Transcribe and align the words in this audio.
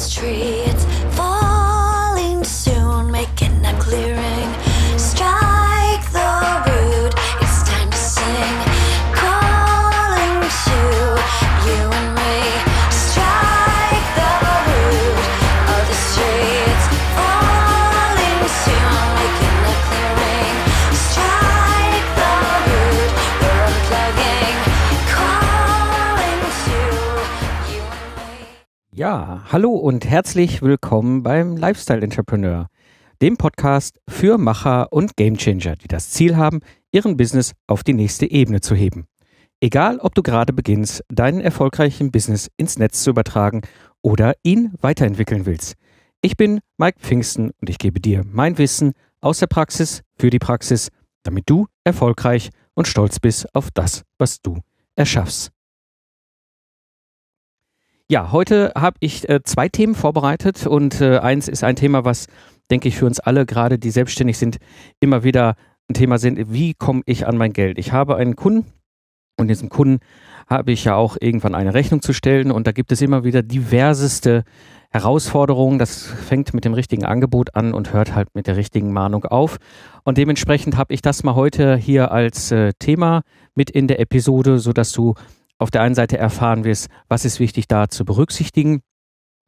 this 0.00 0.14
tree. 0.14 0.62
It's 0.64 0.99
hallo 29.52 29.72
und 29.72 30.04
herzlich 30.08 30.62
willkommen 30.62 31.24
beim 31.24 31.56
Lifestyle 31.56 32.02
Entrepreneur, 32.02 32.68
dem 33.20 33.36
Podcast 33.36 33.98
für 34.08 34.38
Macher 34.38 34.92
und 34.92 35.16
Gamechanger, 35.16 35.74
die 35.74 35.88
das 35.88 36.10
Ziel 36.10 36.36
haben, 36.36 36.60
ihren 36.92 37.16
Business 37.16 37.54
auf 37.66 37.82
die 37.82 37.92
nächste 37.92 38.30
Ebene 38.30 38.60
zu 38.60 38.76
heben. 38.76 39.08
Egal, 39.58 39.98
ob 39.98 40.14
du 40.14 40.22
gerade 40.22 40.52
beginnst, 40.52 41.02
deinen 41.08 41.40
erfolgreichen 41.40 42.12
Business 42.12 42.48
ins 42.58 42.78
Netz 42.78 43.02
zu 43.02 43.10
übertragen 43.10 43.62
oder 44.02 44.34
ihn 44.44 44.72
weiterentwickeln 44.82 45.46
willst. 45.46 45.74
Ich 46.22 46.36
bin 46.36 46.60
Mike 46.78 47.00
Pfingsten 47.00 47.50
und 47.60 47.68
ich 47.68 47.78
gebe 47.78 47.98
dir 47.98 48.22
mein 48.24 48.56
Wissen 48.56 48.92
aus 49.20 49.40
der 49.40 49.48
Praxis 49.48 50.02
für 50.16 50.30
die 50.30 50.38
Praxis, 50.38 50.90
damit 51.24 51.50
du 51.50 51.66
erfolgreich 51.82 52.50
und 52.74 52.86
stolz 52.86 53.18
bist 53.18 53.52
auf 53.52 53.72
das, 53.74 54.04
was 54.16 54.40
du 54.42 54.60
erschaffst. 54.94 55.50
Ja, 58.10 58.32
heute 58.32 58.72
habe 58.76 58.96
ich 58.98 59.28
äh, 59.28 59.44
zwei 59.44 59.68
Themen 59.68 59.94
vorbereitet 59.94 60.66
und 60.66 61.00
äh, 61.00 61.18
eins 61.18 61.46
ist 61.46 61.62
ein 61.62 61.76
Thema, 61.76 62.04
was, 62.04 62.26
denke 62.68 62.88
ich, 62.88 62.96
für 62.96 63.06
uns 63.06 63.20
alle, 63.20 63.46
gerade 63.46 63.78
die 63.78 63.92
selbstständig 63.92 64.36
sind, 64.36 64.58
immer 64.98 65.22
wieder 65.22 65.54
ein 65.88 65.94
Thema 65.94 66.18
sind, 66.18 66.52
wie 66.52 66.74
komme 66.74 67.02
ich 67.06 67.28
an 67.28 67.36
mein 67.36 67.52
Geld? 67.52 67.78
Ich 67.78 67.92
habe 67.92 68.16
einen 68.16 68.34
Kunden 68.34 68.66
und 69.38 69.46
diesem 69.46 69.68
Kunden 69.68 70.00
habe 70.48 70.72
ich 70.72 70.82
ja 70.82 70.96
auch 70.96 71.18
irgendwann 71.20 71.54
eine 71.54 71.72
Rechnung 71.72 72.02
zu 72.02 72.12
stellen 72.12 72.50
und 72.50 72.66
da 72.66 72.72
gibt 72.72 72.90
es 72.90 73.00
immer 73.00 73.22
wieder 73.22 73.44
diverseste 73.44 74.42
Herausforderungen. 74.90 75.78
Das 75.78 76.02
fängt 76.02 76.52
mit 76.52 76.64
dem 76.64 76.74
richtigen 76.74 77.04
Angebot 77.04 77.54
an 77.54 77.72
und 77.72 77.92
hört 77.92 78.16
halt 78.16 78.34
mit 78.34 78.48
der 78.48 78.56
richtigen 78.56 78.92
Mahnung 78.92 79.24
auf. 79.24 79.58
Und 80.02 80.18
dementsprechend 80.18 80.76
habe 80.76 80.94
ich 80.94 81.00
das 81.00 81.22
mal 81.22 81.36
heute 81.36 81.76
hier 81.76 82.10
als 82.10 82.50
äh, 82.50 82.72
Thema 82.76 83.22
mit 83.54 83.70
in 83.70 83.86
der 83.86 84.00
Episode, 84.00 84.58
sodass 84.58 84.90
du 84.90 85.14
auf 85.60 85.70
der 85.70 85.82
einen 85.82 85.94
Seite 85.94 86.18
erfahren 86.18 86.64
wirst, 86.64 86.88
was 87.08 87.24
ist 87.24 87.40
wichtig 87.40 87.68
da 87.68 87.88
zu 87.88 88.04
berücksichtigen 88.04 88.80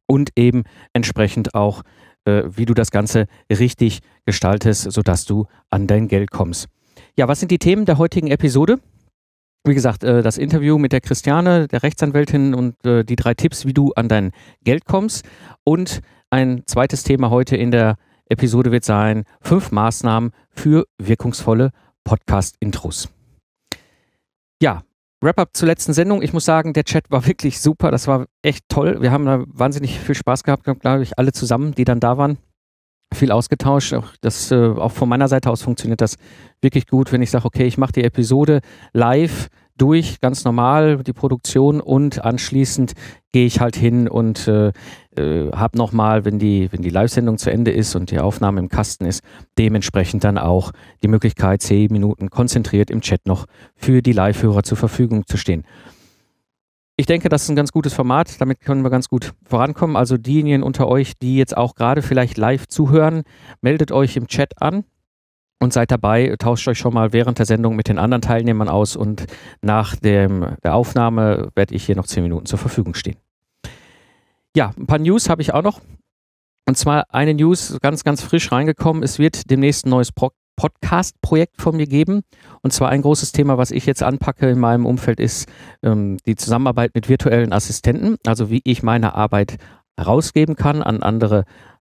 und 0.06 0.30
eben 0.36 0.64
entsprechend 0.92 1.54
auch, 1.54 1.82
äh, 2.24 2.42
wie 2.46 2.66
du 2.66 2.74
das 2.74 2.90
Ganze 2.90 3.26
richtig 3.50 4.00
gestaltest, 4.26 4.92
sodass 4.92 5.24
du 5.24 5.46
an 5.70 5.86
dein 5.86 6.08
Geld 6.08 6.30
kommst. 6.30 6.68
Ja, 7.16 7.28
was 7.28 7.40
sind 7.40 7.50
die 7.50 7.58
Themen 7.58 7.84
der 7.84 7.98
heutigen 7.98 8.28
Episode? 8.28 8.78
Wie 9.64 9.74
gesagt, 9.74 10.04
äh, 10.04 10.22
das 10.22 10.38
Interview 10.38 10.76
mit 10.76 10.92
der 10.92 11.00
Christiane, 11.00 11.68
der 11.68 11.82
Rechtsanwältin 11.82 12.54
und 12.54 12.84
äh, 12.84 13.04
die 13.04 13.16
drei 13.16 13.34
Tipps, 13.34 13.64
wie 13.64 13.72
du 13.72 13.92
an 13.94 14.08
dein 14.08 14.32
Geld 14.64 14.84
kommst. 14.84 15.24
Und 15.64 16.00
ein 16.30 16.62
zweites 16.66 17.04
Thema 17.04 17.30
heute 17.30 17.56
in 17.56 17.70
der 17.70 17.96
Episode 18.28 18.72
wird 18.72 18.84
sein, 18.84 19.24
fünf 19.40 19.70
Maßnahmen 19.70 20.32
für 20.50 20.86
wirkungsvolle 20.98 21.70
Podcast-Intros. 22.04 23.08
Ja, 24.60 24.82
Wrap-up 25.22 25.50
zur 25.56 25.68
letzten 25.68 25.92
Sendung. 25.92 26.20
Ich 26.20 26.32
muss 26.32 26.44
sagen, 26.44 26.72
der 26.72 26.84
Chat 26.84 27.10
war 27.10 27.26
wirklich 27.26 27.60
super. 27.60 27.90
Das 27.90 28.06
war 28.06 28.26
echt 28.42 28.68
toll. 28.68 29.00
Wir 29.00 29.12
haben 29.12 29.24
da 29.24 29.44
wahnsinnig 29.46 29.98
viel 29.98 30.14
Spaß 30.14 30.42
gehabt, 30.42 30.64
glaube 30.64 31.02
ich, 31.02 31.18
alle 31.18 31.32
zusammen, 31.32 31.72
die 31.74 31.84
dann 31.84 32.00
da 32.00 32.18
waren. 32.18 32.38
Viel 33.14 33.30
ausgetauscht. 33.30 33.94
Auch, 33.94 34.08
das, 34.20 34.50
äh, 34.50 34.56
auch 34.56 34.92
von 34.92 35.08
meiner 35.08 35.28
Seite 35.28 35.50
aus 35.50 35.62
funktioniert 35.62 36.00
das 36.00 36.16
wirklich 36.60 36.86
gut, 36.86 37.12
wenn 37.12 37.22
ich 37.22 37.30
sage, 37.30 37.44
okay, 37.44 37.66
ich 37.66 37.78
mache 37.78 37.92
die 37.92 38.04
Episode 38.04 38.60
live 38.92 39.48
durch, 39.76 40.20
ganz 40.20 40.44
normal, 40.44 41.02
die 41.02 41.12
Produktion 41.12 41.80
und 41.80 42.24
anschließend 42.24 42.92
gehe 43.32 43.46
ich 43.46 43.60
halt 43.60 43.76
hin 43.76 44.08
und 44.08 44.46
äh, 44.48 44.72
äh, 45.16 45.50
habe 45.52 45.76
nochmal, 45.76 46.24
wenn 46.24 46.38
die, 46.38 46.70
wenn 46.72 46.82
die 46.82 46.90
Live-Sendung 46.90 47.38
zu 47.38 47.50
Ende 47.50 47.70
ist 47.70 47.94
und 47.94 48.10
die 48.10 48.18
Aufnahme 48.18 48.60
im 48.60 48.68
Kasten 48.68 49.04
ist, 49.04 49.22
dementsprechend 49.58 50.24
dann 50.24 50.38
auch 50.38 50.72
die 51.02 51.08
Möglichkeit, 51.08 51.62
zehn 51.62 51.92
Minuten 51.92 52.30
konzentriert 52.30 52.90
im 52.90 53.00
Chat 53.00 53.26
noch 53.26 53.46
für 53.74 54.02
die 54.02 54.12
Live-Hörer 54.12 54.62
zur 54.62 54.76
Verfügung 54.76 55.26
zu 55.26 55.36
stehen. 55.36 55.64
Ich 56.96 57.06
denke, 57.06 57.28
das 57.28 57.44
ist 57.44 57.48
ein 57.48 57.56
ganz 57.56 57.72
gutes 57.72 57.94
Format. 57.94 58.40
Damit 58.40 58.60
können 58.60 58.82
wir 58.82 58.90
ganz 58.90 59.08
gut 59.08 59.32
vorankommen. 59.44 59.96
Also 59.96 60.18
diejenigen 60.18 60.62
unter 60.62 60.88
euch, 60.88 61.18
die 61.18 61.36
jetzt 61.36 61.56
auch 61.56 61.74
gerade 61.74 62.02
vielleicht 62.02 62.36
live 62.36 62.68
zuhören, 62.68 63.22
meldet 63.60 63.92
euch 63.92 64.16
im 64.16 64.28
Chat 64.28 64.60
an 64.60 64.84
und 65.58 65.72
seid 65.72 65.90
dabei, 65.90 66.34
tauscht 66.38 66.68
euch 66.68 66.78
schon 66.78 66.92
mal 66.92 67.12
während 67.12 67.38
der 67.38 67.46
Sendung 67.46 67.76
mit 67.76 67.88
den 67.88 67.98
anderen 67.98 68.20
Teilnehmern 68.20 68.68
aus 68.68 68.94
und 68.96 69.26
nach 69.62 69.96
dem, 69.96 70.56
der 70.62 70.74
Aufnahme 70.74 71.50
werde 71.54 71.74
ich 71.74 71.84
hier 71.84 71.96
noch 71.96 72.06
zehn 72.06 72.22
Minuten 72.22 72.46
zur 72.46 72.58
Verfügung 72.58 72.94
stehen. 72.94 73.16
Ja, 74.54 74.72
ein 74.76 74.86
paar 74.86 74.98
News 74.98 75.28
habe 75.28 75.42
ich 75.42 75.54
auch 75.54 75.62
noch. 75.62 75.80
Und 76.68 76.76
zwar 76.76 77.12
eine 77.12 77.34
News 77.34 77.78
ganz, 77.80 78.04
ganz 78.04 78.22
frisch 78.22 78.52
reingekommen. 78.52 79.02
Es 79.02 79.18
wird 79.18 79.50
demnächst 79.50 79.86
ein 79.86 79.90
neues 79.90 80.12
Pro 80.12 80.30
Podcast-Projekt 80.54 81.62
von 81.62 81.76
mir 81.76 81.86
geben. 81.86 82.20
Und 82.60 82.72
zwar 82.72 82.90
ein 82.90 83.00
großes 83.00 83.32
Thema, 83.32 83.56
was 83.56 83.70
ich 83.70 83.86
jetzt 83.86 84.02
anpacke 84.02 84.50
in 84.50 84.60
meinem 84.60 84.84
Umfeld, 84.84 85.18
ist 85.18 85.48
ähm, 85.82 86.18
die 86.26 86.36
Zusammenarbeit 86.36 86.94
mit 86.94 87.08
virtuellen 87.08 87.54
Assistenten. 87.54 88.16
Also 88.26 88.50
wie 88.50 88.60
ich 88.64 88.82
meine 88.82 89.14
Arbeit 89.14 89.56
herausgeben 89.96 90.54
kann 90.54 90.82
an 90.82 91.02
andere 91.02 91.44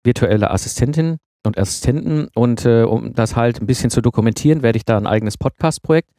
virtuelle 0.02 0.50
Assistentinnen 0.50 1.18
und 1.44 1.58
Assistenten. 1.58 2.28
Und 2.34 2.64
äh, 2.64 2.84
um 2.84 3.12
das 3.12 3.36
halt 3.36 3.60
ein 3.60 3.66
bisschen 3.66 3.90
zu 3.90 4.00
dokumentieren, 4.00 4.62
werde 4.62 4.78
ich 4.78 4.86
da 4.86 4.96
ein 4.96 5.06
eigenes 5.06 5.36
Podcast-Projekt 5.36 6.10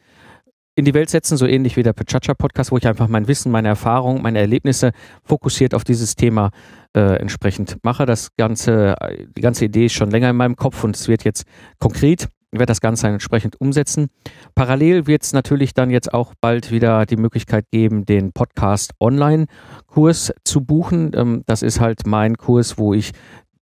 in 0.78 0.86
die 0.86 0.94
Welt 0.94 1.10
setzen, 1.10 1.38
so 1.38 1.48
ähnlich 1.48 1.76
wie 1.76 1.82
der 1.82 1.94
Pachacha 1.94 2.36
Podcast, 2.36 2.72
wo 2.72 2.78
ich 2.78 2.88
einfach 2.88 3.08
mein 3.08 3.28
Wissen, 3.28 3.52
meine 3.52 3.68
Erfahrungen, 3.68 4.22
meine 4.22 4.38
Erlebnisse 4.38 4.92
fokussiert 5.24 5.74
auf 5.74 5.84
dieses 5.84 6.16
Thema 6.16 6.52
äh, 6.96 7.20
entsprechend 7.20 7.78
mache. 7.82 8.06
Das 8.06 8.30
ganze, 8.38 8.94
die 9.36 9.42
ganze 9.42 9.66
Idee 9.66 9.88
ist 9.88 9.94
schon 9.94 10.12
länger 10.12 10.30
in 10.30 10.36
meinem 10.36 10.56
Kopf 10.56 10.84
und 10.84 10.96
es 10.96 11.08
wird 11.08 11.24
jetzt 11.24 11.46
konkret. 11.80 12.28
Ich 12.52 12.60
werde 12.60 12.70
das 12.70 12.80
Ganze 12.80 13.08
entsprechend 13.08 13.60
umsetzen. 13.60 14.10
Parallel 14.54 15.08
wird 15.08 15.24
es 15.24 15.34
natürlich 15.34 15.74
dann 15.74 15.90
jetzt 15.90 16.14
auch 16.14 16.36
bald 16.40 16.72
wieder 16.72 17.08
die 17.08 17.18
Möglichkeit 17.18 17.66
geben, 17.72 18.06
den 18.06 18.32
Podcast 18.32 18.94
Online-Kurs 19.00 20.32
zu 20.44 20.62
buchen. 20.62 21.12
Ähm, 21.16 21.42
das 21.48 21.64
ist 21.64 21.80
halt 21.80 22.06
mein 22.06 22.38
Kurs, 22.38 22.78
wo 22.78 22.94
ich 22.94 23.14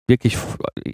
wirklich 0.05 0.37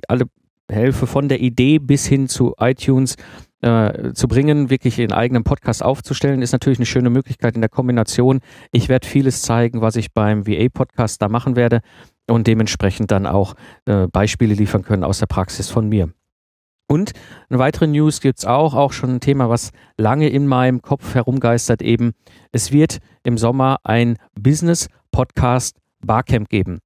alle 0.07 0.25
helfe 0.71 1.07
von 1.07 1.29
der 1.29 1.41
Idee 1.41 1.79
bis 1.79 2.05
hin 2.05 2.29
zu 2.29 2.53
iTunes 2.59 3.15
äh, 3.61 4.13
zu 4.13 4.27
bringen, 4.27 4.69
wirklich 4.69 4.99
in 4.99 5.11
eigenen 5.11 5.43
Podcast 5.43 5.83
aufzustellen, 5.83 6.41
ist 6.41 6.51
natürlich 6.51 6.79
eine 6.79 6.85
schöne 6.85 7.09
Möglichkeit 7.09 7.55
in 7.55 7.61
der 7.61 7.69
Kombination. 7.69 8.39
Ich 8.71 8.89
werde 8.89 9.07
vieles 9.07 9.41
zeigen, 9.41 9.81
was 9.81 9.95
ich 9.95 10.13
beim 10.13 10.47
VA-Podcast 10.47 11.21
da 11.21 11.29
machen 11.29 11.55
werde 11.55 11.81
und 12.27 12.47
dementsprechend 12.47 13.11
dann 13.11 13.25
auch 13.25 13.55
äh, 13.85 14.07
Beispiele 14.07 14.53
liefern 14.53 14.83
können 14.83 15.03
aus 15.03 15.19
der 15.19 15.27
Praxis 15.27 15.69
von 15.69 15.89
mir. 15.89 16.09
Und 16.87 17.13
eine 17.49 17.59
weitere 17.59 17.87
News 17.87 18.19
gibt's 18.19 18.45
auch, 18.45 18.73
auch 18.73 18.91
schon 18.91 19.11
ein 19.11 19.19
Thema, 19.21 19.49
was 19.49 19.71
lange 19.97 20.27
in 20.27 20.45
meinem 20.45 20.81
Kopf 20.81 21.15
herumgeistert 21.15 21.81
eben. 21.81 22.11
Es 22.51 22.73
wird 22.73 22.97
im 23.23 23.37
Sommer 23.37 23.77
ein 23.83 24.17
Business-Podcast 24.37 25.77
Barcamp 26.05 26.49
geben. 26.49 26.79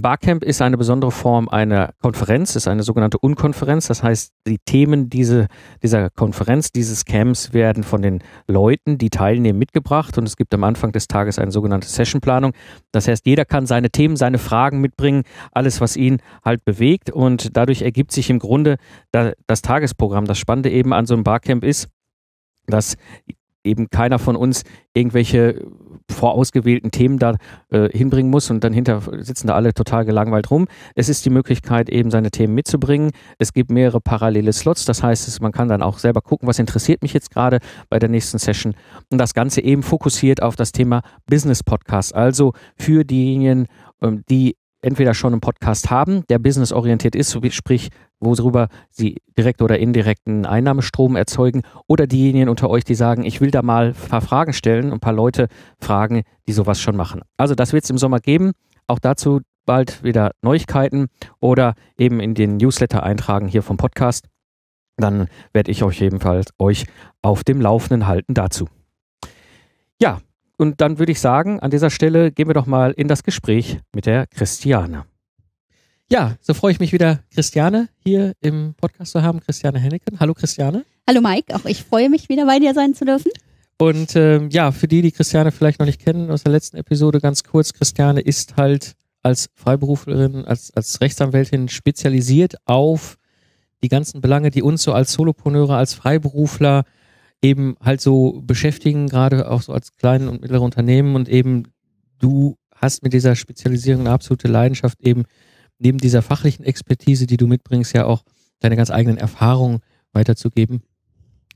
Barcamp 0.00 0.44
ist 0.44 0.60
eine 0.62 0.76
besondere 0.76 1.10
Form 1.10 1.48
einer 1.48 1.94
Konferenz, 2.02 2.54
ist 2.54 2.68
eine 2.68 2.82
sogenannte 2.82 3.18
Unkonferenz. 3.18 3.86
Das 3.86 4.02
heißt, 4.02 4.32
die 4.46 4.58
Themen 4.58 5.08
diese, 5.08 5.46
dieser 5.82 6.10
Konferenz, 6.10 6.70
dieses 6.70 7.04
Camps 7.04 7.52
werden 7.52 7.82
von 7.82 8.02
den 8.02 8.22
Leuten, 8.46 8.98
die 8.98 9.10
teilnehmen, 9.10 9.58
mitgebracht 9.58 10.18
und 10.18 10.24
es 10.24 10.36
gibt 10.36 10.52
am 10.54 10.64
Anfang 10.64 10.92
des 10.92 11.08
Tages 11.08 11.38
eine 11.38 11.50
sogenannte 11.50 11.88
Sessionplanung. 11.88 12.52
Das 12.92 13.08
heißt, 13.08 13.26
jeder 13.26 13.44
kann 13.44 13.66
seine 13.66 13.90
Themen, 13.90 14.16
seine 14.16 14.38
Fragen 14.38 14.80
mitbringen, 14.80 15.22
alles, 15.52 15.80
was 15.80 15.96
ihn 15.96 16.18
halt 16.44 16.64
bewegt 16.64 17.10
und 17.10 17.56
dadurch 17.56 17.82
ergibt 17.82 18.12
sich 18.12 18.28
im 18.30 18.38
Grunde 18.38 18.76
das 19.12 19.62
Tagesprogramm. 19.62 20.26
Das 20.26 20.38
Spannende 20.38 20.70
eben 20.70 20.92
an 20.92 21.06
so 21.06 21.14
einem 21.14 21.24
Barcamp 21.24 21.64
ist, 21.64 21.88
dass 22.66 22.96
eben 23.66 23.90
keiner 23.90 24.18
von 24.18 24.36
uns 24.36 24.62
irgendwelche 24.94 25.66
vorausgewählten 26.10 26.90
Themen 26.90 27.18
da 27.18 27.36
äh, 27.70 27.88
hinbringen 27.90 28.30
muss 28.30 28.50
und 28.50 28.62
dann 28.64 28.72
hinter 28.72 29.02
sitzen 29.18 29.48
da 29.48 29.54
alle 29.54 29.74
total 29.74 30.04
gelangweilt 30.04 30.50
rum. 30.50 30.68
Es 30.94 31.08
ist 31.08 31.24
die 31.24 31.30
Möglichkeit, 31.30 31.88
eben 31.88 32.10
seine 32.10 32.30
Themen 32.30 32.54
mitzubringen. 32.54 33.10
Es 33.38 33.52
gibt 33.52 33.70
mehrere 33.70 34.00
parallele 34.00 34.52
Slots, 34.52 34.84
das 34.84 35.02
heißt, 35.02 35.40
man 35.40 35.52
kann 35.52 35.68
dann 35.68 35.82
auch 35.82 35.98
selber 35.98 36.20
gucken, 36.20 36.48
was 36.48 36.58
interessiert 36.58 37.02
mich 37.02 37.12
jetzt 37.12 37.30
gerade 37.30 37.58
bei 37.90 37.98
der 37.98 38.08
nächsten 38.08 38.38
Session 38.38 38.74
und 39.10 39.18
das 39.18 39.34
Ganze 39.34 39.60
eben 39.60 39.82
fokussiert 39.82 40.42
auf 40.42 40.56
das 40.56 40.72
Thema 40.72 41.02
Business 41.26 41.62
Podcast, 41.62 42.14
also 42.14 42.52
für 42.76 43.04
diejenigen, 43.04 43.66
ähm, 44.00 44.22
die 44.30 44.56
entweder 44.86 45.14
schon 45.14 45.32
einen 45.32 45.40
Podcast 45.40 45.90
haben, 45.90 46.24
der 46.28 46.38
businessorientiert 46.38 47.16
ist, 47.16 47.36
sprich 47.50 47.88
worüber 48.20 48.68
sie 48.88 49.16
direkt 49.36 49.60
oder 49.60 49.78
indirekten 49.80 50.46
Einnahmestrom 50.46 51.16
erzeugen 51.16 51.62
oder 51.88 52.06
diejenigen 52.06 52.48
unter 52.48 52.70
euch, 52.70 52.84
die 52.84 52.94
sagen, 52.94 53.24
ich 53.24 53.40
will 53.40 53.50
da 53.50 53.62
mal 53.62 53.88
ein 53.88 54.08
paar 54.08 54.20
Fragen 54.20 54.52
stellen 54.52 54.86
und 54.86 54.94
ein 54.94 55.00
paar 55.00 55.12
Leute 55.12 55.48
fragen, 55.80 56.22
die 56.46 56.52
sowas 56.52 56.80
schon 56.80 56.96
machen. 56.96 57.22
Also 57.36 57.56
das 57.56 57.72
wird 57.72 57.82
es 57.82 57.90
im 57.90 57.98
Sommer 57.98 58.20
geben. 58.20 58.52
Auch 58.86 59.00
dazu 59.00 59.40
bald 59.66 60.04
wieder 60.04 60.30
Neuigkeiten 60.40 61.08
oder 61.40 61.74
eben 61.98 62.20
in 62.20 62.34
den 62.34 62.56
Newsletter 62.56 63.02
eintragen 63.02 63.48
hier 63.48 63.64
vom 63.64 63.76
Podcast. 63.76 64.28
Dann 64.96 65.26
werde 65.52 65.72
ich 65.72 65.82
euch 65.82 66.00
ebenfalls 66.00 66.52
euch 66.60 66.86
auf 67.22 67.42
dem 67.42 67.60
Laufenden 67.60 68.06
halten 68.06 68.34
dazu. 68.34 68.68
Ja, 70.00 70.20
und 70.56 70.80
dann 70.80 70.98
würde 70.98 71.12
ich 71.12 71.20
sagen, 71.20 71.60
an 71.60 71.70
dieser 71.70 71.90
Stelle 71.90 72.32
gehen 72.32 72.48
wir 72.48 72.54
doch 72.54 72.66
mal 72.66 72.92
in 72.92 73.08
das 73.08 73.22
Gespräch 73.22 73.78
mit 73.94 74.06
der 74.06 74.26
Christiane. 74.26 75.04
Ja, 76.10 76.36
so 76.40 76.54
freue 76.54 76.72
ich 76.72 76.80
mich 76.80 76.92
wieder, 76.92 77.20
Christiane 77.34 77.88
hier 78.04 78.34
im 78.40 78.74
Podcast 78.74 79.12
zu 79.12 79.22
haben. 79.22 79.40
Christiane 79.40 79.78
Henneken. 79.80 80.20
Hallo 80.20 80.34
Christiane. 80.34 80.84
Hallo 81.08 81.20
Mike, 81.20 81.54
auch 81.54 81.64
ich 81.64 81.82
freue 81.82 82.08
mich 82.08 82.28
wieder 82.28 82.46
bei 82.46 82.58
dir 82.58 82.74
sein 82.74 82.94
zu 82.94 83.04
dürfen. 83.04 83.32
Und 83.78 84.16
ähm, 84.16 84.48
ja, 84.50 84.72
für 84.72 84.88
die, 84.88 85.02
die 85.02 85.12
Christiane 85.12 85.52
vielleicht 85.52 85.80
noch 85.80 85.86
nicht 85.86 86.00
kennen 86.00 86.30
aus 86.30 86.44
der 86.44 86.52
letzten 86.52 86.76
Episode, 86.76 87.20
ganz 87.20 87.44
kurz, 87.44 87.72
Christiane 87.72 88.20
ist 88.20 88.56
halt 88.56 88.94
als 89.22 89.50
Freiberuflerin, 89.54 90.44
als, 90.44 90.72
als 90.74 91.00
Rechtsanwältin 91.00 91.68
spezialisiert 91.68 92.54
auf 92.64 93.18
die 93.82 93.88
ganzen 93.88 94.20
Belange, 94.20 94.50
die 94.50 94.62
uns 94.62 94.84
so 94.84 94.92
als 94.92 95.12
Solopreneure, 95.12 95.76
als 95.76 95.92
Freiberufler 95.92 96.84
eben 97.42 97.76
halt 97.80 98.00
so 98.00 98.42
beschäftigen, 98.44 99.08
gerade 99.08 99.50
auch 99.50 99.62
so 99.62 99.72
als 99.72 99.94
kleine 99.96 100.30
und 100.30 100.40
mittlere 100.40 100.62
Unternehmen 100.62 101.14
und 101.14 101.28
eben 101.28 101.64
du 102.18 102.56
hast 102.74 103.02
mit 103.02 103.12
dieser 103.12 103.36
Spezialisierung 103.36 104.02
eine 104.02 104.10
absolute 104.10 104.48
Leidenschaft 104.48 105.00
eben 105.00 105.24
neben 105.78 105.98
dieser 105.98 106.22
fachlichen 106.22 106.64
Expertise, 106.64 107.26
die 107.26 107.36
du 107.36 107.46
mitbringst, 107.46 107.94
ja 107.94 108.06
auch 108.06 108.22
deine 108.60 108.76
ganz 108.76 108.90
eigenen 108.90 109.18
Erfahrungen 109.18 109.80
weiterzugeben, 110.12 110.82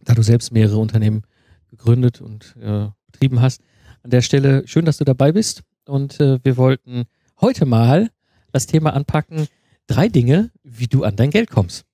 da 0.04 0.14
du 0.14 0.22
selbst 0.22 0.52
mehrere 0.52 0.78
Unternehmen 0.78 1.22
gegründet 1.68 2.20
und 2.20 2.56
äh, 2.60 2.88
betrieben 3.10 3.40
hast. 3.40 3.62
An 4.02 4.10
der 4.10 4.22
Stelle 4.22 4.66
schön, 4.66 4.84
dass 4.84 4.98
du 4.98 5.04
dabei 5.04 5.32
bist 5.32 5.62
und 5.86 6.20
äh, 6.20 6.38
wir 6.42 6.56
wollten 6.56 7.04
heute 7.40 7.66
mal 7.66 8.10
das 8.52 8.66
Thema 8.66 8.92
anpacken, 8.94 9.46
drei 9.86 10.08
Dinge, 10.08 10.50
wie 10.62 10.86
du 10.86 11.04
an 11.04 11.16
dein 11.16 11.30
Geld 11.30 11.50
kommst. 11.50 11.84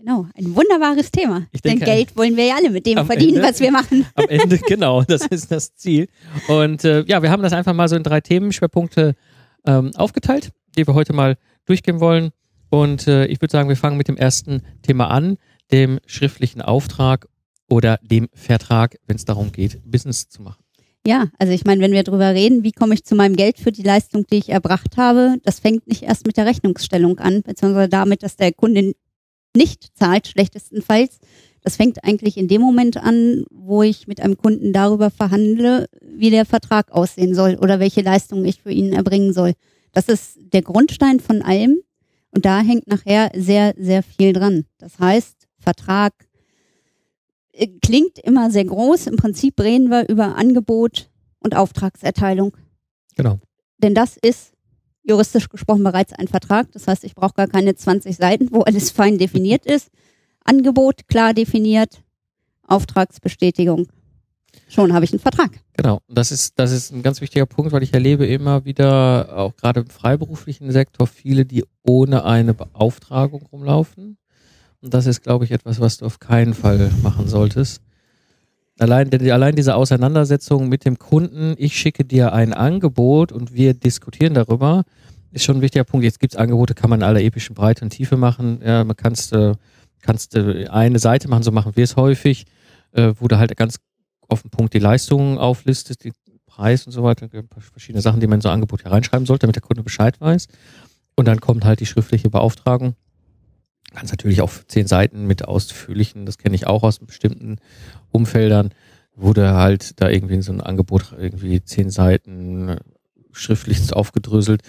Genau, 0.00 0.26
ein 0.34 0.54
wunderbares 0.54 1.10
Thema. 1.10 1.46
Ich 1.52 1.60
Denn 1.60 1.72
denke, 1.72 1.84
Geld 1.84 2.16
wollen 2.16 2.36
wir 2.36 2.46
ja 2.46 2.54
alle 2.56 2.70
mit 2.70 2.86
dem 2.86 3.04
verdienen, 3.04 3.36
Ende- 3.36 3.48
was 3.48 3.60
wir 3.60 3.70
machen. 3.70 4.06
Am 4.14 4.28
Ende, 4.28 4.58
genau, 4.58 5.02
das 5.02 5.26
ist 5.26 5.50
das 5.50 5.74
Ziel. 5.74 6.08
Und 6.48 6.84
äh, 6.84 7.04
ja, 7.06 7.22
wir 7.22 7.30
haben 7.30 7.42
das 7.42 7.52
einfach 7.52 7.74
mal 7.74 7.88
so 7.88 7.96
in 7.96 8.02
drei 8.02 8.20
Themenschwerpunkte 8.20 9.14
ähm, 9.66 9.90
aufgeteilt, 9.96 10.52
die 10.76 10.86
wir 10.86 10.94
heute 10.94 11.12
mal 11.12 11.36
durchgehen 11.66 12.00
wollen. 12.00 12.30
Und 12.70 13.06
äh, 13.08 13.26
ich 13.26 13.40
würde 13.42 13.52
sagen, 13.52 13.68
wir 13.68 13.76
fangen 13.76 13.98
mit 13.98 14.08
dem 14.08 14.16
ersten 14.16 14.62
Thema 14.82 15.08
an, 15.10 15.36
dem 15.70 16.00
schriftlichen 16.06 16.62
Auftrag 16.62 17.26
oder 17.68 17.98
dem 18.02 18.28
Vertrag, 18.32 18.96
wenn 19.06 19.16
es 19.16 19.24
darum 19.26 19.52
geht, 19.52 19.80
Business 19.84 20.28
zu 20.28 20.40
machen. 20.42 20.64
Ja, 21.06 21.28
also 21.38 21.52
ich 21.52 21.64
meine, 21.64 21.80
wenn 21.82 21.92
wir 21.92 22.02
drüber 22.04 22.34
reden, 22.34 22.62
wie 22.62 22.72
komme 22.72 22.94
ich 22.94 23.04
zu 23.04 23.14
meinem 23.14 23.34
Geld 23.34 23.58
für 23.58 23.72
die 23.72 23.82
Leistung, 23.82 24.26
die 24.26 24.36
ich 24.36 24.50
erbracht 24.50 24.96
habe, 24.96 25.36
das 25.44 25.58
fängt 25.58 25.86
nicht 25.86 26.02
erst 26.02 26.26
mit 26.26 26.36
der 26.36 26.46
Rechnungsstellung 26.46 27.18
an, 27.18 27.42
beziehungsweise 27.42 27.88
damit, 27.88 28.22
dass 28.22 28.36
der 28.36 28.52
Kunde 28.52 28.92
nicht 29.56 29.96
zahlt, 29.96 30.28
schlechtestenfalls. 30.28 31.18
Das 31.62 31.76
fängt 31.76 32.04
eigentlich 32.04 32.36
in 32.36 32.48
dem 32.48 32.60
Moment 32.60 32.96
an, 32.96 33.44
wo 33.50 33.82
ich 33.82 34.06
mit 34.06 34.20
einem 34.20 34.36
Kunden 34.36 34.72
darüber 34.72 35.10
verhandle, 35.10 35.88
wie 36.00 36.30
der 36.30 36.46
Vertrag 36.46 36.90
aussehen 36.92 37.34
soll 37.34 37.56
oder 37.56 37.80
welche 37.80 38.00
Leistungen 38.00 38.44
ich 38.44 38.62
für 38.62 38.72
ihn 38.72 38.92
erbringen 38.92 39.32
soll. 39.32 39.52
Das 39.92 40.08
ist 40.08 40.38
der 40.52 40.62
Grundstein 40.62 41.20
von 41.20 41.42
allem 41.42 41.80
und 42.30 42.44
da 42.44 42.60
hängt 42.60 42.86
nachher 42.86 43.30
sehr, 43.34 43.74
sehr 43.76 44.02
viel 44.02 44.32
dran. 44.32 44.64
Das 44.78 44.98
heißt, 44.98 45.48
Vertrag 45.58 46.14
äh, 47.52 47.68
klingt 47.82 48.18
immer 48.18 48.50
sehr 48.50 48.64
groß. 48.64 49.08
Im 49.08 49.16
Prinzip 49.16 49.60
reden 49.60 49.90
wir 49.90 50.08
über 50.08 50.36
Angebot 50.36 51.10
und 51.40 51.56
Auftragserteilung. 51.56 52.56
Genau. 53.16 53.38
Denn 53.78 53.94
das 53.94 54.16
ist 54.16 54.49
juristisch 55.02 55.48
gesprochen 55.48 55.84
bereits 55.84 56.12
ein 56.12 56.28
Vertrag. 56.28 56.70
Das 56.72 56.86
heißt, 56.86 57.04
ich 57.04 57.14
brauche 57.14 57.34
gar 57.34 57.46
keine 57.46 57.74
20 57.74 58.16
Seiten, 58.16 58.48
wo 58.52 58.60
alles 58.62 58.90
fein 58.92 59.18
definiert 59.18 59.66
ist. 59.66 59.90
Angebot 60.44 61.06
klar 61.08 61.34
definiert, 61.34 62.02
Auftragsbestätigung. 62.66 63.88
Schon 64.68 64.92
habe 64.92 65.04
ich 65.04 65.12
einen 65.12 65.20
Vertrag. 65.20 65.50
Genau, 65.74 66.00
das 66.08 66.32
ist, 66.32 66.58
das 66.58 66.72
ist 66.72 66.92
ein 66.92 67.02
ganz 67.02 67.20
wichtiger 67.20 67.46
Punkt, 67.46 67.72
weil 67.72 67.82
ich 67.82 67.94
erlebe 67.94 68.26
immer 68.26 68.64
wieder, 68.64 69.36
auch 69.36 69.56
gerade 69.56 69.80
im 69.80 69.86
freiberuflichen 69.86 70.70
Sektor, 70.72 71.06
viele, 71.06 71.44
die 71.44 71.64
ohne 71.82 72.24
eine 72.24 72.54
Beauftragung 72.54 73.42
rumlaufen. 73.52 74.16
Und 74.80 74.94
das 74.94 75.06
ist, 75.06 75.22
glaube 75.22 75.44
ich, 75.44 75.50
etwas, 75.50 75.80
was 75.80 75.98
du 75.98 76.06
auf 76.06 76.18
keinen 76.18 76.54
Fall 76.54 76.90
machen 77.02 77.28
solltest. 77.28 77.82
Allein, 78.80 79.12
allein 79.30 79.54
diese 79.56 79.74
Auseinandersetzung 79.74 80.70
mit 80.70 80.86
dem 80.86 80.98
Kunden, 80.98 81.54
ich 81.58 81.76
schicke 81.76 82.02
dir 82.02 82.32
ein 82.32 82.54
Angebot 82.54 83.30
und 83.30 83.52
wir 83.52 83.74
diskutieren 83.74 84.32
darüber, 84.32 84.84
ist 85.32 85.44
schon 85.44 85.56
ein 85.56 85.60
wichtiger 85.60 85.84
Punkt. 85.84 86.04
Jetzt 86.04 86.18
gibt 86.18 86.32
es 86.32 86.38
Angebote, 86.38 86.74
kann 86.74 86.88
man 86.88 87.00
in 87.00 87.04
aller 87.04 87.20
epischen 87.20 87.54
Breite 87.54 87.84
und 87.84 87.90
Tiefe 87.90 88.16
machen. 88.16 88.62
Ja, 88.64 88.82
man 88.84 88.96
kannst, 88.96 89.34
äh, 89.34 89.52
kannst 90.00 90.34
äh, 90.34 90.66
eine 90.68 90.98
Seite 90.98 91.28
machen, 91.28 91.42
so 91.42 91.52
machen 91.52 91.72
wir 91.76 91.84
es 91.84 91.96
häufig, 91.96 92.46
äh, 92.92 93.12
wo 93.18 93.28
du 93.28 93.38
halt 93.38 93.54
ganz 93.54 93.76
auf 94.28 94.40
den 94.40 94.50
Punkt 94.50 94.72
die 94.72 94.78
Leistungen 94.78 95.36
auflistest, 95.36 96.04
den 96.04 96.14
Preis 96.46 96.86
und 96.86 96.92
so 96.92 97.02
weiter, 97.02 97.28
verschiedene 97.72 98.00
Sachen, 98.00 98.20
die 98.20 98.26
man 98.26 98.38
in 98.38 98.40
so 98.40 98.48
ein 98.48 98.54
Angebot 98.54 98.84
hereinschreiben 98.84 99.26
sollte, 99.26 99.42
damit 99.42 99.56
der 99.56 99.62
Kunde 99.62 99.82
Bescheid 99.82 100.18
weiß. 100.22 100.48
Und 101.16 101.28
dann 101.28 101.42
kommt 101.42 101.66
halt 101.66 101.80
die 101.80 101.86
schriftliche 101.86 102.30
Beauftragung. 102.30 102.94
Kannst 103.90 104.12
natürlich 104.12 104.40
auch 104.40 104.52
zehn 104.68 104.86
Seiten 104.86 105.26
mit 105.26 105.46
ausführlichen, 105.46 106.26
das 106.26 106.38
kenne 106.38 106.54
ich 106.54 106.66
auch 106.66 106.82
aus 106.82 106.98
bestimmten 107.00 107.56
Umfeldern, 108.10 108.70
du 109.32 109.52
halt 109.54 110.00
da 110.00 110.08
irgendwie 110.08 110.34
in 110.34 110.42
so 110.42 110.52
ein 110.52 110.60
Angebot 110.60 111.12
irgendwie 111.18 111.62
zehn 111.64 111.90
Seiten 111.90 112.68
äh, 112.68 112.76
schriftlich 113.32 113.92
aufgedröselt. 113.92 114.62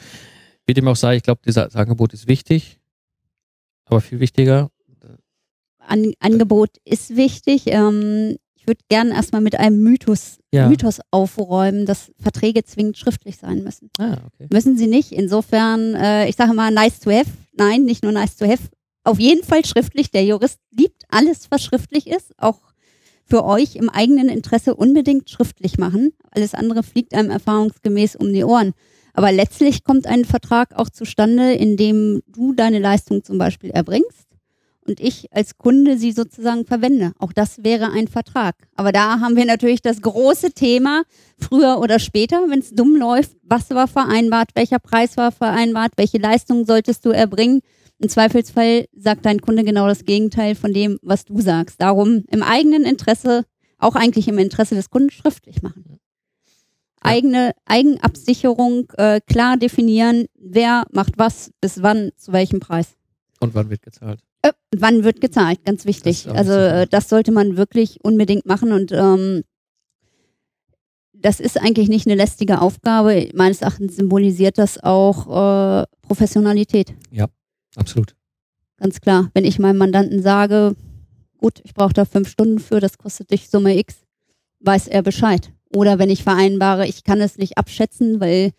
Wie 0.65 0.73
dem 0.73 0.87
auch 0.87 0.95
sei, 0.95 1.15
ich 1.17 1.23
glaube, 1.23 1.41
dieses 1.45 1.75
Angebot 1.75 2.13
ist 2.13 2.27
wichtig, 2.27 2.79
aber 3.85 4.01
viel 4.01 4.19
wichtiger, 4.19 4.69
An 5.79 6.13
Angebot 6.19 6.77
ist 6.85 7.15
wichtig. 7.15 7.63
Ähm, 7.67 8.37
ich 8.55 8.67
würde 8.67 8.81
gerne 8.89 9.13
erstmal 9.15 9.41
mit 9.41 9.55
einem 9.55 9.81
Mythos, 9.81 10.37
Ja. 10.53 10.69
Mythos 10.69 10.99
aufräumen, 11.09 11.85
dass 11.87 12.11
Verträge 12.19 12.63
zwingend 12.63 12.97
schriftlich 12.97 13.37
sein 13.37 13.63
müssen. 13.63 13.89
ah, 13.97 14.17
okay. 14.27 14.47
Müssen 14.51 14.77
sie 14.77 14.85
nicht. 14.87 15.11
Insofern, 15.11 15.95
äh, 15.95 16.29
ich 16.29 16.35
sage 16.35 16.53
mal, 16.53 16.71
nice 16.71 16.99
to 16.99 17.11
have. 17.11 17.29
Nein, 17.53 17.83
nicht 17.85 18.03
nur 18.03 18.11
nice 18.11 18.35
to 18.37 18.45
have. 18.47 18.69
Auf 19.03 19.19
jeden 19.19 19.43
Fall 19.43 19.65
schriftlich. 19.65 20.11
Der 20.11 20.23
Jurist 20.23 20.59
liebt 20.71 21.03
alles, 21.09 21.49
was 21.49 21.63
schriftlich 21.63 22.07
ist. 22.07 22.33
Auch 22.37 22.59
für 23.25 23.45
euch 23.45 23.75
im 23.75 23.89
eigenen 23.89 24.29
Interesse 24.29 24.75
unbedingt 24.75 25.29
schriftlich 25.29 25.77
machen. 25.77 26.13
Alles 26.31 26.53
andere 26.53 26.83
fliegt 26.83 27.13
einem 27.13 27.31
erfahrungsgemäß 27.31 28.15
um 28.15 28.31
die 28.31 28.43
Ohren. 28.43 28.73
Aber 29.13 29.31
letztlich 29.31 29.83
kommt 29.83 30.07
ein 30.07 30.25
Vertrag 30.25 30.73
auch 30.75 30.89
zustande, 30.89 31.53
in 31.53 31.77
dem 31.77 32.21
du 32.27 32.53
deine 32.53 32.79
Leistung 32.79 33.23
zum 33.23 33.37
Beispiel 33.37 33.71
erbringst 33.71 34.27
und 34.87 34.99
ich 34.99 35.27
als 35.31 35.57
Kunde 35.57 35.97
sie 35.97 36.11
sozusagen 36.11 36.65
verwende. 36.65 37.13
Auch 37.19 37.33
das 37.33 37.63
wäre 37.63 37.91
ein 37.91 38.07
Vertrag. 38.07 38.55
Aber 38.75 38.91
da 38.91 39.19
haben 39.19 39.35
wir 39.35 39.45
natürlich 39.45 39.81
das 39.81 40.01
große 40.01 40.51
Thema, 40.51 41.03
früher 41.37 41.79
oder 41.79 41.99
später, 41.99 42.41
wenn 42.49 42.59
es 42.59 42.71
dumm 42.71 42.95
läuft, 42.95 43.31
was 43.43 43.69
war 43.69 43.87
vereinbart, 43.87 44.49
welcher 44.55 44.79
Preis 44.79 45.17
war 45.17 45.31
vereinbart, 45.31 45.93
welche 45.97 46.17
Leistung 46.17 46.65
solltest 46.65 47.05
du 47.05 47.09
erbringen. 47.09 47.61
Im 48.01 48.09
Zweifelsfall 48.09 48.85
sagt 48.97 49.27
dein 49.27 49.41
Kunde 49.41 49.63
genau 49.63 49.87
das 49.87 50.05
Gegenteil 50.05 50.55
von 50.55 50.73
dem, 50.73 50.97
was 51.03 51.23
du 51.23 51.39
sagst. 51.39 51.79
Darum 51.79 52.23
im 52.29 52.41
eigenen 52.41 52.83
Interesse, 52.83 53.45
auch 53.77 53.95
eigentlich 53.95 54.27
im 54.27 54.39
Interesse 54.39 54.73
des 54.73 54.89
Kunden, 54.89 55.11
schriftlich 55.11 55.61
machen. 55.61 55.99
Eigene 57.01 57.51
Eigenabsicherung 57.65 58.91
äh, 58.97 59.21
klar 59.21 59.57
definieren, 59.57 60.25
wer 60.35 60.85
macht 60.91 61.13
was, 61.17 61.51
bis 61.61 61.83
wann, 61.83 62.09
zu 62.17 62.31
welchem 62.31 62.59
Preis. 62.59 62.95
Und 63.39 63.53
wann 63.53 63.69
wird 63.69 63.83
gezahlt? 63.83 64.19
Äh, 64.41 64.53
wann 64.75 65.03
wird 65.03 65.21
gezahlt? 65.21 65.63
Ganz 65.63 65.81
Das 65.81 65.85
wichtig. 65.85 66.27
auch 66.27 66.33
Also 66.33 66.53
ja. 66.53 66.81
äh, 66.81 66.87
das 66.87 67.07
sollte 67.07 67.31
man 67.31 67.55
wirklich 67.55 68.03
unbedingt 68.03 68.47
machen 68.47 68.71
und 68.71 68.91
ähm, 68.91 69.43
das 71.13 71.39
ist 71.39 71.61
eigentlich 71.61 71.87
nicht 71.87 72.07
eine 72.07 72.15
lästige 72.15 72.61
Aufgabe. 72.61 73.29
Meines 73.35 73.61
Erachtens 73.61 73.95
symbolisiert 73.95 74.57
das 74.57 74.81
auch 74.81 75.83
äh, 75.83 75.85
Professionalität. 76.01 76.95
Absolut. 77.75 78.15
Ganz 78.77 78.99
klar. 78.99 79.29
Wenn 79.33 79.45
ich 79.45 79.59
meinem 79.59 79.77
Mandanten 79.77 80.21
sage, 80.21 80.75
gut, 81.37 81.61
ich 81.63 81.73
brauche 81.73 81.93
da 81.93 82.05
fünf 82.05 82.29
Stunden 82.29 82.59
für, 82.59 82.79
das 82.79 82.97
kostet 82.97 83.31
dich 83.31 83.49
Summe 83.49 83.77
X, 83.77 83.95
weiß 84.59 84.87
er 84.87 85.03
Bescheid. 85.03 85.51
Oder 85.73 85.99
wenn 85.99 86.09
ich 86.09 86.23
vereinbare, 86.23 86.87
ich 86.87 87.03
kann 87.03 87.21
es 87.21 87.37
nicht 87.37 87.57
abschätzen, 87.57 88.19
weil 88.19 88.51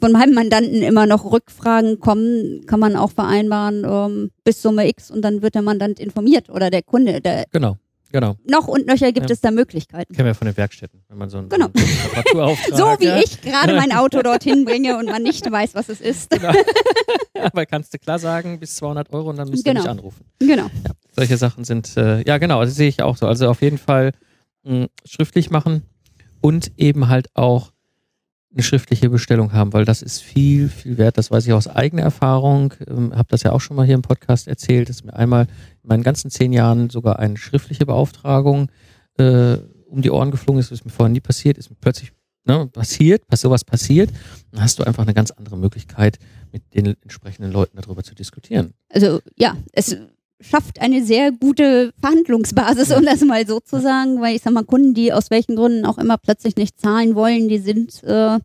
von 0.00 0.12
meinem 0.12 0.34
Mandanten 0.34 0.82
immer 0.82 1.06
noch 1.06 1.30
Rückfragen 1.30 2.00
kommen, 2.00 2.66
kann 2.66 2.80
man 2.80 2.96
auch 2.96 3.10
vereinbaren 3.10 3.84
ähm, 3.84 4.30
bis 4.44 4.62
Summe 4.62 4.88
X 4.88 5.10
und 5.10 5.22
dann 5.22 5.42
wird 5.42 5.54
der 5.54 5.62
Mandant 5.62 6.00
informiert 6.00 6.50
oder 6.50 6.70
der 6.70 6.82
Kunde. 6.82 7.20
Der, 7.20 7.44
Genau, 7.52 7.78
genau. 8.12 8.36
noch 8.48 8.66
und 8.68 8.86
nöcher 8.86 9.12
gibt 9.12 9.28
Ja. 9.30 9.34
es 9.34 9.40
da 9.40 9.50
Möglichkeiten. 9.50 10.14
Kennen 10.14 10.26
wir 10.26 10.34
von 10.34 10.46
den 10.46 10.56
Werkstätten, 10.56 11.02
wenn 11.08 11.18
man 11.18 11.28
so 11.30 11.38
einen, 11.38 11.48
Genau. 11.48 11.68
so 11.74 12.84
wie 13.00 13.22
ich 13.24 13.40
gerade 13.40 13.74
mein 13.74 13.92
Auto 13.92 14.22
dorthin 14.22 14.64
bringe 14.64 14.96
und 14.98 15.06
man 15.06 15.22
nicht 15.22 15.50
weiß, 15.50 15.74
was 15.74 15.88
es 15.88 16.00
ist. 16.00 16.30
Genau. 16.30 16.52
Aber 17.42 17.66
kannst 17.66 17.92
du 17.94 17.98
klar 17.98 18.18
sagen, 18.18 18.58
bis 18.58 18.76
200 18.76 19.12
Euro 19.12 19.30
und 19.30 19.36
dann 19.36 19.48
müsst 19.48 19.66
ihr 19.66 19.72
Genau. 19.72 19.82
mich 19.82 19.90
anrufen. 19.90 20.24
Genau. 20.38 20.66
Ja, 20.84 20.90
solche 21.14 21.36
Sachen 21.36 21.64
sind, 21.64 21.96
äh, 21.96 22.22
ja 22.26 22.38
genau, 22.38 22.62
das 22.64 22.74
sehe 22.74 22.88
ich 22.88 23.02
auch 23.02 23.16
so. 23.16 23.26
Also 23.26 23.48
auf 23.48 23.62
jeden 23.62 23.78
Fall 23.78 24.12
mh, 24.64 24.86
schriftlich 25.04 25.50
machen 25.50 25.82
und 26.40 26.72
eben 26.76 27.08
halt 27.08 27.28
auch 27.34 27.72
eine 28.52 28.62
schriftliche 28.62 29.10
Bestellung 29.10 29.52
haben, 29.52 29.72
weil 29.72 29.84
das 29.84 30.02
ist 30.02 30.22
viel, 30.22 30.68
viel 30.68 30.98
wert. 30.98 31.18
Das 31.18 31.30
weiß 31.30 31.46
ich 31.46 31.52
aus 31.52 31.68
eigener 31.68 32.02
Erfahrung. 32.02 32.74
Ähm, 32.86 33.14
habe 33.14 33.28
das 33.28 33.42
ja 33.42 33.52
auch 33.52 33.60
schon 33.60 33.76
mal 33.76 33.84
hier 33.84 33.94
im 33.94 34.02
Podcast 34.02 34.48
erzählt, 34.48 34.88
dass 34.88 35.04
mir 35.04 35.14
einmal 35.14 35.46
in 35.82 35.88
meinen 35.88 36.02
ganzen 36.02 36.30
zehn 36.30 36.52
Jahren 36.52 36.88
sogar 36.88 37.18
eine 37.18 37.36
schriftliche 37.36 37.86
Beauftragung 37.86 38.70
äh, 39.18 39.58
um 39.88 40.02
die 40.02 40.10
Ohren 40.10 40.30
geflogen 40.30 40.60
ist, 40.60 40.72
was 40.72 40.84
mir 40.84 40.90
vorher 40.90 41.12
nie 41.12 41.20
passiert, 41.20 41.58
ist 41.58 41.70
mir 41.70 41.76
plötzlich 41.80 42.12
ne, 42.46 42.66
passiert, 42.66 43.22
was 43.28 43.40
sowas 43.40 43.64
passiert, 43.64 44.10
dann 44.50 44.62
hast 44.62 44.78
du 44.78 44.84
einfach 44.84 45.02
eine 45.02 45.14
ganz 45.14 45.30
andere 45.30 45.56
Möglichkeit, 45.56 46.18
mit 46.52 46.74
den 46.74 46.96
entsprechenden 47.02 47.52
Leuten 47.52 47.78
darüber 47.80 48.02
zu 48.02 48.14
diskutieren. 48.14 48.72
Also 48.88 49.20
ja, 49.36 49.56
es 49.72 49.96
schafft 50.40 50.80
eine 50.80 51.04
sehr 51.04 51.32
gute 51.32 51.92
Verhandlungsbasis, 52.00 52.92
um 52.92 53.04
das 53.04 53.22
mal 53.22 53.46
so 53.46 53.60
zu 53.60 53.80
sagen, 53.80 54.20
weil 54.20 54.36
ich 54.36 54.42
sag 54.42 54.52
mal, 54.52 54.64
Kunden, 54.64 54.94
die 54.94 55.12
aus 55.12 55.30
welchen 55.30 55.56
Gründen 55.56 55.86
auch 55.86 55.98
immer 55.98 56.18
plötzlich 56.18 56.56
nicht 56.56 56.78
zahlen 56.78 57.14
wollen, 57.14 57.48
die 57.48 57.58
sind 57.58 58.02
äh, 58.04 58.38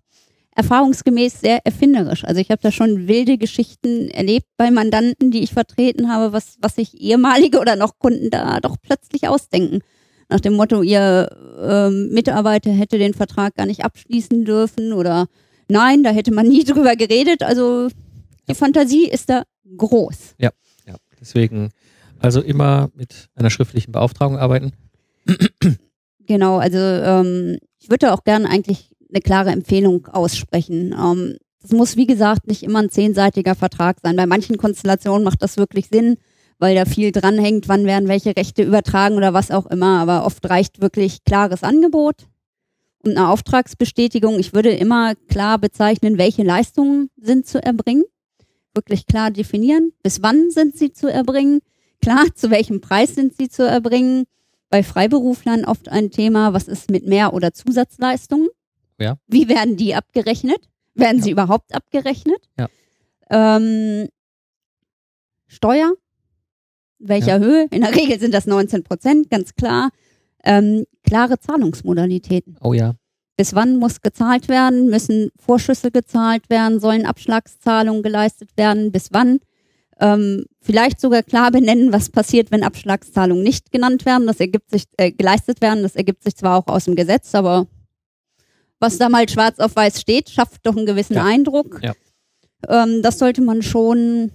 erfahrungsgemäß 0.55 1.41
sehr 1.41 1.65
erfinderisch. 1.65 2.23
Also 2.25 2.41
ich 2.41 2.49
habe 2.51 2.61
da 2.61 2.71
schon 2.71 3.07
wilde 3.07 3.37
Geschichten 3.37 4.09
erlebt 4.09 4.47
bei 4.57 4.71
Mandanten, 4.71 5.31
die 5.31 5.43
ich 5.43 5.53
vertreten 5.53 6.11
habe, 6.11 6.33
was, 6.33 6.57
was 6.61 6.75
sich 6.75 6.99
ehemalige 6.99 7.59
oder 7.59 7.75
noch 7.75 7.99
Kunden 7.99 8.29
da 8.29 8.59
doch 8.59 8.77
plötzlich 8.81 9.27
ausdenken. 9.27 9.79
Nach 10.29 10.39
dem 10.39 10.53
Motto, 10.53 10.81
ihr 10.81 11.29
ähm, 11.61 12.09
Mitarbeiter 12.11 12.71
hätte 12.71 12.97
den 12.97 13.13
Vertrag 13.13 13.55
gar 13.55 13.65
nicht 13.65 13.83
abschließen 13.83 14.45
dürfen 14.45 14.93
oder 14.93 15.27
nein, 15.67 16.03
da 16.03 16.11
hätte 16.11 16.33
man 16.33 16.47
nie 16.47 16.63
drüber 16.63 16.95
geredet. 16.95 17.43
Also 17.43 17.89
die 18.47 18.55
Fantasie 18.55 19.09
ist 19.09 19.29
da 19.29 19.43
groß. 19.77 20.35
Ja, 20.37 20.49
ja. 20.49 20.51
Deswegen 21.21 21.69
also 22.19 22.41
immer 22.41 22.89
mit 22.93 23.29
einer 23.35 23.49
schriftlichen 23.49 23.91
Beauftragung 23.91 24.37
arbeiten. 24.37 24.73
Genau, 26.27 26.57
also 26.57 26.77
ähm, 26.77 27.57
ich 27.79 27.89
würde 27.89 28.13
auch 28.13 28.23
gerne 28.23 28.47
eigentlich 28.49 28.91
eine 29.09 29.21
klare 29.21 29.49
Empfehlung 29.49 30.07
aussprechen. 30.07 30.93
Ähm, 30.97 31.37
das 31.61 31.71
muss, 31.71 31.97
wie 31.97 32.07
gesagt, 32.07 32.47
nicht 32.47 32.63
immer 32.63 32.79
ein 32.79 32.89
zehnseitiger 32.89 33.55
Vertrag 33.55 33.97
sein. 34.01 34.15
Bei 34.15 34.25
manchen 34.25 34.57
Konstellationen 34.57 35.23
macht 35.23 35.43
das 35.43 35.57
wirklich 35.57 35.89
Sinn, 35.89 36.17
weil 36.57 36.75
da 36.75 36.85
viel 36.85 37.11
dranhängt, 37.11 37.67
wann 37.67 37.85
werden 37.85 38.07
welche 38.07 38.35
Rechte 38.35 38.63
übertragen 38.63 39.15
oder 39.15 39.33
was 39.33 39.51
auch 39.51 39.65
immer. 39.67 39.99
Aber 39.99 40.25
oft 40.25 40.47
reicht 40.49 40.81
wirklich 40.81 41.23
klares 41.23 41.63
Angebot 41.63 42.27
und 43.03 43.17
eine 43.17 43.29
Auftragsbestätigung. 43.29 44.39
Ich 44.39 44.53
würde 44.53 44.71
immer 44.71 45.15
klar 45.27 45.59
bezeichnen, 45.59 46.17
welche 46.17 46.43
Leistungen 46.43 47.09
sind 47.17 47.45
zu 47.45 47.63
erbringen. 47.63 48.03
Wirklich 48.73 49.05
klar 49.05 49.31
definieren, 49.31 49.91
bis 50.03 50.21
wann 50.21 50.49
sind 50.51 50.77
sie 50.77 50.91
zu 50.93 51.11
erbringen 51.11 51.59
Klar, 52.01 52.25
zu 52.33 52.49
welchem 52.49 52.81
Preis 52.81 53.13
sind 53.15 53.37
sie 53.37 53.47
zu 53.47 53.63
erbringen? 53.67 54.25
Bei 54.69 54.83
Freiberuflern 54.83 55.65
oft 55.65 55.89
ein 55.89 56.09
Thema, 56.09 56.53
was 56.53 56.67
ist 56.67 56.89
mit 56.89 57.05
Mehr- 57.05 57.33
oder 57.33 57.53
Zusatzleistungen? 57.53 58.49
Ja. 58.99 59.17
Wie 59.27 59.47
werden 59.49 59.77
die 59.77 59.93
abgerechnet? 59.93 60.67
Werden 60.95 61.17
Ja. 61.19 61.23
sie 61.23 61.31
überhaupt 61.31 61.73
abgerechnet? 61.75 62.49
Ja. 62.57 62.69
Ähm, 63.29 64.07
Steuer? 65.47 65.93
Welcher 66.99 67.39
Höhe? 67.39 67.67
In 67.71 67.81
der 67.81 67.95
Regel 67.95 68.19
sind 68.19 68.33
das 68.33 68.45
19 68.47 68.83
Prozent, 68.83 69.29
ganz 69.29 69.55
klar. 69.55 69.89
Ähm, 70.43 70.85
klare 71.03 71.39
Zahlungsmodalitäten. 71.39 72.57
Oh 72.61 72.73
ja. 72.73 72.93
Bis 73.37 73.55
wann 73.55 73.77
muss 73.77 74.01
gezahlt 74.01 74.49
werden? 74.49 74.89
Müssen 74.89 75.29
Vorschüsse 75.37 75.91
gezahlt 75.91 76.49
werden? 76.49 76.79
Sollen 76.79 77.05
Abschlagszahlungen 77.05 78.03
geleistet 78.03 78.49
werden? 78.57 78.91
Bis 78.91 79.09
wann? 79.11 79.39
Ähm, 79.99 80.45
vielleicht 80.61 80.99
sogar 80.99 81.23
klar 81.23 81.51
benennen, 81.51 81.93
was 81.93 82.09
passiert, 82.09 82.51
wenn 82.51 82.63
Abschlagszahlungen 82.63 83.43
nicht 83.43 83.71
genannt 83.71 84.05
werden. 84.05 84.27
Das 84.27 84.39
ergibt 84.39 84.71
sich, 84.71 84.83
äh, 84.97 85.11
geleistet 85.11 85.61
werden. 85.61 85.83
Das 85.83 85.95
ergibt 85.95 86.23
sich 86.23 86.35
zwar 86.35 86.57
auch 86.57 86.67
aus 86.67 86.85
dem 86.85 86.95
Gesetz, 86.95 87.33
aber 87.35 87.67
was 88.79 88.97
da 88.97 89.09
mal 89.09 89.29
schwarz 89.29 89.59
auf 89.59 89.75
weiß 89.75 90.01
steht, 90.01 90.29
schafft 90.29 90.65
doch 90.65 90.75
einen 90.75 90.87
gewissen 90.87 91.13
Ja. 91.13 91.23
Eindruck. 91.23 91.79
Ja. 91.83 91.93
Ähm, 92.67 93.01
das 93.03 93.19
sollte 93.19 93.41
man 93.41 93.61
schon 93.61 94.31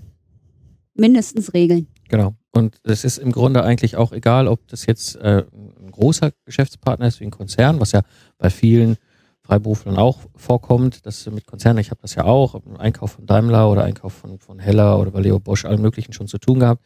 mindestens 0.94 1.52
regeln. 1.52 1.88
Genau. 2.08 2.34
Und 2.56 2.80
es 2.84 3.04
ist 3.04 3.18
im 3.18 3.32
Grunde 3.32 3.62
eigentlich 3.64 3.96
auch 3.96 4.12
egal, 4.12 4.48
ob 4.48 4.66
das 4.68 4.86
jetzt 4.86 5.16
äh, 5.16 5.44
ein 5.52 5.90
großer 5.90 6.30
Geschäftspartner 6.46 7.06
ist 7.06 7.20
wie 7.20 7.24
ein 7.24 7.30
Konzern, 7.30 7.80
was 7.80 7.92
ja 7.92 8.00
bei 8.38 8.48
vielen 8.48 8.96
Freiberuflern 9.42 9.96
auch 9.96 10.20
vorkommt, 10.34 11.04
dass 11.06 11.26
mit 11.30 11.46
Konzernen, 11.46 11.78
ich 11.78 11.90
habe 11.90 12.00
das 12.00 12.14
ja 12.14 12.24
auch, 12.24 12.60
Einkauf 12.78 13.12
von 13.12 13.26
Daimler 13.26 13.70
oder 13.70 13.84
Einkauf 13.84 14.14
von, 14.14 14.38
von 14.38 14.58
Heller 14.58 14.98
oder 14.98 15.12
Valeo 15.12 15.38
Bosch, 15.38 15.66
allen 15.66 15.82
möglichen 15.82 16.12
schon 16.12 16.26
zu 16.28 16.38
tun 16.38 16.60
gehabt. 16.60 16.82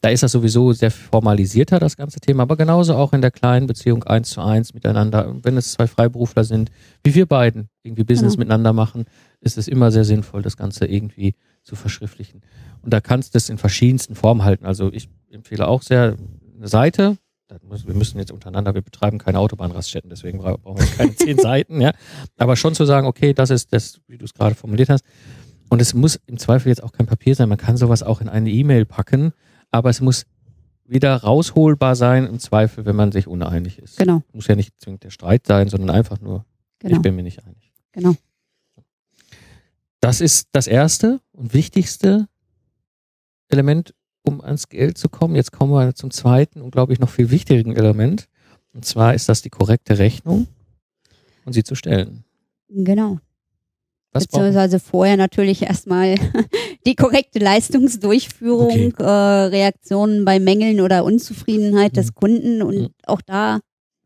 Da 0.00 0.10
ist 0.10 0.22
das 0.22 0.30
sowieso 0.30 0.72
sehr 0.72 0.92
formalisierter, 0.92 1.80
das 1.80 1.96
ganze 1.96 2.20
Thema, 2.20 2.44
aber 2.44 2.56
genauso 2.56 2.94
auch 2.94 3.12
in 3.14 3.20
der 3.20 3.32
kleinen 3.32 3.66
Beziehung 3.66 4.04
eins 4.04 4.30
zu 4.30 4.40
eins 4.40 4.74
miteinander. 4.74 5.34
Wenn 5.42 5.56
es 5.56 5.72
zwei 5.72 5.88
Freiberufler 5.88 6.44
sind, 6.44 6.70
wie 7.02 7.16
wir 7.16 7.26
beiden 7.26 7.68
irgendwie 7.82 8.04
Business 8.04 8.34
Genau. 8.34 8.42
miteinander 8.42 8.72
machen, 8.72 9.06
ist 9.40 9.58
es 9.58 9.66
immer 9.66 9.90
sehr 9.90 10.04
sinnvoll, 10.04 10.42
das 10.42 10.56
Ganze 10.56 10.86
irgendwie 10.86 11.34
zu 11.68 11.76
verschriftlichen. 11.76 12.40
Und 12.82 12.92
da 12.92 13.00
kannst 13.00 13.34
du 13.34 13.38
es 13.38 13.48
in 13.48 13.58
verschiedensten 13.58 14.14
Formen 14.16 14.42
halten. 14.44 14.64
Also 14.66 14.92
ich 14.92 15.08
empfehle 15.30 15.68
auch 15.68 15.82
sehr 15.82 16.16
eine 16.56 16.68
Seite. 16.68 17.16
Wir 17.84 17.94
müssen 17.94 18.18
jetzt 18.18 18.30
untereinander, 18.32 18.74
wir 18.74 18.82
betreiben 18.82 19.18
keine 19.18 19.38
Autobahnraststätten, 19.38 20.10
deswegen 20.10 20.38
bra- 20.38 20.56
brauchen 20.56 20.80
wir 20.80 20.86
keine 20.86 21.14
zehn 21.16 21.38
Seiten, 21.40 21.80
ja. 21.80 21.92
Aber 22.36 22.56
schon 22.56 22.74
zu 22.74 22.84
sagen, 22.84 23.06
okay, 23.06 23.32
das 23.32 23.48
ist 23.50 23.72
das, 23.72 24.00
wie 24.06 24.18
du 24.18 24.24
es 24.26 24.34
gerade 24.34 24.54
formuliert 24.54 24.90
hast. 24.90 25.04
Und 25.70 25.80
es 25.80 25.94
muss 25.94 26.18
im 26.26 26.38
Zweifel 26.38 26.68
jetzt 26.68 26.82
auch 26.82 26.92
kein 26.92 27.06
Papier 27.06 27.34
sein. 27.34 27.48
Man 27.48 27.56
kann 27.58 27.76
sowas 27.76 28.02
auch 28.02 28.20
in 28.20 28.28
eine 28.28 28.50
E-Mail 28.50 28.84
packen, 28.84 29.32
aber 29.70 29.88
es 29.90 30.00
muss 30.00 30.26
wieder 30.86 31.14
rausholbar 31.16 31.94
sein 31.96 32.26
im 32.26 32.38
Zweifel, 32.38 32.84
wenn 32.86 32.96
man 32.96 33.12
sich 33.12 33.26
uneinig 33.26 33.78
ist. 33.78 33.98
Genau, 33.98 34.22
Muss 34.32 34.46
ja 34.46 34.54
nicht 34.56 34.72
zwingend 34.80 35.04
der 35.04 35.10
Streit 35.10 35.46
sein, 35.46 35.68
sondern 35.68 35.90
einfach 35.90 36.20
nur, 36.20 36.44
genau, 36.78 36.96
ich 36.96 37.02
bin 37.02 37.14
mir 37.16 37.22
nicht 37.22 37.44
einig. 37.46 37.72
genau. 37.92 38.14
Das 40.00 40.20
ist 40.20 40.48
das 40.52 40.66
erste 40.66 41.20
und 41.32 41.54
wichtigste 41.54 42.28
Element, 43.48 43.94
um 44.22 44.40
ans 44.40 44.68
Geld 44.68 44.98
zu 44.98 45.08
kommen. 45.08 45.34
Jetzt 45.34 45.52
kommen 45.52 45.72
wir 45.72 45.94
zum 45.94 46.10
zweiten 46.10 46.60
und 46.62 46.70
glaube 46.70 46.92
ich 46.92 46.98
noch 47.00 47.08
viel 47.10 47.30
wichtigeren 47.30 47.74
Element. 47.76 48.28
Und 48.74 48.84
zwar 48.84 49.14
ist 49.14 49.28
das 49.28 49.42
die 49.42 49.50
korrekte 49.50 49.98
Rechnung 49.98 50.46
und 51.44 51.52
sie 51.52 51.64
zu 51.64 51.74
stellen. 51.74 52.24
Genau. 52.68 53.18
Was 54.12 54.26
Beziehungsweise 54.26 54.78
vorher 54.80 55.16
natürlich 55.16 55.62
erstmal 55.62 56.14
die 56.86 56.94
korrekte 56.94 57.38
Leistungsdurchführung, 57.40 58.92
Okay. 58.94 59.02
äh, 59.02 59.46
Reaktionen 59.48 60.24
bei 60.24 60.38
Mängeln 60.38 60.80
oder 60.80 61.04
Unzufriedenheit 61.04 61.96
des 61.96 62.08
Mhm. 62.08 62.14
Kunden 62.14 62.62
und 62.62 62.76
Mhm. 62.78 62.88
auch 63.04 63.20
da 63.22 63.60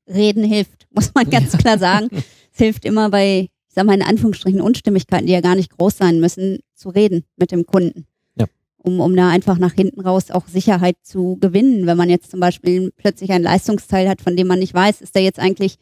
reden 0.08 0.44
hilft, 0.44 0.87
muss 0.90 1.12
man 1.14 1.28
ganz 1.30 1.56
klar 1.58 1.78
sagen. 1.78 2.08
Es 2.52 2.58
hilft 2.58 2.84
immer 2.84 3.11
bei, 3.11 3.49
ich 3.73 3.76
sag 3.76 3.87
mal 3.87 3.95
in 3.95 4.02
Anführungsstrichen, 4.02 4.61
Unstimmigkeiten, 4.61 5.26
die 5.26 5.33
ja 5.33 5.41
gar 5.41 5.55
nicht 5.55 5.75
groß 5.75 5.97
sein 5.97 6.21
müssen, 6.21 6.59
zu 6.75 6.91
reden 6.91 7.25
mit 7.38 7.52
dem 7.52 7.64
Kunden. 7.64 8.05
Ja. 8.38 8.45
Um, 8.76 9.00
um 9.00 9.17
da 9.17 9.31
einfach 9.31 9.57
nach 9.57 9.73
hinten 9.73 10.02
raus 10.02 10.31
auch 10.31 10.47
Sicherheit 10.47 10.97
zu 11.02 11.38
gewinnen. 11.41 11.87
Wenn 11.87 11.97
man 11.97 12.11
jetzt 12.11 12.31
zum 12.31 12.38
Beispiel 12.38 12.93
plötzlich 12.99 13.33
ein 13.33 13.43
Leistungsteil 13.43 14.11
hat, 14.11 14.21
von 14.21 14.37
dem 14.37 14.47
man 14.47 14.59
nicht 14.59 14.75
weiß, 14.75 15.00
ist 15.00 15.14
der 15.14 15.23
jetzt 15.23 15.38
eigentlich 15.38 15.79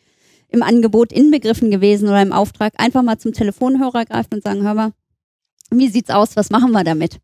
im 0.51 0.63
Angebot 0.63 1.13
inbegriffen 1.13 1.73
gewesen 1.73 2.07
oder 2.07 2.23
im 2.23 2.31
Auftrag, 2.31 2.75
einfach 2.77 3.03
mal 3.03 3.19
zum 3.19 3.33
Telefonhörer 3.33 4.05
greifen 4.05 4.35
und 4.35 4.45
sagen, 4.45 4.63
hör 4.63 4.75
mal, 4.75 4.93
wie 5.73 5.89
sieht's 5.89 6.11
aus, 6.11 6.37
was 6.37 6.51
machen 6.51 6.71
wir 6.71 6.85
damit? 6.85 7.19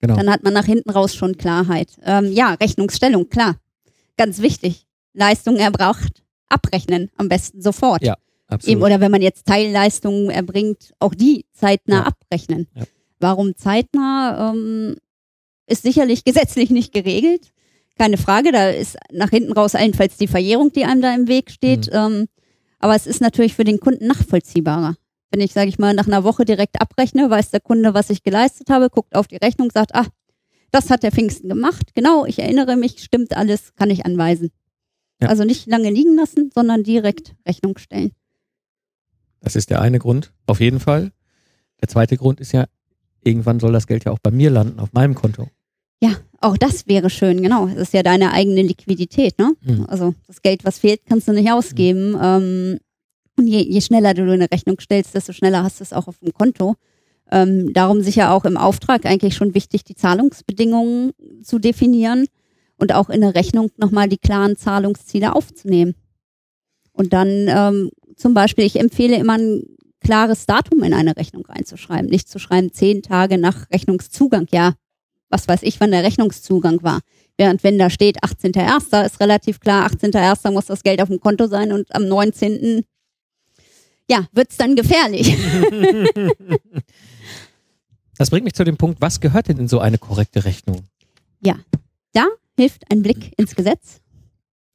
Genau. 0.00 0.16
Dann 0.16 0.30
hat 0.30 0.42
man 0.42 0.52
nach 0.52 0.66
hinten 0.66 0.90
raus 0.90 1.14
schon 1.14 1.38
Klarheit. 1.38 1.96
Ähm, 2.04 2.30
ja, 2.30 2.52
Rechnungsstellung, 2.60 3.30
klar. 3.30 3.56
Ganz 4.18 4.42
wichtig. 4.42 4.86
Leistung 5.14 5.56
erbracht, 5.56 6.22
abrechnen, 6.50 7.08
am 7.16 7.30
besten 7.30 7.62
sofort. 7.62 8.02
Ja, 8.02 8.18
Absolut. 8.50 8.72
Eben, 8.76 8.82
oder 8.82 9.00
wenn 9.00 9.10
man 9.10 9.22
jetzt 9.22 9.46
Teilleistungen 9.46 10.30
erbringt, 10.30 10.92
auch 10.98 11.14
die 11.14 11.46
zeitnah 11.52 12.00
Ja. 12.00 12.06
abrechnen. 12.06 12.66
Ja. 12.74 12.84
Warum 13.20 13.56
zeitnah? 13.56 14.50
Ähm, 14.52 14.96
ist 15.66 15.82
sicherlich 15.82 16.24
gesetzlich 16.24 16.70
nicht 16.70 16.92
geregelt. 16.92 17.52
Keine 17.98 18.16
Frage, 18.16 18.50
da 18.50 18.70
ist 18.70 18.96
nach 19.12 19.30
hinten 19.30 19.52
raus 19.52 19.74
allenfalls 19.74 20.16
die 20.16 20.26
Verjährung, 20.26 20.72
die 20.72 20.84
einem 20.84 21.02
da 21.02 21.14
im 21.14 21.28
Weg 21.28 21.50
steht. 21.50 21.86
Mhm. 21.88 21.92
Ähm, 21.96 22.28
aber 22.78 22.94
es 22.96 23.06
ist 23.06 23.20
natürlich 23.20 23.54
für 23.54 23.64
den 23.64 23.78
Kunden 23.78 24.06
nachvollziehbarer. 24.06 24.96
Wenn 25.30 25.40
ich, 25.42 25.52
sage 25.52 25.68
ich 25.68 25.78
mal, 25.78 25.94
nach 25.94 26.06
einer 26.06 26.24
Woche 26.24 26.44
direkt 26.44 26.80
abrechne, 26.80 27.30
weiß 27.30 27.50
der 27.50 27.60
Kunde, 27.60 27.94
was 27.94 28.10
ich 28.10 28.22
geleistet 28.22 28.68
habe, 28.70 28.88
guckt 28.90 29.14
auf 29.14 29.28
die 29.28 29.36
Rechnung, 29.36 29.70
sagt, 29.70 29.94
ah, 29.94 30.06
das 30.72 30.88
hat 30.90 31.02
der 31.02 31.12
Pfingsten 31.12 31.48
gemacht. 31.48 31.94
Genau, 31.94 32.24
ich 32.24 32.38
erinnere 32.38 32.76
mich, 32.76 33.00
stimmt 33.02 33.36
alles, 33.36 33.74
kann 33.76 33.90
ich 33.90 34.06
anweisen. 34.06 34.50
Ja. 35.20 35.28
Also 35.28 35.44
nicht 35.44 35.66
lange 35.66 35.90
liegen 35.90 36.16
lassen, 36.16 36.50
sondern 36.54 36.82
direkt 36.82 37.34
Rechnung 37.46 37.76
stellen. 37.78 38.12
Das 39.40 39.56
ist 39.56 39.70
der 39.70 39.80
eine 39.80 39.98
Grund, 39.98 40.32
auf 40.46 40.60
jeden 40.60 40.80
Fall. 40.80 41.12
Der 41.80 41.88
zweite 41.88 42.16
Grund 42.16 42.40
ist 42.40 42.52
ja, 42.52 42.66
irgendwann 43.24 43.60
soll 43.60 43.72
das 43.72 43.86
Geld 43.86 44.04
ja 44.04 44.12
auch 44.12 44.18
bei 44.18 44.30
mir 44.30 44.50
landen, 44.50 44.80
auf 44.80 44.92
meinem 44.92 45.14
Konto. 45.14 45.48
Ja, 46.02 46.16
auch 46.40 46.56
das 46.56 46.86
wäre 46.86 47.10
schön, 47.10 47.42
genau. 47.42 47.66
Es 47.66 47.76
ist 47.76 47.92
ja 47.92 48.02
deine 48.02 48.32
eigene 48.32 48.62
Liquidität, 48.62 49.38
ne? 49.38 49.54
Mhm. 49.62 49.86
Also 49.86 50.14
das 50.26 50.40
Geld, 50.40 50.64
was 50.64 50.78
fehlt, 50.78 51.02
kannst 51.06 51.28
du 51.28 51.32
nicht 51.32 51.50
ausgeben. 51.50 52.16
Ähm, 52.20 52.78
und 53.36 53.46
je, 53.46 53.60
je 53.60 53.80
schneller 53.80 54.14
du 54.14 54.30
eine 54.30 54.50
Rechnung 54.50 54.80
stellst, 54.80 55.14
desto 55.14 55.32
schneller 55.32 55.62
hast 55.62 55.80
du 55.80 55.84
es 55.84 55.92
auch 55.92 56.08
auf 56.08 56.18
dem 56.18 56.32
Konto. 56.32 56.76
Ähm, 57.30 57.72
darum 57.72 58.00
sicher 58.02 58.32
auch 58.32 58.44
im 58.44 58.56
Auftrag 58.56 59.06
eigentlich 59.06 59.34
schon 59.34 59.54
wichtig, 59.54 59.84
die 59.84 59.94
Zahlungsbedingungen 59.94 61.12
zu 61.42 61.58
definieren 61.58 62.26
und 62.76 62.92
auch 62.92 63.08
in 63.08 63.20
der 63.20 63.34
Rechnung 63.34 63.70
nochmal 63.76 64.08
die 64.08 64.18
klaren 64.18 64.56
Zahlungsziele 64.56 65.34
aufzunehmen. 65.34 65.94
Und 66.92 67.12
dann 67.12 67.46
ähm, 67.48 67.90
zum 68.20 68.34
Beispiel, 68.34 68.64
ich 68.64 68.78
empfehle 68.78 69.16
immer 69.16 69.34
einen 69.34 69.64
klares 70.00 70.46
Datum 70.46 70.82
in 70.82 70.94
eine 70.94 71.16
Rechnung 71.16 71.44
reinzuschreiben. 71.46 72.10
Nicht 72.10 72.28
zu 72.28 72.38
schreiben, 72.38 72.72
zehn 72.72 73.02
Tage 73.02 73.38
nach 73.38 73.70
Rechnungszugang. 73.70 74.46
Ja, 74.50 74.74
was 75.28 75.48
weiß 75.48 75.62
ich, 75.62 75.80
wann 75.80 75.90
der 75.90 76.04
Rechnungszugang 76.04 76.82
war. 76.82 77.00
Während 77.36 77.64
wenn 77.64 77.78
da 77.78 77.88
steht 77.90 78.22
18.01. 78.22 79.06
ist 79.06 79.20
relativ 79.20 79.60
klar, 79.60 79.88
18.01. 79.90 80.50
muss 80.50 80.66
das 80.66 80.82
Geld 80.82 81.00
auf 81.00 81.08
dem 81.08 81.20
Konto 81.20 81.46
sein 81.46 81.72
und 81.72 81.94
am 81.94 82.06
19. 82.06 82.84
Ja, 84.08 84.26
wird's 84.32 84.56
dann 84.56 84.76
gefährlich. 84.76 85.36
Das 88.20 88.28
bringt 88.28 88.44
mich 88.44 88.52
zu 88.52 88.64
dem 88.64 88.76
Punkt, 88.76 89.00
was 89.00 89.20
gehört 89.20 89.48
denn 89.48 89.56
in 89.56 89.66
so 89.66 89.78
eine 89.78 89.96
korrekte 89.96 90.44
Rechnung? 90.44 90.84
Da 92.12 92.26
hilft 92.54 92.90
ein 92.90 93.00
Blick 93.00 93.32
ins 93.38 93.56
Gesetz. 93.56 94.02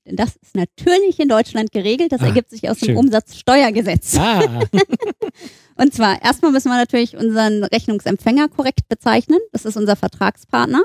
Denn 0.05 0.15
das 0.15 0.35
ist 0.35 0.55
natürlich 0.55 1.19
in 1.19 1.29
Deutschland 1.29 1.71
geregelt. 1.71 2.11
Das 2.11 2.21
Ah, 2.21 2.27
ergibt 2.27 2.49
sich 2.51 2.69
aus 2.69 2.79
schön. 2.79 2.89
dem 2.89 2.97
Umsatzsteuergesetz. 2.97 4.15
Ah, 4.17 4.61
Und 5.77 5.93
zwar, 5.93 6.21
erstmal 6.23 6.51
müssen 6.51 6.69
wir 6.69 6.77
natürlich 6.77 7.17
unseren 7.17 7.63
Rechnungsempfänger 7.63 8.47
korrekt 8.49 8.87
bezeichnen. 8.87 9.39
Das 9.51 9.65
ist 9.65 9.75
unser 9.77 9.95
Vertragspartner. 9.95 10.83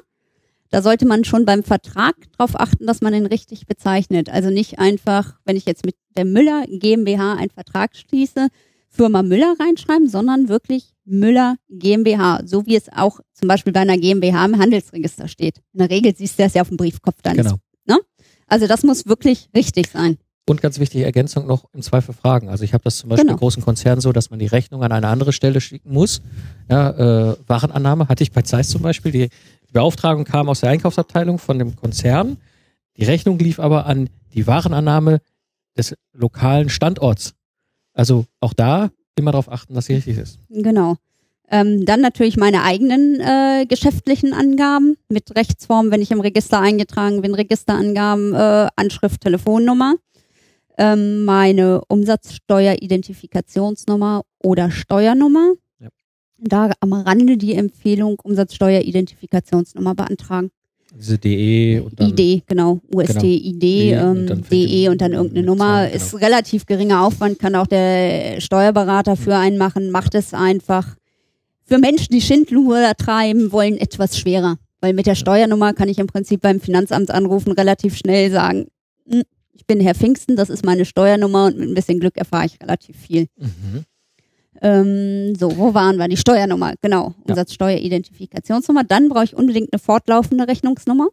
Da 0.70 0.82
sollte 0.82 1.06
man 1.06 1.24
schon 1.24 1.44
beim 1.44 1.62
Vertrag 1.64 2.14
darauf 2.36 2.58
achten, 2.58 2.86
dass 2.86 3.00
man 3.00 3.12
ihn 3.14 3.26
richtig 3.26 3.66
bezeichnet. 3.66 4.28
Also 4.30 4.50
nicht 4.50 4.78
einfach, 4.78 5.34
wenn 5.44 5.56
ich 5.56 5.64
jetzt 5.66 5.84
mit 5.84 5.96
der 6.16 6.24
Müller 6.24 6.64
GmbH 6.68 7.34
einen 7.34 7.50
Vertrag 7.50 7.96
schließe, 7.96 8.48
Firma 8.88 9.22
Müller 9.22 9.54
reinschreiben, 9.60 10.08
sondern 10.08 10.48
wirklich 10.48 10.94
Müller 11.04 11.56
GmbH, 11.68 12.40
so 12.44 12.66
wie 12.66 12.76
es 12.76 12.88
auch 12.92 13.20
zum 13.34 13.48
Beispiel 13.48 13.72
bei 13.72 13.80
einer 13.80 13.98
GmbH 13.98 14.44
im 14.44 14.58
Handelsregister 14.58 15.28
steht. 15.28 15.58
In 15.72 15.78
der 15.80 15.90
Regel 15.90 16.14
siehst 16.16 16.38
du 16.38 16.42
das 16.44 16.54
ja 16.54 16.62
auf 16.62 16.68
dem 16.68 16.76
Briefkopf 16.76 17.20
dann. 17.22 17.36
genau. 17.36 17.56
Also 18.50 18.66
das 18.66 18.82
muss 18.82 19.06
wirklich 19.06 19.48
richtig 19.56 19.88
sein. 19.88 20.18
Und 20.48 20.60
ganz 20.60 20.80
wichtige 20.80 21.04
Ergänzung 21.04 21.46
noch 21.46 21.64
im 21.72 21.80
Zweifel 21.82 22.12
fragen. 22.12 22.48
Also 22.48 22.64
ich 22.64 22.74
habe 22.74 22.82
das 22.82 22.98
zum 22.98 23.08
Beispiel 23.10 23.24
Genau. 23.24 23.34
in 23.34 23.38
großen 23.38 23.62
Konzernen 23.62 24.00
so, 24.00 24.10
dass 24.12 24.30
man 24.30 24.38
die 24.40 24.46
Rechnung 24.46 24.82
an 24.82 24.90
eine 24.90 25.06
andere 25.06 25.32
Stelle 25.32 25.60
schicken 25.60 25.92
muss. 25.92 26.22
Ja, 26.68 26.90
äh, 27.30 27.36
Warenannahme 27.46 28.08
hatte 28.08 28.24
ich 28.24 28.32
bei 28.32 28.42
Zeiss 28.42 28.68
zum 28.68 28.82
Beispiel. 28.82 29.12
Die, 29.12 29.28
die 29.28 29.72
Beauftragung 29.72 30.24
kam 30.24 30.48
aus 30.48 30.60
der 30.60 30.70
Einkaufsabteilung 30.70 31.38
von 31.38 31.58
dem 31.58 31.76
Konzern. 31.76 32.36
Die 32.96 33.04
Rechnung 33.04 33.38
lief 33.38 33.60
aber 33.60 33.86
an 33.86 34.10
die 34.34 34.46
Warenannahme 34.46 35.20
des 35.78 35.94
lokalen 36.12 36.68
Standorts. 36.68 37.34
Also 37.92 38.26
auch 38.40 38.52
da 38.54 38.90
immer 39.14 39.30
darauf 39.32 39.50
achten, 39.52 39.74
dass 39.74 39.86
sie 39.86 39.94
richtig 39.94 40.18
ist. 40.18 40.38
Genau. 40.48 40.96
Ähm, 41.52 41.84
dann 41.84 42.00
natürlich 42.00 42.36
meine 42.36 42.62
eigenen 42.62 43.18
äh, 43.20 43.66
geschäftlichen 43.66 44.32
Angaben 44.32 44.96
mit 45.08 45.36
Rechtsform, 45.36 45.90
wenn 45.90 46.00
ich 46.00 46.12
im 46.12 46.20
Register 46.20 46.60
eingetragen 46.60 47.22
bin, 47.22 47.34
Registerangaben, 47.34 48.34
äh, 48.34 48.68
Anschrift, 48.76 49.22
Telefonnummer, 49.22 49.96
ähm, 50.78 51.24
meine 51.24 51.80
Umsatzsteueridentifikationsnummer 51.88 54.22
oder 54.40 54.70
Steuernummer. 54.70 55.54
Ja. 55.80 55.88
Da 56.38 56.70
am 56.78 56.92
Rande 56.92 57.36
die 57.36 57.54
Empfehlung 57.54 58.20
Umsatzsteueridentifikationsnummer 58.22 59.96
beantragen. 59.96 60.52
Diese 60.96 61.18
DE 61.18 61.80
und 61.80 62.00
dann 62.00 62.16
ID, 62.16 62.46
genau, 62.46 62.80
UST, 62.92 63.22
ID, 63.22 63.62
D 63.62 63.98
und 63.98 64.30
ähm, 64.30 64.42
DE 64.50 64.88
und 64.88 65.00
dann 65.00 65.12
irgendeine 65.12 65.46
Nummer. 65.46 65.88
Zahl, 65.88 65.90
Ist 65.90 66.20
relativ 66.20 66.66
geringer 66.66 67.04
Aufwand, 67.04 67.38
kann 67.38 67.54
auch 67.54 67.68
der 67.68 68.40
Steuerberater 68.40 69.16
für 69.16 69.36
einen 69.36 69.56
machen, 69.56 69.90
macht 69.90 70.16
es 70.16 70.34
einfach. 70.34 70.96
Für 71.70 71.78
Menschen, 71.78 72.08
die 72.10 72.20
Schindluder 72.20 72.94
treiben 72.96 73.52
wollen, 73.52 73.76
etwas 73.76 74.18
schwerer. 74.18 74.58
Weil 74.80 74.92
mit 74.92 75.06
der 75.06 75.14
Steuernummer 75.14 75.72
kann 75.72 75.88
ich 75.88 75.98
im 75.98 76.08
Prinzip 76.08 76.40
beim 76.40 76.58
Finanzamt 76.58 77.12
anrufen, 77.12 77.52
relativ 77.52 77.96
schnell 77.96 78.30
sagen, 78.32 78.66
"Hm, 79.08 79.22
ich 79.52 79.66
bin 79.66 79.78
Herr 79.78 79.94
Pfingsten, 79.94 80.34
das 80.34 80.50
ist 80.50 80.64
meine 80.64 80.84
Steuernummer 80.84 81.46
und 81.46 81.58
mit 81.58 81.68
ein 81.68 81.74
bisschen 81.74 82.00
Glück 82.00 82.16
erfahre 82.16 82.46
ich 82.46 82.60
relativ 82.60 82.96
viel. 82.96 83.28
Mhm. 83.36 83.84
Ähm, 84.62 85.34
so, 85.36 85.56
wo 85.56 85.72
waren 85.72 85.96
wir? 85.96 86.08
Die 86.08 86.16
Steuernummer, 86.16 86.74
genau. 86.82 87.14
Umsatzsteueridentifikationsnummer. 87.28 88.82
Dann 88.82 89.08
brauche 89.08 89.24
ich 89.24 89.36
unbedingt 89.36 89.72
eine 89.72 89.78
fortlaufende 89.78 90.48
Rechnungsnummer. 90.48 91.08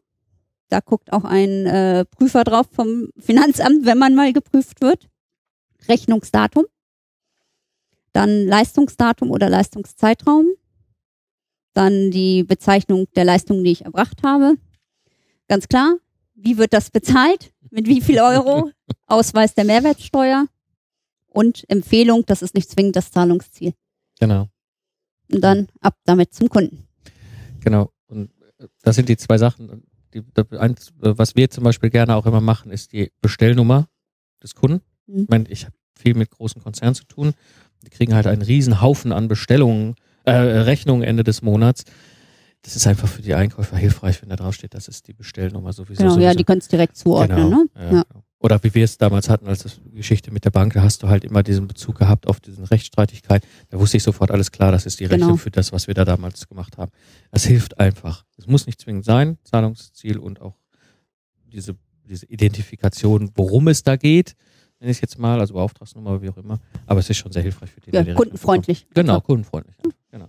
Da 0.69 0.79
guckt 0.79 1.13
auch 1.13 1.23
ein 1.23 1.65
äh, 1.67 2.05
Prüfer 2.05 2.43
drauf 2.43 2.65
vom 2.71 3.09
Finanzamt, 3.19 3.85
wenn 3.85 3.97
man 3.97 4.15
mal 4.15 4.33
geprüft 4.33 4.81
wird. 4.81 5.07
Rechnungsdatum. 5.87 6.65
Dann 8.17 8.47
Leistungsdatum 8.47 9.29
oder 9.29 9.47
Leistungszeitraum. 9.47 10.47
Dann 11.75 12.09
die 12.09 12.43
Bezeichnung 12.43 13.05
der 13.15 13.25
Leistung, 13.25 13.63
die 13.63 13.69
ich 13.69 13.85
erbracht 13.85 14.23
habe. 14.23 14.55
Ganz 15.47 15.67
klar. 15.67 15.97
Wie 16.33 16.57
wird 16.57 16.73
das 16.73 16.89
bezahlt? 16.89 17.53
Mit 17.69 17.85
wie 17.85 18.01
viel 18.01 18.19
Euro? 18.19 18.71
Ausweis 19.05 19.53
der 19.53 19.65
Mehrwertsteuer 19.65 20.47
und 21.27 21.63
Empfehlung, 21.69 22.25
das 22.25 22.41
ist 22.41 22.55
nicht 22.55 22.71
zwingend 22.71 22.95
das 22.95 23.11
Zahlungsziel. 23.11 23.75
Genau. 24.19 24.49
Und 25.31 25.41
dann 25.41 25.67
ab 25.81 25.95
damit 26.03 26.33
zum 26.33 26.49
Kunden. 26.49 26.87
Genau. 27.59 27.91
Und 28.07 28.31
äh, 28.57 28.67
das 28.81 28.95
sind 28.95 29.09
die 29.09 29.17
zwei 29.17 29.37
Sachen. 29.37 29.83
Die, 30.15 30.23
eins, 30.57 30.89
äh, 31.03 31.13
was 31.15 31.35
wir 31.35 31.51
zum 31.51 31.65
Beispiel 31.65 31.91
gerne 31.91 32.15
auch 32.15 32.25
immer 32.25 32.41
machen, 32.41 32.71
ist 32.71 32.93
die 32.93 33.11
Bestellnummer 33.21 33.87
des 34.41 34.55
Kunden. 34.55 34.81
Mhm. 35.05 35.21
Ich 35.21 35.29
meine, 35.29 35.49
ich 35.49 35.65
habe 35.65 35.75
viel 35.97 36.15
mit 36.15 36.31
großen 36.31 36.63
Konzernen 36.63 36.95
zu 36.95 37.03
tun. 37.05 37.33
Die 37.85 37.89
kriegen 37.89 38.13
halt 38.15 38.27
einen 38.27 38.41
riesen 38.41 38.81
Haufen 38.81 39.11
an 39.11 39.27
Bestellungen, 39.27 39.95
äh, 40.25 40.31
Rechnungen 40.31 41.03
Ende 41.03 41.23
des 41.23 41.41
Monats. 41.41 41.83
Das 42.63 42.75
ist 42.75 42.85
einfach 42.87 43.07
für 43.07 43.21
die 43.21 43.33
Einkäufer 43.33 43.77
hilfreich, 43.77 44.21
wenn 44.21 44.29
da 44.29 44.35
drauf 44.35 44.55
steht, 44.55 44.73
das 44.73 44.87
ist 44.87 45.07
die 45.07 45.13
Bestellnummer 45.13 45.71
sowieso. 45.73 45.99
Genau, 46.03 46.15
ja, 46.15 46.21
sowieso. 46.21 46.37
die 46.37 46.43
können 46.43 46.59
es 46.59 46.67
direkt 46.67 46.97
zuordnen. 46.97 47.37
Genau, 47.37 47.49
Ne? 47.49 47.65
ja, 47.75 47.81
Ja. 47.83 47.89
genau. 47.89 48.23
Oder 48.39 48.63
wie 48.63 48.73
wir 48.75 48.83
es 48.83 48.99
damals 48.99 49.29
hatten, 49.29 49.47
als 49.47 49.63
das 49.63 49.79
Geschichte 49.95 50.29
mit 50.31 50.45
der 50.45 50.51
Bank, 50.51 50.73
da 50.73 50.83
hast 50.83 51.01
du 51.01 51.07
halt 51.07 51.23
immer 51.23 51.41
diesen 51.41 51.67
Bezug 51.67 51.97
gehabt 51.97 52.27
auf 52.27 52.39
diesen 52.39 52.65
Rechtsstreitigkeit. 52.65 53.43
Da 53.69 53.79
wusste 53.79 53.97
ich 53.97 54.03
sofort 54.03 54.29
alles 54.29 54.51
klar, 54.51 54.71
das 54.71 54.85
ist 54.85 54.99
die 54.99 55.05
Rechnung 55.05 55.29
Genau. 55.29 55.37
für 55.37 55.49
das, 55.49 55.71
was 55.71 55.87
wir 55.87 55.95
da 55.95 56.05
damals 56.05 56.47
gemacht 56.47 56.77
haben. 56.77 56.91
Das 57.31 57.45
hilft 57.45 57.79
einfach. 57.79 58.25
Es 58.37 58.45
muss 58.45 58.67
nicht 58.67 58.79
zwingend 58.79 59.05
sein, 59.05 59.37
Zahlungsziel 59.43 60.19
und 60.19 60.39
auch 60.39 60.53
diese, 61.51 61.75
diese 62.07 62.27
Identifikation, 62.27 63.31
worum 63.35 63.69
es 63.69 63.81
da 63.83 63.95
geht, 63.95 64.35
nenne 64.79 64.91
ich 64.91 64.97
es 64.97 65.01
jetzt 65.01 65.17
mal, 65.19 65.39
also 65.39 65.53
Beauftragsnummer, 65.53 66.21
wie 66.21 66.29
auch 66.29 66.37
immer. 66.37 66.59
Aber 66.85 66.99
es 66.99 67.09
ist 67.09 67.17
schon 67.17 67.31
sehr 67.31 67.41
hilfreich 67.43 67.71
für 67.71 67.81
die, 67.81 67.91
Ja, 67.91 68.03
kundenfreundlich. 68.13 68.87
bekommt. 68.87 68.95
Genau, 68.95 69.21
kundenfreundlich. 69.21 69.75
Genau. 70.11 70.27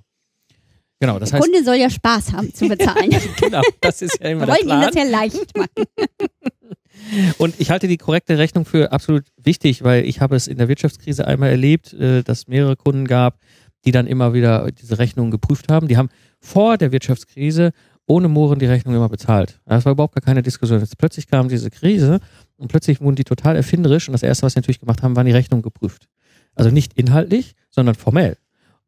Genau, 1.01 1.19
das 1.19 1.31
der 1.31 1.39
heißt, 1.39 1.49
Kunde 1.49 1.65
soll 1.65 1.77
ja 1.77 1.91
Spaß 1.91 2.33
haben 2.33 2.53
zu 2.53 2.67
bezahlen. 2.67 3.11
genau, 3.41 3.63
das 3.81 4.03
ist 4.03 4.19
ja 4.21 4.31
immer 4.31 4.47
Wir 4.47 4.55
der 4.55 4.67
wollen 4.67 4.81
ihm 4.81 4.87
das 4.87 4.95
ja 4.95 5.05
leicht 5.05 5.57
machen. 5.57 5.85
Und 7.39 7.55
ich 7.61 7.71
halte 7.71 7.87
die 7.87 7.97
korrekte 7.97 8.39
Rechnung 8.39 8.65
für 8.65 8.91
absolut 8.91 9.25
wichtig, 9.37 9.85
weil 9.85 10.05
ich 10.05 10.21
habe 10.21 10.35
es 10.35 10.49
in 10.49 10.59
der 10.59 10.67
Wirtschaftskrise 10.67 11.27
einmal 11.27 11.51
erlebt, 11.51 11.93
äh, 11.93 12.23
dass 12.25 12.39
es 12.41 12.49
mehrere 12.49 12.75
Kunden 12.75 13.07
gab, 13.07 13.39
die 13.85 13.93
dann 13.93 14.09
immer 14.09 14.35
wieder 14.35 14.71
diese 14.73 14.99
Rechnungen 14.99 15.31
geprüft 15.31 15.71
haben. 15.71 15.87
Die 15.87 15.97
haben 15.97 16.09
vor 16.41 16.77
der 16.77 16.91
Wirtschaftskrise 16.91 17.71
ohne 18.09 18.29
Mohren 18.29 18.59
die 18.59 18.67
Rechnung 18.67 18.95
immer 18.95 19.09
bezahlt. 19.09 19.61
Das 19.67 19.85
war 19.85 19.93
überhaupt 19.93 20.15
gar 20.15 20.23
keine 20.23 20.43
Diskussion. 20.43 20.81
Jetzt 20.81 20.99
plötzlich 20.99 21.29
kam 21.29 21.49
diese 21.49 21.71
Krise 21.71 22.21
und 22.57 22.69
plötzlich 22.69 23.01
wurden 23.01 23.17
die 23.17 23.25
total 23.25 23.55
erfinderisch 23.55 24.09
und 24.09 24.13
das 24.13 24.23
erste, 24.23 24.45
was 24.45 24.55
sie 24.55 24.59
natürlich 24.59 24.81
gemacht 24.81 25.03
haben, 25.03 25.15
waren 25.15 25.27
die 25.27 25.33
Rechnungen 25.33 25.63
geprüft. 25.63 26.09
Also 26.55 26.71
nicht 26.71 26.95
inhaltlich, 26.95 27.55
sondern 27.71 27.95
formell. 27.95 28.37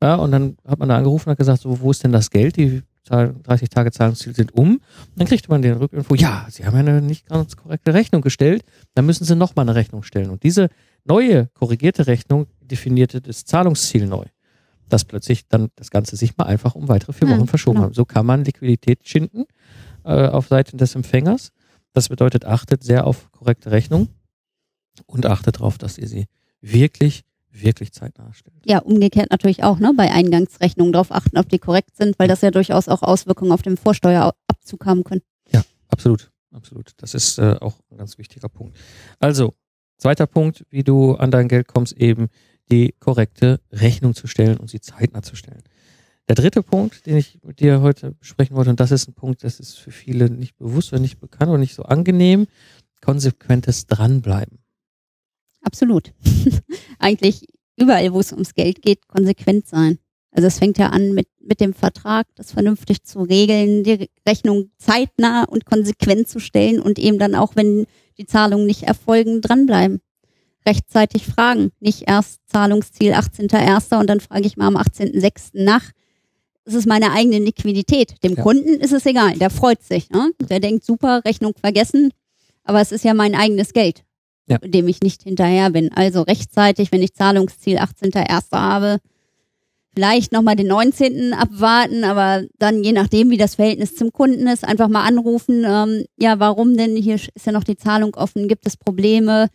Ja, 0.03 0.15
und 0.15 0.33
dann 0.33 0.57
hat 0.67 0.79
man 0.79 0.89
da 0.89 0.97
angerufen 0.97 1.29
und 1.29 1.33
hat 1.33 1.39
gesagt, 1.39 1.61
so, 1.61 1.81
wo 1.81 1.91
ist 1.91 2.03
denn 2.03 2.13
das 2.13 2.31
Geld? 2.31 2.57
Die 2.57 2.83
Zahl- 3.05 3.35
30 3.43 3.69
Tage 3.69 3.93
Zahlungsziel 3.93 4.35
sind 4.35 4.55
um. 4.55 4.77
Und 4.77 4.83
dann 5.17 5.27
kriegte 5.27 5.51
man 5.51 5.61
den 5.61 5.75
Rückinfo, 5.75 6.15
ja, 6.15 6.47
Sie 6.51 6.65
haben 6.65 6.77
eine 6.77 7.03
nicht 7.03 7.29
ganz 7.29 7.57
korrekte 7.57 7.93
Rechnung 7.93 8.23
gestellt, 8.23 8.65
dann 8.95 9.05
müssen 9.05 9.25
Sie 9.25 9.37
nochmal 9.37 9.67
eine 9.67 9.75
Rechnung 9.75 10.03
stellen. 10.03 10.31
Und 10.31 10.43
diese 10.43 10.71
neue, 11.05 11.49
korrigierte 11.55 12.07
Rechnung 12.07 12.47
definierte 12.63 13.21
das 13.21 13.45
Zahlungsziel 13.45 14.07
neu. 14.07 14.25
Dass 14.91 15.07
plötzlich 15.07 15.49
dann 15.49 15.71
das 15.77 15.91
Ganze 15.91 16.17
sich 16.17 16.37
mal 16.37 16.45
einfach 16.45 16.75
um 16.75 16.89
weitere 16.89 17.15
vier 17.15 17.29
Ja, 17.29 17.39
Wochen 17.39 17.47
verschoben 17.47 17.77
genau. 17.77 17.89
hat. 17.89 17.95
So 17.95 18.05
kann 18.05 18.27
man 18.27 18.45
Liquidität 18.45 19.09
schinden 19.09 19.47
äh, 20.05 20.27
auf 20.29 20.49
Seiten 20.49 20.77
des 20.77 20.95
Empfängers. 20.95 21.53
Das 21.95 22.11
bedeutet, 22.11 22.45
achtet 22.45 22.85
sehr 22.85 23.07
auf 23.07 23.33
korrekte 23.33 23.71
Rechnung 23.71 24.09
und 25.07 25.25
achtet 25.27 25.57
darauf, 25.57 25.79
dass 25.79 25.97
ihr 25.97 26.07
sie 26.07 26.27
wirklich, 26.61 27.23
wirklich 27.51 27.93
zeitnah 27.93 28.33
stellt. 28.35 28.57
Ja, 28.67 28.81
umgekehrt 28.81 29.31
natürlich 29.31 29.65
auch, 29.65 29.79
ne? 29.79 29.93
Bei 29.97 30.13
Eingangsrechnungen 30.13 30.93
darauf 30.93 31.11
achten, 31.11 31.39
ob 31.39 31.49
die 31.49 31.59
korrekt 31.59 31.97
sind, 31.97 32.19
weil 32.19 32.29
das 32.29 32.43
ja 32.43 32.51
durchaus 32.51 32.89
auch 32.89 33.03
Auswirkungen 33.03 33.53
auf 33.53 33.63
den 33.63 33.79
Vorsteuerabzug 33.79 34.85
haben 34.85 35.05
können. 35.05 35.23
Absolut, 35.91 36.31
absolut. 36.53 36.93
Das 36.99 37.15
ist 37.15 37.39
äh, 37.39 37.57
auch 37.61 37.81
ein 37.91 37.99
ganz 37.99 38.17
wichtiger 38.17 38.49
Punkt. 38.49 38.77
Also, 39.19 39.55
zweiter 39.99 40.27
Punkt, 40.27 40.65
wie 40.71 40.85
du 40.85 41.15
an 41.15 41.31
dein 41.31 41.49
Geld 41.49 41.67
kommst, 41.67 41.95
eben 41.95 42.29
die 42.71 42.95
korrekte 42.99 43.61
Rechnung 43.73 44.15
zu 44.15 44.27
stellen 44.27 44.59
und 44.59 44.71
sie 44.71 44.81
zeitnah 44.81 45.23
zu 45.23 45.37
stellen. 45.37 45.63
Der 46.29 46.37
dritte 46.37 46.63
Punkt, 46.63 47.07
den 47.07 47.17
ich 47.17 47.41
mit 47.43 47.61
dir 47.61 47.81
heute 47.81 48.13
besprechen 48.13 48.57
wollte, 48.57 48.71
und 48.71 48.79
das 48.79 48.93
ist 48.93 49.09
ein 49.09 49.15
Punkt, 49.15 49.43
das 49.43 49.59
ist 49.59 49.79
für 49.79 49.91
viele 49.91 50.31
nicht 50.31 50.57
bewusst 50.57 50.93
oder 50.93 51.03
nicht 51.03 51.19
bekannt 51.19 51.51
oder 51.51 51.59
nicht 51.59 51.75
so 51.75 51.83
angenehm, 51.83 52.47
konsequentes 53.01 53.87
Dranbleiben. 53.87 54.59
Absolut. 55.63 56.13
Eigentlich 56.99 57.47
überall, 57.77 58.13
wo 58.13 58.21
es 58.21 58.33
ums 58.33 58.55
Geld 58.55 58.83
geht, 58.83 59.09
konsequent 59.09 59.67
sein. 59.67 59.99
Also 60.33 60.47
es 60.47 60.59
fängt 60.59 60.79
ja 60.79 60.91
an 60.91 61.13
mit, 61.13 61.27
mit 61.41 61.61
dem 61.61 61.75
Vertrag, 61.75 62.29
das 62.37 62.53
vernünftig 62.53 63.03
zu 63.03 63.23
regeln, 63.23 63.83
die 63.83 64.09
Rechnung 64.27 64.71
zeitnah 64.79 65.45
und 65.45 65.65
konsequent 65.65 66.29
zu 66.29 66.39
stellen 66.39 66.81
und 66.81 66.99
eben 66.99 67.19
dann 67.19 67.35
auch, 67.35 67.57
wenn 67.57 67.87
die 68.19 68.27
Zahlungen 68.27 68.67
nicht 68.67 68.85
erfolgen, 68.85 69.41
dranbleiben. 69.41 70.01
Rechtzeitig 70.67 71.27
fragen. 71.27 71.71
Nicht 71.81 72.05
erst 72.09 72.41
Zahlungsziel 72.47 73.13
18.01. 73.13 73.99
und 74.01 74.09
dann 74.09 74.21
frage 74.21 74.47
ich 74.47 74.57
mal 74.57 74.67
am 74.67 74.77
18.06. 74.77 75.51
nach. 75.55 75.85
Es 76.65 76.75
ist 76.75 76.87
meine 76.87 77.13
eigene 77.13 77.39
Liquidität. 77.39 78.23
Dem 78.23 78.35
Ja. 78.35 78.43
Kunden 78.43 78.75
ist 78.75 78.93
es 78.93 79.07
egal, 79.07 79.35
der 79.39 79.51
freut 79.51 79.83
sich. 79.83 80.11
Ne? 80.11 80.31
Der 80.49 80.61
denkt, 80.61 80.85
super, 80.85 81.23
Rechnung 81.25 81.55
vergessen, 81.59 82.11
aber 82.65 82.81
es 82.81 82.93
ist 82.93 83.05
ja 83.05 83.15
mein 83.15 83.35
eigenes 83.35 83.73
Geld, 83.73 84.05
Ja. 84.47 84.59
dem 84.59 84.87
ich 84.87 85.01
nicht 85.01 85.23
hinterher 85.23 85.71
bin. 85.71 85.91
Also 85.93 86.23
rechtzeitig, 86.23 86.93
wenn 86.93 87.03
ich 87.03 87.15
Zahlungsziel 87.15 87.79
18.01. 87.79 88.53
habe, 88.59 88.99
vielleicht 89.93 90.31
nochmal 90.33 90.55
den 90.55 90.69
19. 90.69 91.33
abwarten, 91.33 92.05
aber 92.05 92.45
dann 92.59 92.85
je 92.85 92.93
nachdem, 92.93 93.31
wie 93.31 93.37
das 93.39 93.57
Verhältnis 93.57 93.97
zum 93.97 94.13
Kunden 94.13 94.47
ist, 94.47 94.63
einfach 94.65 94.89
mal 94.89 95.05
anrufen, 95.05 95.65
ähm, 95.67 96.05
ja, 96.17 96.39
warum 96.39 96.77
denn, 96.77 96.95
hier 96.95 97.17
ist 97.17 97.31
ja 97.47 97.51
noch 97.53 97.65
die 97.65 97.77
Zahlung 97.77 98.15
offen, 98.15 98.47
gibt 98.47 98.67
es 98.67 98.77
Probleme? 98.77 99.49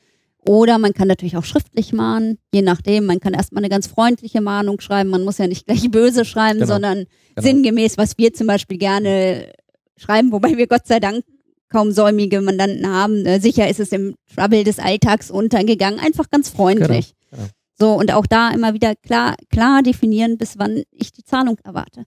Oder 0.47 0.77
man 0.77 0.93
kann 0.93 1.07
natürlich 1.07 1.37
auch 1.37 1.43
schriftlich 1.43 1.91
mahnen, 1.91 2.37
je 2.53 2.61
nachdem, 2.61 3.05
man 3.05 3.19
kann 3.19 3.33
erstmal 3.33 3.61
eine 3.63 3.69
ganz 3.69 3.87
freundliche 3.87 4.41
Mahnung 4.41 4.79
schreiben, 4.79 5.09
man 5.09 5.23
muss 5.23 5.39
ja 5.39 5.47
nicht 5.47 5.65
gleich 5.65 5.89
böse 5.89 6.23
schreiben, 6.23 6.59
Genau, 6.59 6.73
sondern 6.73 7.05
genau. 7.35 7.41
sinngemäß, 7.47 7.97
was 7.97 8.17
wir 8.17 8.33
zum 8.33 8.47
Beispiel 8.47 8.77
gerne 8.77 9.51
schreiben, 9.97 10.31
wobei 10.31 10.55
wir 10.55 10.67
Gott 10.67 10.85
sei 10.85 10.99
Dank 10.99 11.23
kaum 11.69 11.91
säumige 11.91 12.41
Mandanten 12.41 12.87
haben. 12.87 13.25
Äh, 13.25 13.39
sicher 13.39 13.67
ist 13.67 13.79
es 13.79 13.91
im 13.91 14.15
Trouble 14.35 14.63
des 14.63 14.77
Alltags 14.77 15.31
untergegangen, 15.31 15.99
einfach 15.99 16.29
ganz 16.29 16.49
freundlich. 16.49 17.15
Genau, 17.31 17.43
genau. 17.43 17.49
So, 17.77 17.93
und 17.93 18.13
auch 18.13 18.27
da 18.27 18.51
immer 18.51 18.73
wieder 18.73 18.95
klar, 18.95 19.35
klar 19.49 19.81
definieren, 19.81 20.37
bis 20.37 20.57
wann 20.59 20.83
ich 20.91 21.11
die 21.11 21.23
Zahlung 21.23 21.57
erwarte. 21.63 22.05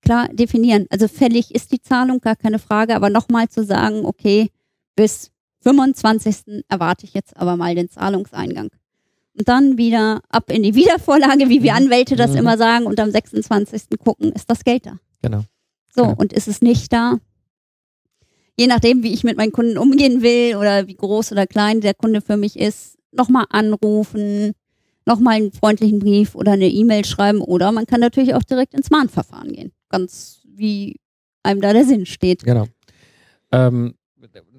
Klar 0.00 0.28
definieren. 0.32 0.86
Also 0.90 1.08
fällig 1.08 1.54
ist 1.54 1.72
die 1.72 1.80
Zahlung, 1.80 2.20
gar 2.20 2.36
keine 2.36 2.58
Frage, 2.58 2.96
aber 2.96 3.10
nochmal 3.10 3.48
zu 3.48 3.64
sagen, 3.64 4.04
okay, 4.04 4.50
bis 4.96 5.30
25. 5.64 6.64
erwarte 6.68 7.04
ich 7.06 7.14
jetzt 7.14 7.36
aber 7.36 7.56
mal 7.56 7.74
den 7.74 7.88
Zahlungseingang. 7.90 8.68
Und 9.36 9.48
dann 9.48 9.76
wieder 9.78 10.20
ab 10.28 10.50
in 10.50 10.62
die 10.62 10.76
Wiedervorlage, 10.76 11.48
wie 11.48 11.62
wir 11.62 11.72
Mhm. 11.72 11.78
Anwälte 11.78 12.14
das 12.14 12.32
Mhm. 12.32 12.36
immer 12.38 12.56
sagen, 12.56 12.86
und 12.86 13.00
am 13.00 13.10
26. 13.10 13.98
gucken, 13.98 14.30
ist 14.32 14.48
das 14.48 14.62
Geld 14.62 14.86
da. 14.86 14.98
Genau. 15.22 15.42
So, 15.94 16.02
Genau. 16.04 16.14
und 16.16 16.32
ist 16.32 16.46
es 16.46 16.62
nicht 16.62 16.92
da? 16.92 17.18
Je 18.56 18.68
nachdem, 18.68 19.02
wie 19.02 19.12
ich 19.12 19.24
mit 19.24 19.36
meinen 19.36 19.50
Kunden 19.50 19.76
umgehen 19.78 20.22
will 20.22 20.54
oder 20.56 20.86
wie 20.86 20.94
groß 20.94 21.32
oder 21.32 21.46
klein 21.46 21.80
der 21.80 21.94
Kunde 21.94 22.20
für 22.20 22.36
mich 22.36 22.56
ist, 22.56 22.96
nochmal 23.10 23.46
anrufen, 23.50 24.52
nochmal 25.06 25.34
einen 25.36 25.50
freundlichen 25.52 25.98
Brief 25.98 26.36
oder 26.36 26.52
eine 26.52 26.68
E-Mail 26.68 27.04
schreiben 27.04 27.40
oder 27.40 27.72
man 27.72 27.86
kann 27.86 28.00
natürlich 28.00 28.34
auch 28.34 28.44
direkt 28.44 28.74
ins 28.74 28.90
Mahnverfahren 28.90 29.52
gehen. 29.52 29.72
Ganz 29.88 30.42
wie 30.46 31.00
einem 31.42 31.60
da 31.60 31.72
der 31.72 31.84
Sinn 31.84 32.06
steht. 32.06 32.44
Genau. 32.44 32.66
Ähm, 33.50 33.94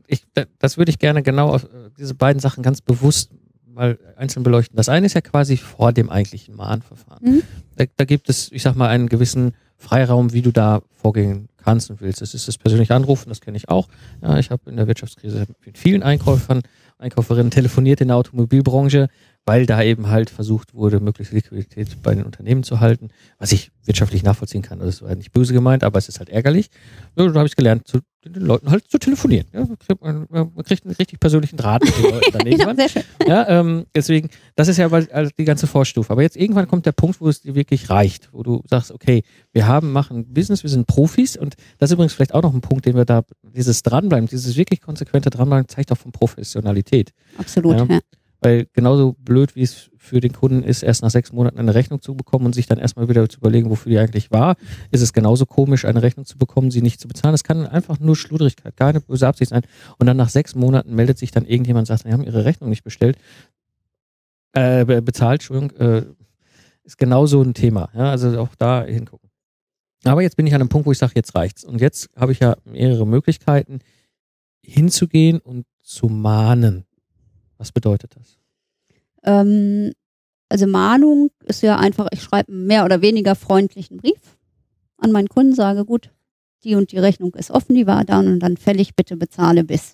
ich, 0.07 0.23
da- 0.33 0.45
das 0.59 0.77
würde 0.77 0.89
ich 0.91 0.99
gerne 0.99 1.23
genau 1.23 1.49
auf 1.49 1.63
äh, 1.65 1.67
diese 1.97 2.15
beiden 2.15 2.39
Sachen 2.39 2.63
ganz 2.63 2.81
bewusst 2.81 3.31
mal 3.67 3.97
einzeln 4.15 4.43
beleuchten. 4.43 4.77
Das 4.77 4.87
eine 4.89 5.05
ist 5.05 5.13
ja 5.15 5.21
quasi 5.21 5.57
vor 5.57 5.91
dem 5.91 6.09
eigentlichen 6.09 6.55
Mahnverfahren. 6.55 7.27
Mhm. 7.35 7.41
Da, 7.75 7.85
da 7.97 8.05
gibt 8.05 8.29
es, 8.29 8.51
ich 8.51 8.61
sag 8.63 8.75
mal, 8.75 8.87
einen 8.87 9.09
gewissen 9.09 9.53
Freiraum, 9.77 10.31
wie 10.31 10.41
du 10.41 10.51
da 10.51 10.81
vorgehen 10.93 11.49
kannst 11.57 11.89
und 11.89 11.99
willst. 11.99 12.21
Das 12.21 12.33
ist 12.33 12.47
das 12.47 12.57
persönliche 12.57 12.95
Anrufen, 12.95 13.27
das 13.29 13.41
kenne 13.41 13.57
ich 13.57 13.67
auch. 13.67 13.89
Ja, 14.21 14.37
ich 14.39 14.49
habe 14.49 14.69
in 14.69 14.77
der 14.77 14.87
Wirtschaftskrise 14.87 15.45
mit 15.65 15.77
vielen 15.77 16.03
Einkäufern, 16.03 16.61
Einkäuferinnen 16.99 17.51
telefoniert 17.51 17.99
in 17.99 18.07
der 18.07 18.15
Automobilbranche, 18.17 19.09
weil 19.45 19.65
da 19.65 19.81
eben 19.83 20.09
halt 20.09 20.29
versucht 20.29 20.73
wurde, 20.73 20.99
möglichst 20.99 21.33
Liquidität 21.33 22.01
bei 22.01 22.15
den 22.15 22.25
Unternehmen 22.25 22.63
zu 22.63 22.79
halten, 22.79 23.09
was 23.37 23.51
ich 23.51 23.71
wirtschaftlich 23.85 24.23
nachvollziehen 24.23 24.63
kann. 24.63 24.79
Das 24.79 25.01
war 25.03 25.13
nicht 25.15 25.31
böse 25.31 25.53
gemeint, 25.53 25.83
aber 25.83 25.99
es 25.99 26.09
ist 26.09 26.19
halt 26.19 26.29
ärgerlich. 26.29 26.69
Ja, 27.15 27.27
da 27.27 27.35
habe 27.35 27.47
ich 27.47 27.55
gelernt, 27.55 27.87
zu 27.87 27.99
den 28.25 28.41
Leuten 28.41 28.71
halt 28.71 28.89
zu 28.89 28.97
telefonieren. 28.97 29.45
Ja, 29.53 29.59
man, 29.59 29.77
kriegt, 29.77 30.01
man, 30.01 30.27
man 30.31 30.63
kriegt 30.63 30.83
einen 30.85 30.95
richtig 30.95 31.19
persönlichen 31.19 31.57
Draht 31.57 31.83
mit 31.83 31.95
den 31.95 32.03
Leuten 32.03 32.31
daneben. 32.33 32.57
Genau, 32.57 32.73
sehr 32.73 32.89
schön. 32.89 33.03
Ja, 33.27 33.47
ähm, 33.47 33.85
deswegen, 33.93 34.29
das 34.55 34.67
ist 34.67 34.77
ja 34.77 34.85
aber 34.85 35.05
also 35.11 35.31
die 35.37 35.45
ganze 35.45 35.67
Vorstufe. 35.67 36.11
Aber 36.11 36.23
jetzt 36.23 36.35
irgendwann 36.35 36.67
kommt 36.67 36.87
der 36.87 36.91
Punkt, 36.91 37.21
wo 37.21 37.29
es 37.29 37.41
dir 37.41 37.53
wirklich 37.53 37.91
reicht, 37.91 38.29
wo 38.33 38.41
du 38.41 38.63
sagst, 38.67 38.91
okay, 38.91 39.23
wir 39.53 39.67
haben, 39.67 39.91
machen 39.91 40.33
Business, 40.33 40.63
wir 40.63 40.71
sind 40.71 40.87
Profis 40.87 41.37
und 41.37 41.55
das 41.77 41.91
ist 41.91 41.93
übrigens 41.93 42.13
vielleicht 42.13 42.33
auch 42.33 42.41
noch 42.41 42.53
ein 42.53 42.61
Punkt, 42.61 42.87
den 42.87 42.95
wir 42.95 43.05
da, 43.05 43.23
dieses 43.43 43.83
Dranbleiben, 43.83 44.27
dieses 44.27 44.55
wirklich 44.57 44.81
konsequente 44.81 45.29
Dranbleiben 45.29 45.67
zeigt 45.67 45.91
auch 45.91 45.97
von 45.97 46.11
Professionalität. 46.11 47.13
Absolut. 47.37 47.77
Ja. 47.77 47.85
Ja. 47.85 47.99
Weil 48.45 48.67
genauso 48.73 49.13
blöd, 49.13 49.55
wie 49.55 49.63
es 49.63 49.89
für 49.97 50.19
den 50.19 50.31
Kunden 50.31 50.61
ist, 50.61 50.83
erst 50.83 51.01
nach 51.01 51.09
sechs 51.09 51.33
Monaten 51.33 51.57
eine 51.57 51.73
Rechnung 51.73 51.99
zu 51.99 52.13
bekommen 52.13 52.45
und 52.45 52.53
sich 52.53 52.67
dann 52.67 52.77
erstmal 52.77 53.09
wieder 53.09 53.27
zu 53.27 53.39
überlegen, 53.39 53.71
wofür 53.71 53.89
die 53.89 53.97
eigentlich 53.97 54.29
war, 54.29 54.55
ist 54.91 55.01
es 55.01 55.13
genauso 55.13 55.47
komisch, 55.47 55.83
eine 55.83 56.03
Rechnung 56.03 56.27
zu 56.27 56.37
bekommen, 56.37 56.69
sie 56.69 56.83
nicht 56.83 56.99
zu 56.99 57.07
bezahlen. 57.07 57.33
Das 57.33 57.43
kann 57.43 57.65
einfach 57.65 57.99
nur 57.99 58.15
Schludrigkeit, 58.15 58.77
keine 58.77 59.01
böse 59.01 59.27
Absicht 59.27 59.49
sein. 59.49 59.63
Und 59.97 60.05
dann 60.05 60.15
nach 60.15 60.29
sechs 60.29 60.53
Monaten 60.53 60.93
meldet 60.93 61.17
sich 61.17 61.31
dann 61.31 61.47
irgendjemand 61.47 61.83
und 61.83 61.85
sagt, 61.87 62.03
sie 62.03 62.13
haben 62.13 62.23
ihre 62.23 62.45
Rechnung 62.45 62.69
nicht 62.69 62.83
bestellt, 62.83 63.17
äh, 64.53 64.85
be- 64.85 65.01
bezahlt, 65.01 65.41
Entschuldigung, 65.41 65.75
äh, 65.77 66.05
ist 66.83 66.99
genauso 66.99 67.41
ein 67.41 67.55
Thema. 67.55 67.89
Ja, 67.95 68.11
also 68.11 68.39
auch 68.39 68.53
da 68.53 68.83
hingucken. 68.83 69.31
Aber 70.03 70.21
jetzt 70.21 70.37
bin 70.37 70.45
ich 70.45 70.53
an 70.53 70.61
einem 70.61 70.69
Punkt, 70.69 70.85
wo 70.85 70.91
ich 70.91 70.99
sage, 70.99 71.13
jetzt 71.15 71.33
reicht's. 71.33 71.63
Und 71.63 71.81
jetzt 71.81 72.11
habe 72.15 72.31
ich 72.31 72.41
ja 72.41 72.57
mehrere 72.63 73.07
Möglichkeiten, 73.07 73.79
hinzugehen 74.61 75.39
und 75.39 75.65
zu 75.81 76.09
mahnen. 76.09 76.85
Was 77.57 77.71
bedeutet 77.71 78.15
das? 78.15 78.34
Ähm, 79.25 79.91
also 80.49 80.67
Mahnung 80.67 81.31
ist 81.45 81.63
ja 81.63 81.77
einfach, 81.77 82.07
ich 82.11 82.21
schreibe 82.21 82.51
einen 82.51 82.67
mehr 82.67 82.85
oder 82.85 83.01
weniger 83.01 83.35
freundlichen 83.35 83.97
Brief 83.97 84.37
an 84.97 85.11
meinen 85.11 85.27
Kunden, 85.27 85.53
sage, 85.53 85.85
gut, 85.85 86.11
die 86.63 86.75
und 86.75 86.91
die 86.91 86.97
Rechnung 86.97 87.33
ist 87.35 87.51
offen, 87.51 87.75
die 87.75 87.87
war 87.87 88.05
da 88.05 88.19
und 88.19 88.39
dann 88.39 88.57
fällig, 88.57 88.95
bitte 88.95 89.17
bezahle 89.17 89.63
bis. 89.63 89.93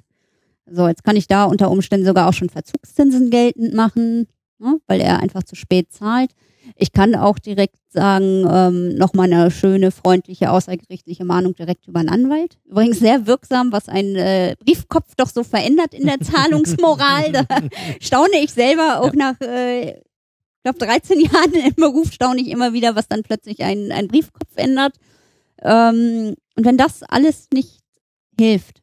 So, 0.65 0.88
jetzt 0.88 1.04
kann 1.04 1.15
ich 1.15 1.28
da 1.28 1.46
unter 1.46 1.72
Umständen 1.72 2.06
sogar 2.06 2.30
auch 2.30 2.34
schon 2.34 2.50
Verzugszinsen 2.50 3.30
geltend 3.30 3.74
machen, 3.74 4.28
ne, 4.62 4.80
weil 4.88 5.02
er 5.02 5.19
einfach 5.19 5.43
zu 5.43 5.56
spät 5.56 5.91
zahlt. 5.91 6.32
Ich 6.76 6.93
kann 6.93 7.15
auch 7.15 7.39
direkt 7.39 7.76
sagen, 7.89 8.47
ähm, 8.50 8.95
nochmal 8.95 9.32
eine 9.32 9.52
schöne, 9.52 9.91
freundliche, 9.91 10.52
außergerichtliche 10.52 11.26
Mahnung 11.26 11.56
direkt 11.56 11.88
über 11.88 12.00
einen 12.00 12.10
Anwalt. 12.10 12.60
Übrigens 12.65 13.00
sehr 13.00 13.26
wirksam, 13.26 13.71
was 13.71 13.89
ein 13.89 14.15
äh, 14.15 14.56
Briefkopf 14.63 15.15
doch 15.17 15.30
so 15.30 15.43
verändert 15.43 15.93
in 15.93 16.06
der 16.06 16.19
Zahlungsmoral. 16.21 17.32
Da 17.32 17.45
staune 18.00 18.39
ich 18.43 18.52
selber 18.52 19.02
auch 19.02 19.13
nach, 19.13 19.41
äh, 19.41 19.89
ich 19.89 20.63
glaube, 20.63 20.80
13 20.80 21.19
Jahren 21.19 21.54
im 21.54 21.76
Beruf 21.76 22.12
staune 22.12 22.41
ich 22.41 22.50
immer 22.50 22.74
wieder, 22.74 22.95
was 22.95 23.08
dann 23.08 23.24
plötzlich 23.24 23.63
ein, 23.63 23.91
ein 23.91 24.08
Briefkopf 24.08 24.56
ändert. 24.56 24.95
Ähm, 25.63 26.36
und 26.56 26.65
wenn 26.65 26.78
das 26.78 27.02
alles 27.04 27.47
nicht 27.54 27.80
hilft, 28.39 28.82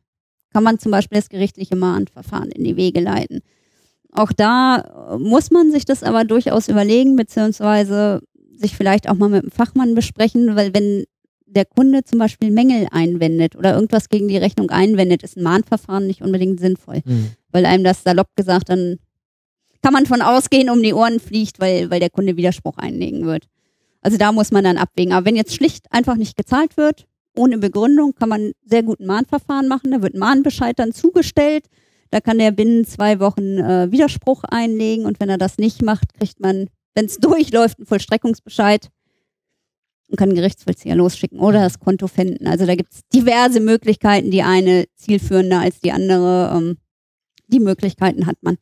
kann 0.53 0.65
man 0.65 0.79
zum 0.79 0.91
Beispiel 0.91 1.19
das 1.19 1.29
gerichtliche 1.29 1.77
Mahnverfahren 1.77 2.51
in 2.51 2.65
die 2.65 2.77
Wege 2.77 3.01
leiten. 3.01 3.43
Auch 4.13 4.33
da 4.33 5.13
äh, 5.13 5.19
muss 5.19 5.51
man 5.51 5.71
sich 5.71 5.85
das 5.85 6.03
aber 6.03 6.25
durchaus 6.25 6.69
überlegen, 6.69 7.17
beziehungsweise 7.17 8.23
sich 8.57 8.77
vielleicht 8.77 9.09
auch 9.09 9.15
mal 9.15 9.29
mit 9.29 9.43
dem 9.43 9.51
Fachmann 9.51 9.95
besprechen, 9.95 10.57
weil 10.57 10.75
wenn 10.75 11.05
der 11.47 11.65
Kunde 11.65 12.05
zum 12.05 12.19
Beispiel 12.19 12.51
Mängel 12.51 12.89
einwendet 12.91 13.57
oder 13.57 13.75
irgendwas 13.75 14.09
gegen 14.09 14.29
die 14.29 14.37
Rechnung 14.37 14.71
einwendet, 14.71 15.23
ist 15.23 15.37
ein 15.37 15.43
Mahnverfahren 15.43 16.07
nicht 16.07 16.23
unbedingt 16.23 16.61
sinnvoll 16.61 17.03
Hm. 17.05 17.31
weil 17.53 17.65
einem 17.65 17.85
das 17.85 18.03
salopp 18.03 18.37
gesagt 18.37 18.69
dann 18.69 18.99
kann 19.83 19.93
man 19.93 20.07
von 20.07 20.23
ausgehen, 20.23 20.71
um 20.71 20.83
die 20.83 20.93
Ohren 20.93 21.21
fliegt, 21.21 21.61
weil, 21.61 21.91
weil 21.91 22.01
der 22.01 22.11
Kunde 22.11 22.37
Widerspruch 22.37 22.79
einlegen 22.79 23.27
wird. 23.27 23.47
Also 24.01 24.17
da 24.17 24.33
muss 24.33 24.51
man 24.51 24.65
dann 24.65 24.77
abwägen. 24.77 25.13
Aber 25.13 25.27
wenn 25.27 25.37
jetzt 25.37 25.55
schlicht 25.55 25.87
einfach 25.93 26.17
nicht 26.17 26.37
gezahlt 26.37 26.77
wird, 26.77 27.07
ohne 27.37 27.59
Begründung, 27.59 28.15
kann 28.15 28.29
man 28.29 28.53
sehr 28.65 28.83
gut 28.83 29.01
ein 29.01 29.07
Mahnverfahren 29.07 29.69
machen. 29.69 29.93
Da 29.93 30.03
wird 30.03 30.15
ein 30.15 30.19
Mahnbescheid 30.19 30.79
dann 30.79 30.93
zugestellt. 30.93 31.67
Da 32.11 32.21
kann 32.21 32.39
der 32.39 32.53
binnen 32.53 32.85
zwei 32.85 33.21
Wochen 33.21 33.59
äh, 33.59 33.91
Widerspruch 33.91 34.45
einlegen 34.45 35.05
und 35.05 35.21
wenn 35.21 35.29
er 35.29 35.39
das 35.39 35.59
nicht 35.59 35.83
macht, 35.83 36.15
kriegt 36.15 36.41
man, 36.41 36.69
wenn 36.95 37.07
es 37.07 37.17
durchläuft, 37.19 37.79
einen 37.79 37.87
Vollstreckungsbescheid 37.87 38.89
und 40.09 40.17
kann 40.17 40.35
Gerichtsvollzieher 40.35 40.97
losschicken 40.97 41.39
oder 41.39 41.61
das 41.61 41.79
Konto 41.79 42.07
finden. 42.07 42.47
Also 42.47 42.65
da 42.67 42.75
gibt 42.75 42.93
es 42.93 43.01
diverse 43.13 43.61
Möglichkeiten, 43.61 44.31
die 44.31 44.43
eine 44.43 44.87
zielführender 44.97 45.61
als 45.61 45.81
die 45.81 45.93
andere. 45.93 46.53
Ähm, 46.57 46.79
die 47.49 47.61
Möglichkeiten 47.61 48.27
hat 48.27 48.37
man. 48.43 48.59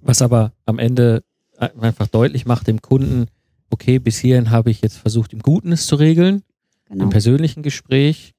Was 0.00 0.22
aber 0.22 0.52
am 0.66 0.78
Ende 0.78 1.22
einfach 1.58 2.06
deutlich 2.06 2.46
macht 2.46 2.66
dem 2.66 2.80
Kunden, 2.80 3.26
okay, 3.70 3.98
bis 3.98 4.18
hierhin 4.18 4.50
habe 4.50 4.70
ich 4.70 4.80
jetzt 4.80 4.96
versucht, 4.96 5.32
im 5.32 5.40
Guten 5.40 5.72
es 5.72 5.86
zu 5.86 5.96
regeln, 5.96 6.42
Genau. 6.88 7.04
im 7.04 7.10
persönlichen 7.10 7.62
Gespräch. 7.62 8.32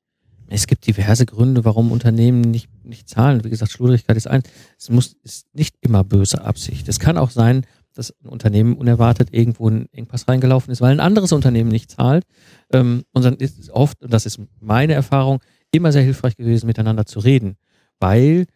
Es 0.52 0.66
gibt 0.66 0.88
diverse 0.88 1.26
Gründe, 1.26 1.64
warum 1.64 1.92
Unternehmen 1.92 2.42
nicht, 2.42 2.70
nicht 2.84 3.08
zahlen. 3.08 3.44
Wie 3.44 3.50
gesagt, 3.50 3.72
Schludrigkeit 3.72 4.18
ist 4.18 4.28
ein. 4.28 4.42
Es 4.78 4.90
muss, 4.90 5.16
ist 5.24 5.48
nicht 5.54 5.76
immer 5.82 6.04
böse 6.04 6.44
Absicht. 6.44 6.90
Es 6.90 7.00
kann 7.00 7.18
auch 7.18 7.30
sein, 7.30 7.66
dass 7.94 8.12
ein 8.24 8.30
Unternehmen 8.30 8.76
unerwartet 8.76 9.30
irgendwo 9.32 9.70
ein 9.70 9.88
Engpass 9.92 10.28
reingelaufen 10.28 10.72
ist, 10.72 10.82
weil 10.82 10.92
ein 10.92 11.00
anderes 11.00 11.32
Unternehmen 11.34 11.70
nicht 11.70 11.92
zahlt. 11.92 12.26
Ähm, 12.72 13.04
und 13.14 13.24
dann 13.24 13.36
ist 13.36 13.60
es 13.60 13.70
oft, 13.70 14.02
und 14.02 14.12
das 14.12 14.26
ist 14.26 14.40
meine 14.60 14.94
Erfahrung, 14.94 15.40
immer 15.72 15.92
sehr 15.92 16.04
hilfreich 16.04 16.36
gewesen, 16.36 16.66
miteinander 16.66 17.06
zu 17.06 17.20
reden, 17.20 17.58
weil 18.00 18.48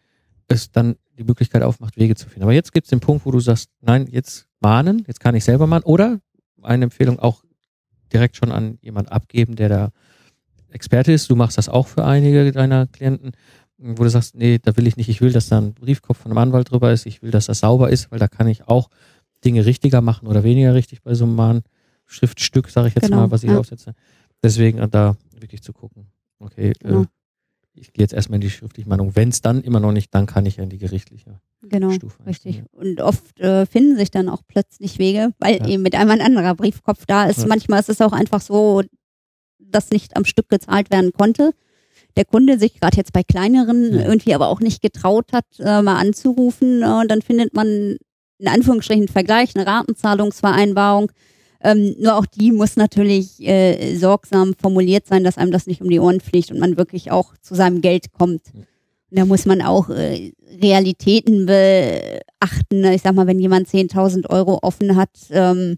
es 0.48 0.72
dann 0.72 0.96
die 1.16 1.24
Möglichkeit 1.24 1.62
aufmacht, 1.62 1.96
Wege 1.96 2.16
zu 2.16 2.28
finden. 2.28 2.42
Aber 2.42 2.52
jetzt 2.52 2.72
gibt 2.72 2.86
es 2.86 2.90
den 2.90 3.00
Punkt, 3.00 3.24
wo 3.24 3.30
du 3.30 3.38
sagst, 3.38 3.70
nein, 3.80 4.08
jetzt 4.10 4.46
mahnen, 4.60 5.04
jetzt 5.06 5.20
kann 5.20 5.36
ich 5.36 5.44
selber 5.44 5.66
mahnen. 5.68 5.84
Oder 5.84 6.20
eine 6.62 6.84
Empfehlung 6.84 7.20
auch 7.20 7.44
direkt 8.12 8.36
schon 8.36 8.50
an 8.50 8.78
jemand 8.80 9.12
abgeben, 9.12 9.54
der 9.54 9.68
da 9.68 9.90
Experte 10.74 11.12
ist. 11.12 11.30
Du 11.30 11.36
machst 11.36 11.56
das 11.58 11.68
auch 11.68 11.86
für 11.86 12.04
einige 12.04 12.50
deiner 12.52 12.86
Klienten. 12.88 13.32
wo 13.78 14.04
du 14.04 14.08
sagst, 14.10 14.34
nee, 14.36 14.58
da 14.62 14.76
will 14.76 14.86
ich 14.86 14.96
nicht, 14.96 15.08
ich 15.08 15.20
will, 15.20 15.32
dass 15.32 15.48
da 15.48 15.58
ein 15.58 15.74
Briefkopf 15.74 16.18
von 16.18 16.30
einem 16.30 16.38
Anwalt 16.38 16.70
drüber 16.70 16.92
ist, 16.92 17.06
ich 17.06 17.22
will, 17.22 17.30
dass 17.32 17.46
das 17.46 17.58
sauber 17.58 17.90
ist, 17.90 18.10
weil 18.10 18.18
da 18.20 18.28
kann 18.28 18.46
ich 18.46 18.68
auch 18.68 18.88
Dinge 19.44 19.66
richtiger 19.66 20.00
machen 20.00 20.28
oder 20.28 20.42
weniger 20.44 20.74
richtig 20.74 21.02
bei 21.02 21.14
so 21.14 21.24
einem 21.24 21.34
Mahnschriftstück, 21.34 22.70
sage 22.70 22.88
ich 22.88 22.94
jetzt 22.94 23.04
Genau, 23.06 23.16
mal, 23.18 23.30
was 23.30 23.42
ich 23.42 23.50
ja. 23.50 23.58
aufsetze. 23.58 23.94
Deswegen 24.42 24.78
äh, 24.78 24.88
da 24.88 25.16
wirklich 25.38 25.62
zu 25.62 25.72
gucken. 25.72 26.06
Okay, 26.38 26.72
Genau. 26.80 27.02
äh, 27.02 27.06
ich 27.76 27.92
gehe 27.92 28.04
jetzt 28.04 28.14
erstmal 28.14 28.36
in 28.36 28.42
die 28.42 28.50
schriftliche 28.50 28.88
Mahnung. 28.88 29.16
Wenn 29.16 29.30
es 29.30 29.40
dann 29.40 29.60
immer 29.62 29.80
noch 29.80 29.90
nicht, 29.92 30.14
dann 30.14 30.26
kann 30.26 30.46
ich 30.46 30.56
ja 30.56 30.62
in 30.62 30.70
die 30.70 30.78
gerichtliche 30.78 31.40
Genau, 31.62 31.90
Stufe 31.90 32.24
richtig. 32.26 32.58
einsteigen. 32.60 32.68
Und 32.72 33.00
oft 33.00 33.40
äh, 33.40 33.66
finden 33.66 33.96
sich 33.96 34.12
dann 34.12 34.28
auch 34.28 34.42
plötzlich 34.46 34.98
Wege, 35.00 35.32
weil 35.40 35.56
Ja. 35.58 35.66
eben 35.66 35.82
mit 35.82 35.96
einmal 35.96 36.20
ein 36.20 36.24
anderer 36.26 36.54
Briefkopf 36.54 37.04
da 37.06 37.24
ist. 37.24 37.46
Manchmal 37.48 37.80
ist 37.80 37.88
es 37.88 38.00
auch 38.00 38.12
einfach 38.12 38.40
so, 38.40 38.82
dass 39.74 39.90
nicht 39.90 40.16
am 40.16 40.24
Stück 40.24 40.48
gezahlt 40.48 40.90
werden 40.90 41.12
konnte. 41.12 41.52
Der 42.16 42.24
Kunde 42.24 42.58
sich 42.58 42.80
gerade 42.80 42.96
jetzt 42.96 43.12
bei 43.12 43.22
kleineren 43.22 43.92
Ja. 43.94 44.02
irgendwie 44.06 44.34
aber 44.34 44.48
auch 44.48 44.60
nicht 44.60 44.80
getraut 44.82 45.32
hat, 45.32 45.46
äh, 45.58 45.82
mal 45.82 45.96
anzurufen. 45.98 46.82
Äh, 46.82 46.86
und 46.86 47.10
dann 47.10 47.22
findet 47.22 47.54
man 47.54 47.96
in 48.38 48.48
Anführungsstrichen 48.48 49.02
einen 49.04 49.12
Vergleich, 49.12 49.54
eine 49.56 49.66
Ratenzahlungsvereinbarung. 49.66 51.10
Ähm, 51.62 51.96
nur 51.98 52.16
auch 52.16 52.26
die 52.26 52.52
muss 52.52 52.76
natürlich 52.76 53.40
äh, 53.40 53.96
sorgsam 53.96 54.54
formuliert 54.60 55.06
sein, 55.06 55.24
dass 55.24 55.38
einem 55.38 55.50
das 55.50 55.66
nicht 55.66 55.80
um 55.80 55.88
die 55.88 55.98
Ohren 56.00 56.20
fliegt 56.20 56.50
und 56.50 56.58
man 56.60 56.76
wirklich 56.76 57.10
auch 57.10 57.34
zu 57.40 57.54
seinem 57.54 57.80
Geld 57.80 58.12
kommt. 58.12 58.42
Ja. 58.52 58.60
Und 59.10 59.18
da 59.18 59.24
muss 59.24 59.46
man 59.46 59.62
auch 59.62 59.88
äh, 59.90 60.32
Realitäten 60.60 61.46
beachten. 61.46 62.84
Ich 62.84 63.02
sag 63.02 63.14
mal, 63.14 63.26
wenn 63.26 63.38
jemand 63.40 63.68
10.000 63.68 64.28
Euro 64.28 64.58
offen 64.62 64.96
hat, 64.96 65.10
ähm, 65.30 65.76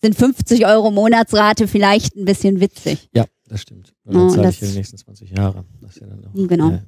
sind 0.00 0.14
50 0.14 0.66
Euro 0.66 0.90
Monatsrate 0.90 1.66
vielleicht 1.68 2.16
ein 2.16 2.24
bisschen 2.24 2.60
witzig. 2.60 3.08
Ja, 3.14 3.26
das 3.48 3.62
stimmt. 3.62 3.94
Und 4.04 4.14
dann 4.14 4.22
und 4.24 4.30
zahle 4.30 4.50
ich 4.50 4.60
ja 4.60 4.68
die 4.68 4.74
nächsten 4.74 4.98
20 4.98 5.30
Jahre. 5.30 5.64
Das 5.80 5.96
ja 5.96 6.06
dann 6.06 6.24
auch, 6.24 6.48
Genau. 6.48 6.70
Ja. 6.70 6.82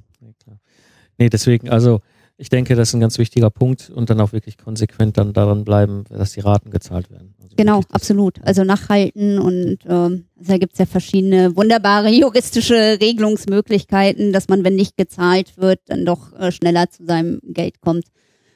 Nee, 1.18 1.28
deswegen, 1.28 1.68
also 1.68 2.00
ich 2.40 2.48
denke, 2.48 2.74
das 2.74 2.88
ist 2.88 2.94
ein 2.94 3.00
ganz 3.00 3.18
wichtiger 3.18 3.50
Punkt 3.50 3.90
und 3.90 4.08
dann 4.08 4.18
auch 4.20 4.32
wirklich 4.32 4.56
konsequent 4.56 5.18
dann 5.18 5.34
daran 5.34 5.64
bleiben, 5.64 6.04
dass 6.08 6.32
die 6.32 6.40
Raten 6.40 6.70
gezahlt 6.70 7.10
werden. 7.10 7.34
Also 7.42 7.54
Genau, 7.56 7.82
absolut. 7.90 8.40
Also 8.42 8.64
nachhalten 8.64 9.38
und 9.38 9.80
ähm, 9.86 10.24
also 10.38 10.52
da 10.52 10.56
gibt's 10.56 10.78
ja 10.78 10.86
verschiedene 10.86 11.54
wunderbare 11.54 12.08
juristische 12.10 12.98
Regelungsmöglichkeiten, 12.98 14.32
dass 14.32 14.48
man, 14.48 14.64
wenn 14.64 14.74
nicht 14.74 14.96
gezahlt 14.96 15.58
wird, 15.58 15.80
dann 15.86 16.06
doch 16.06 16.32
äh, 16.32 16.50
schneller 16.50 16.88
zu 16.88 17.04
seinem 17.04 17.40
Geld 17.44 17.82
kommt. 17.82 18.06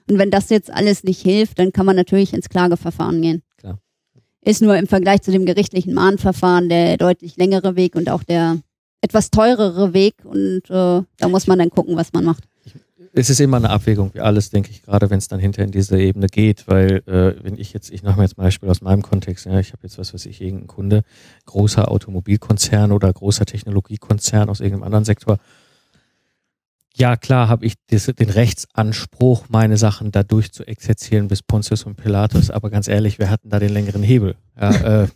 Und 0.08 0.18
wenn 0.18 0.30
das 0.30 0.48
jetzt 0.48 0.70
alles 0.70 1.04
nicht 1.04 1.20
hilft, 1.20 1.58
dann 1.58 1.72
kann 1.72 1.84
man 1.84 1.96
natürlich 1.96 2.32
ins 2.32 2.48
Klageverfahren 2.48 3.20
gehen. 3.20 3.42
Ist 4.44 4.62
nur 4.62 4.76
im 4.76 4.86
Vergleich 4.86 5.22
zu 5.22 5.30
dem 5.30 5.46
gerichtlichen 5.46 5.94
Mahnverfahren 5.94 6.68
der 6.68 6.96
deutlich 6.96 7.36
längere 7.36 7.76
Weg 7.76 7.96
und 7.96 8.10
auch 8.10 8.22
der 8.22 8.58
etwas 9.00 9.30
teurere 9.30 9.94
Weg. 9.94 10.14
Und 10.24 10.62
äh, 10.70 11.02
da 11.18 11.28
muss 11.28 11.46
man 11.46 11.58
dann 11.58 11.70
gucken, 11.70 11.96
was 11.96 12.12
man 12.12 12.24
macht. 12.24 12.44
Es 13.16 13.30
ist 13.30 13.40
immer 13.40 13.58
eine 13.58 13.70
Abwägung, 13.70 14.12
wie 14.12 14.20
alles, 14.20 14.50
denke 14.50 14.70
ich, 14.72 14.82
gerade 14.82 15.08
wenn 15.08 15.18
es 15.18 15.28
dann 15.28 15.38
hinter 15.38 15.62
in 15.62 15.70
diese 15.70 15.96
Ebene 16.00 16.26
geht, 16.26 16.66
weil 16.66 17.02
äh, 17.06 17.44
wenn 17.44 17.56
ich 17.56 17.72
jetzt, 17.72 17.92
ich 17.92 18.02
mache 18.02 18.16
mir 18.16 18.24
jetzt 18.24 18.36
ein 18.36 18.42
Beispiel 18.42 18.68
aus 18.68 18.80
meinem 18.80 19.02
Kontext, 19.02 19.46
ja, 19.46 19.60
ich 19.60 19.72
habe 19.72 19.84
jetzt 19.84 19.98
was 19.98 20.12
weiß 20.12 20.26
ich, 20.26 20.40
irgendeinen 20.40 20.66
Kunde, 20.66 21.04
großer 21.46 21.88
Automobilkonzern 21.88 22.90
oder 22.90 23.12
großer 23.12 23.46
Technologiekonzern 23.46 24.48
aus 24.48 24.58
irgendeinem 24.58 24.82
anderen 24.82 25.04
Sektor. 25.04 25.38
Ja, 26.96 27.16
klar 27.16 27.48
habe 27.48 27.66
ich 27.66 27.74
das, 27.88 28.06
den 28.06 28.30
Rechtsanspruch, 28.30 29.46
meine 29.48 29.76
Sachen 29.76 30.12
da 30.12 30.22
durch 30.22 30.52
zu 30.52 30.64
exerzieren 30.64 31.26
bis 31.26 31.42
Pontius 31.42 31.84
und 31.84 31.96
Pilatus, 31.96 32.50
aber 32.50 32.70
ganz 32.70 32.86
ehrlich, 32.86 33.18
wir 33.18 33.30
hatten 33.30 33.50
da 33.50 33.58
den 33.58 33.72
längeren 33.72 34.02
Hebel. 34.04 34.36
Ja, 34.60 34.70
äh, 35.02 35.08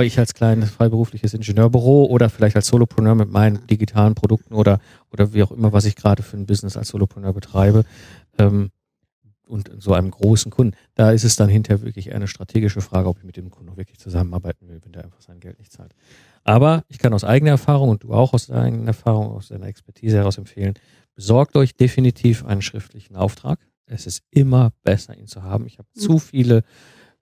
ich 0.00 0.18
als 0.18 0.32
kleines 0.32 0.70
freiberufliches 0.70 1.34
Ingenieurbüro 1.34 2.06
oder 2.06 2.30
vielleicht 2.30 2.56
als 2.56 2.68
Solopreneur 2.68 3.14
mit 3.14 3.30
meinen 3.30 3.66
digitalen 3.66 4.14
Produkten 4.14 4.54
oder, 4.54 4.80
oder 5.12 5.34
wie 5.34 5.42
auch 5.42 5.52
immer, 5.52 5.74
was 5.74 5.84
ich 5.84 5.96
gerade 5.96 6.22
für 6.22 6.38
ein 6.38 6.46
Business 6.46 6.78
als 6.78 6.88
Solopreneur 6.88 7.34
betreibe 7.34 7.84
ähm, 8.38 8.70
und 9.46 9.70
so 9.78 9.92
einem 9.92 10.10
großen 10.10 10.50
Kunden, 10.50 10.74
da 10.94 11.10
ist 11.10 11.24
es 11.24 11.36
dann 11.36 11.50
hinterher 11.50 11.84
wirklich 11.84 12.08
eher 12.08 12.16
eine 12.16 12.26
strategische 12.26 12.80
Frage, 12.80 13.08
ob 13.10 13.18
ich 13.18 13.24
mit 13.24 13.36
dem 13.36 13.50
Kunden 13.50 13.76
wirklich 13.76 13.98
zusammenarbeiten 13.98 14.66
will, 14.66 14.80
wenn 14.82 14.92
der 14.92 15.04
einfach 15.04 15.20
sein 15.20 15.40
Geld 15.40 15.58
nicht 15.58 15.72
zahlt. 15.72 15.94
Aber 16.42 16.84
ich 16.88 16.98
kann 16.98 17.12
aus 17.12 17.22
eigener 17.22 17.52
Erfahrung 17.52 17.90
und 17.90 18.02
du 18.02 18.14
auch 18.14 18.32
aus 18.32 18.46
deiner 18.46 18.62
eigenen 18.62 18.86
Erfahrung, 18.86 19.32
aus 19.32 19.48
deiner 19.48 19.66
Expertise 19.66 20.16
heraus 20.16 20.38
empfehlen, 20.38 20.74
besorgt 21.22 21.54
euch 21.56 21.76
definitiv 21.76 22.44
einen 22.44 22.62
schriftlichen 22.62 23.14
Auftrag. 23.14 23.60
Es 23.86 24.08
ist 24.08 24.24
immer 24.32 24.72
besser, 24.82 25.16
ihn 25.16 25.28
zu 25.28 25.44
haben. 25.44 25.66
Ich 25.66 25.78
habe 25.78 25.86
Mhm. 25.94 26.00
zu 26.00 26.18
viele 26.18 26.64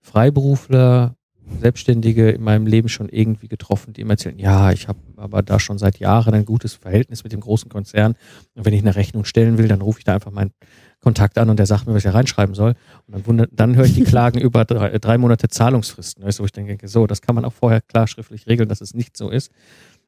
Freiberufler, 0.01 1.17
Selbstständige 1.61 2.31
in 2.31 2.43
meinem 2.43 2.67
Leben 2.67 2.89
schon 2.89 3.11
irgendwie 3.11 3.49
getroffen, 3.49 3.93
die 3.93 4.01
immer 4.01 4.13
erzählen, 4.13 4.39
ja, 4.39 4.73
ich 4.73 4.89
habe 4.89 5.01
aber 5.17 5.43
da 5.43 5.61
schon 5.61 5.77
seit 5.77 5.99
Jahren 5.99 6.33
ein 6.33 6.47
gutes 6.47 6.73
Verhältnis 6.73 7.25
mit 7.25 7.33
dem 7.35 7.41
großen 7.41 7.69
Konzern. 7.69 8.15
Und 8.55 8.65
wenn 8.65 8.73
ich 8.73 8.81
eine 8.81 8.97
Rechnung 8.97 9.27
stellen 9.27 9.59
will, 9.59 9.69
dann 9.69 9.83
rufe 9.83 9.99
ich 9.99 10.05
da 10.05 10.15
einfach 10.15 10.31
meinen 10.31 10.53
Kontakt 11.01 11.37
an 11.37 11.51
und 11.51 11.59
der 11.59 11.67
sagt 11.67 11.87
mir, 11.87 11.93
was 11.93 11.99
ich 11.99 12.11
da 12.11 12.17
reinschreiben 12.17 12.55
soll. 12.55 12.77
Und 13.07 13.15
dann, 13.15 13.27
wundert, 13.27 13.51
dann 13.53 13.77
höre 13.77 13.85
ich 13.85 13.95
die 13.95 14.05
Klagen 14.05 14.39
über 14.41 14.65
drei, 14.65 14.97
drei 14.99 15.19
Monate 15.19 15.49
Zahlungsfristen. 15.49 16.25
Wo 16.25 16.45
ich 16.47 16.53
denke, 16.53 16.89
so, 16.89 17.07
das 17.07 17.21
kann 17.21 17.35
man 17.35 17.45
auch 17.45 17.53
vorher 17.53 17.83
klar 17.83 18.07
schriftlich 18.07 18.47
regeln, 18.47 18.71
dass 18.71 18.81
es 18.81 18.95
nicht 18.95 19.15
so 19.15 19.29
ist. 19.29 19.51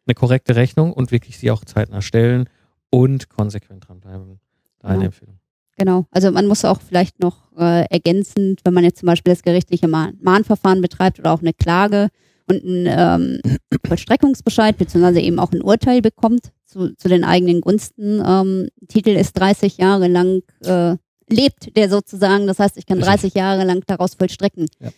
Eine 0.06 0.14
korrekte 0.14 0.56
Rechnung 0.56 0.94
und 0.94 1.10
wirklich 1.10 1.36
sie 1.36 1.50
auch 1.50 1.62
zeitnah 1.66 2.00
stellen 2.00 2.48
und 2.92 3.28
konsequent 3.28 3.88
dranbleiben. 3.88 4.38
Deine 4.80 4.98
Ja. 5.00 5.04
Empfehlung. 5.06 5.38
Genau. 5.76 6.06
Also 6.10 6.30
man 6.30 6.46
muss 6.46 6.64
auch 6.64 6.80
vielleicht 6.80 7.20
noch 7.20 7.50
äh, 7.56 7.86
ergänzend, 7.88 8.60
wenn 8.64 8.74
man 8.74 8.84
jetzt 8.84 8.98
zum 9.00 9.06
Beispiel 9.06 9.32
das 9.32 9.42
gerichtliche 9.42 9.88
Mahn 9.88 10.18
Mahnverfahren 10.20 10.80
betreibt 10.82 11.18
oder 11.18 11.32
auch 11.32 11.40
eine 11.40 11.54
Klage 11.54 12.08
und 12.48 12.62
einen 12.62 13.40
ähm, 13.44 13.58
Vollstreckungsbescheid 13.86 14.76
beziehungsweise 14.76 15.20
eben 15.20 15.38
auch 15.38 15.52
ein 15.52 15.62
Urteil 15.62 16.02
bekommt 16.02 16.52
zu, 16.66 16.94
zu 16.96 17.08
den 17.08 17.24
eigenen 17.24 17.62
Gunsten. 17.62 18.22
Ähm, 18.24 18.68
Titel 18.88 19.10
ist 19.10 19.32
30 19.32 19.78
Jahre 19.78 20.08
lang, 20.08 20.42
äh, 20.64 20.96
lebt 21.28 21.74
der 21.76 21.88
sozusagen. 21.88 22.46
Das 22.46 22.58
heißt, 22.58 22.76
ich 22.76 22.84
kann 22.86 22.98
Richtig. 22.98 23.20
30 23.22 23.34
Jahre 23.34 23.64
lang 23.64 23.82
daraus 23.86 24.14
vollstrecken. 24.14 24.66
Ja. 24.80 24.90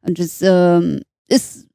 Und 0.00 0.18
es 0.18 0.40
ähm, 0.42 1.02
ist 1.28 1.66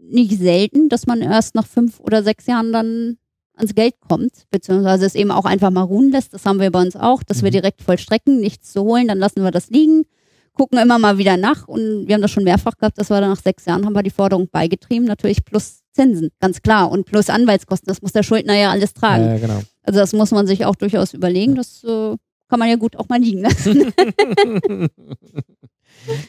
nicht 0.00 0.38
selten, 0.38 0.88
dass 0.88 1.06
man 1.06 1.20
erst 1.20 1.54
nach 1.54 1.66
fünf 1.66 2.00
oder 2.00 2.22
sechs 2.22 2.46
Jahren 2.46 2.72
dann 2.72 3.18
ans 3.56 3.74
Geld 3.74 3.94
kommt, 4.08 4.44
beziehungsweise 4.50 5.06
es 5.06 5.14
eben 5.14 5.30
auch 5.30 5.44
einfach 5.44 5.70
mal 5.70 5.82
ruhen 5.82 6.10
lässt. 6.10 6.32
Das 6.34 6.44
haben 6.46 6.60
wir 6.60 6.70
bei 6.70 6.80
uns 6.80 6.94
auch, 6.96 7.22
dass 7.22 7.42
wir 7.42 7.48
Mhm. 7.48 7.54
direkt 7.54 7.82
vollstrecken, 7.82 8.40
nichts 8.40 8.72
zu 8.72 8.82
holen, 8.82 9.08
dann 9.08 9.18
lassen 9.18 9.42
wir 9.42 9.50
das 9.50 9.70
liegen, 9.70 10.04
gucken 10.52 10.78
immer 10.78 10.98
mal 10.98 11.18
wieder 11.18 11.36
nach 11.36 11.66
und 11.68 12.06
wir 12.06 12.14
haben 12.14 12.22
das 12.22 12.30
schon 12.30 12.44
mehrfach 12.44 12.76
gehabt, 12.78 12.98
dass 12.98 13.10
wir 13.10 13.20
dann 13.20 13.30
nach 13.30 13.40
sechs 13.42 13.64
Jahren 13.66 13.84
haben 13.84 13.94
wir 13.94 14.02
die 14.02 14.10
Forderung 14.10 14.48
beigetrieben, 14.50 15.06
natürlich 15.06 15.44
plus 15.44 15.80
Zinsen, 15.92 16.30
ganz 16.40 16.60
klar, 16.62 16.90
und 16.90 17.06
plus 17.06 17.30
Anwaltskosten, 17.30 17.88
das 17.88 18.02
muss 18.02 18.12
der 18.12 18.22
Schuldner 18.22 18.54
ja 18.54 18.70
alles 18.70 18.92
tragen. 18.94 19.24
Ja, 19.26 19.38
genau. 19.38 19.62
Also 19.82 19.98
das 20.00 20.12
muss 20.12 20.30
man 20.30 20.46
sich 20.46 20.64
auch 20.66 20.74
durchaus 20.76 21.14
überlegen, 21.14 21.54
das 21.54 21.82
äh, 21.84 22.16
kann 22.48 22.58
man 22.58 22.68
ja 22.68 22.76
gut 22.76 22.96
auch 22.96 23.08
mal 23.08 23.18
liegen 23.20 23.40
lassen. 23.40 23.92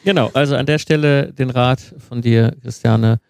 genau, 0.04 0.30
also 0.32 0.56
an 0.56 0.66
der 0.66 0.78
Stelle 0.78 1.32
den 1.32 1.50
Rat 1.50 1.80
von 1.98 2.22
dir, 2.22 2.56
Christiane, 2.62 3.20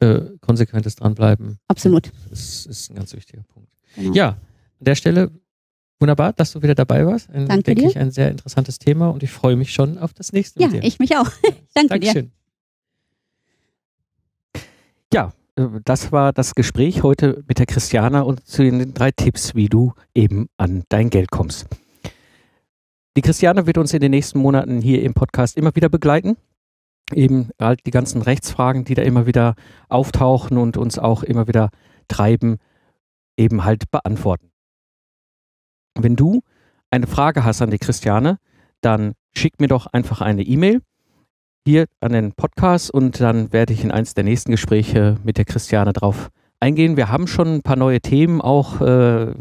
äh, 0.00 0.20
konsequentes 0.40 0.96
Dranbleiben. 0.96 1.58
Absolut. 1.68 2.12
Das 2.30 2.66
ist 2.66 2.90
ein 2.90 2.96
ganz 2.96 3.14
wichtiger 3.14 3.42
Punkt. 3.44 3.70
Genau. 3.96 4.12
Ja, 4.14 4.28
an 4.30 4.36
der 4.80 4.94
Stelle 4.94 5.30
wunderbar, 6.00 6.32
dass 6.32 6.52
du 6.52 6.62
wieder 6.62 6.74
dabei 6.74 7.06
warst. 7.06 7.30
Ein, 7.30 7.46
Danke 7.48 7.62
denke 7.64 7.82
dir. 7.82 7.88
ich, 7.90 7.98
ein 7.98 8.10
sehr 8.10 8.30
interessantes 8.30 8.78
Thema 8.78 9.08
und 9.08 9.22
ich 9.22 9.30
freue 9.30 9.56
mich 9.56 9.72
schon 9.72 9.98
auf 9.98 10.12
das 10.12 10.32
nächste 10.32 10.60
Ja, 10.60 10.68
dir. 10.68 10.82
ich 10.82 10.98
mich 10.98 11.16
auch. 11.16 11.30
Danke 11.74 12.00
dir. 12.00 12.12
Dankeschön. 12.12 12.32
Ja, 15.12 15.32
äh, 15.56 15.66
das 15.84 16.12
war 16.12 16.32
das 16.32 16.54
Gespräch 16.54 17.02
heute 17.02 17.44
mit 17.46 17.58
der 17.58 17.66
Christiana 17.66 18.22
und 18.22 18.46
zu 18.46 18.62
den 18.62 18.94
drei 18.94 19.10
Tipps, 19.12 19.54
wie 19.54 19.68
du 19.68 19.92
eben 20.14 20.48
an 20.56 20.82
dein 20.88 21.10
Geld 21.10 21.30
kommst. 21.30 21.66
Die 23.16 23.22
Christiane 23.22 23.66
wird 23.66 23.78
uns 23.78 23.92
in 23.94 24.00
den 24.00 24.10
nächsten 24.10 24.40
Monaten 24.40 24.80
hier 24.80 25.02
im 25.02 25.14
Podcast 25.14 25.56
immer 25.56 25.74
wieder 25.76 25.88
begleiten. 25.88 26.36
Eben 27.12 27.50
halt 27.60 27.86
die 27.86 27.90
ganzen 27.90 28.22
Rechtsfragen, 28.22 28.84
die 28.84 28.94
da 28.94 29.02
immer 29.02 29.26
wieder 29.26 29.54
auftauchen 29.88 30.56
und 30.56 30.76
uns 30.76 30.98
auch 30.98 31.22
immer 31.22 31.46
wieder 31.48 31.70
treiben, 32.08 32.58
eben 33.36 33.64
halt 33.64 33.90
beantworten. 33.90 34.50
Wenn 35.96 36.16
du 36.16 36.42
eine 36.90 37.06
Frage 37.06 37.44
hast 37.44 37.62
an 37.62 37.70
die 37.70 37.78
Christiane, 37.78 38.38
dann 38.80 39.14
schick 39.36 39.60
mir 39.60 39.68
doch 39.68 39.86
einfach 39.86 40.20
eine 40.20 40.42
E-Mail 40.42 40.80
hier 41.66 41.86
an 42.00 42.12
den 42.12 42.32
Podcast 42.32 42.90
und 42.90 43.20
dann 43.20 43.52
werde 43.52 43.72
ich 43.72 43.82
in 43.84 43.90
eins 43.90 44.14
der 44.14 44.24
nächsten 44.24 44.50
Gespräche 44.50 45.16
mit 45.24 45.38
der 45.38 45.44
Christiane 45.44 45.92
drauf. 45.92 46.30
Wir 46.62 47.10
haben 47.10 47.26
schon 47.26 47.56
ein 47.56 47.62
paar 47.62 47.76
neue 47.76 48.00
Themen 48.00 48.40
auch, 48.40 48.80
äh, 48.80 49.34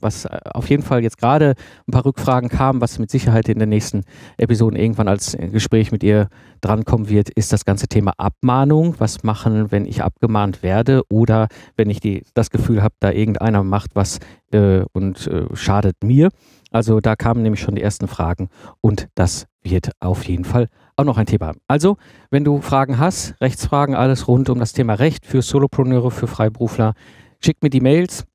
was 0.00 0.26
auf 0.26 0.70
jeden 0.70 0.84
Fall 0.84 1.02
jetzt 1.02 1.18
gerade 1.18 1.54
ein 1.88 1.90
paar 1.90 2.04
Rückfragen 2.04 2.48
kamen, 2.48 2.80
was 2.80 3.00
mit 3.00 3.10
Sicherheit 3.10 3.48
in 3.48 3.58
den 3.58 3.70
nächsten 3.70 4.04
Episoden 4.36 4.78
irgendwann 4.78 5.08
als 5.08 5.36
Gespräch 5.36 5.90
mit 5.90 6.04
ihr 6.04 6.28
drankommen 6.60 7.08
wird, 7.08 7.28
ist 7.30 7.52
das 7.52 7.64
ganze 7.64 7.88
Thema 7.88 8.12
Abmahnung. 8.18 8.94
Was 8.98 9.24
machen, 9.24 9.72
wenn 9.72 9.84
ich 9.84 10.04
abgemahnt 10.04 10.62
werde 10.62 11.02
oder 11.08 11.48
wenn 11.76 11.90
ich 11.90 11.98
die, 11.98 12.22
das 12.34 12.50
Gefühl 12.50 12.84
habe, 12.84 12.94
da 13.00 13.10
irgendeiner 13.10 13.64
macht 13.64 13.96
was 13.96 14.20
äh, 14.52 14.82
und 14.92 15.26
äh, 15.26 15.46
schadet 15.54 15.96
mir. 16.04 16.28
Also 16.70 17.00
da 17.00 17.16
kamen 17.16 17.42
nämlich 17.42 17.60
schon 17.60 17.74
die 17.74 17.82
ersten 17.82 18.06
Fragen 18.06 18.48
und 18.80 19.08
das 19.16 19.46
wird 19.62 19.90
auf 19.98 20.24
jeden 20.24 20.44
Fall 20.44 20.68
auch 21.00 21.04
noch 21.04 21.16
ein 21.16 21.26
Thema. 21.26 21.54
Also, 21.66 21.96
wenn 22.30 22.44
du 22.44 22.60
Fragen 22.60 22.98
hast, 22.98 23.40
Rechtsfragen, 23.40 23.94
alles 23.94 24.28
rund 24.28 24.50
um 24.50 24.58
das 24.58 24.72
Thema 24.72 24.94
Recht 24.94 25.26
für 25.26 25.42
Solopreneure, 25.42 26.10
für 26.10 26.26
Freiberufler, 26.26 26.94
schick 27.42 27.62
mir 27.62 27.70
die 27.70 27.80
Mails 27.80 28.26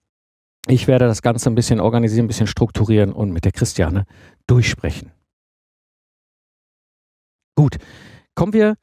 Ich 0.67 0.87
werde 0.87 1.05
das 1.05 1.21
Ganze 1.21 1.49
ein 1.49 1.55
bisschen 1.55 1.79
organisieren, 1.79 2.25
ein 2.25 2.27
bisschen 2.27 2.47
strukturieren 2.47 3.13
und 3.13 3.31
mit 3.31 3.45
der 3.45 3.51
Christiane 3.51 4.05
durchsprechen. 4.47 5.11
Gut, 7.55 7.77
kommen 8.33 8.53
wir 8.53 8.75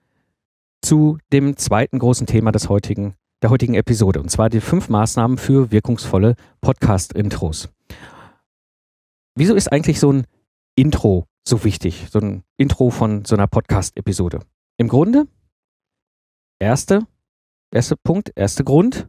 zu 0.81 1.18
dem 1.33 1.57
zweiten 1.57 1.99
großen 1.99 2.27
Thema 2.27 2.53
des 2.53 2.68
heutigen, 2.68 3.16
der 3.42 3.51
heutigen 3.51 3.75
Episode, 3.75 4.21
und 4.21 4.31
zwar 4.31 4.49
die 4.49 4.61
fünf 4.61 4.88
Maßnahmen 4.88 5.38
für 5.38 5.71
wirkungsvolle 5.73 6.37
Podcast-Intros. 6.61 7.68
Wieso 9.35 9.55
ist 9.55 9.73
eigentlich 9.73 9.99
so 9.99 10.12
ein 10.12 10.25
Intro 10.77 11.27
so 11.47 11.65
wichtig, 11.65 12.07
so 12.11 12.19
ein 12.19 12.45
Intro 12.57 12.91
von 12.91 13.25
so 13.25 13.35
einer 13.35 13.47
Podcast-Episode? 13.47 14.41
Im 14.77 14.89
Grunde, 14.89 15.27
erste, 16.59 17.07
erster 17.71 17.97
Punkt, 17.97 18.33
erster 18.37 18.65
Grund, 18.65 19.09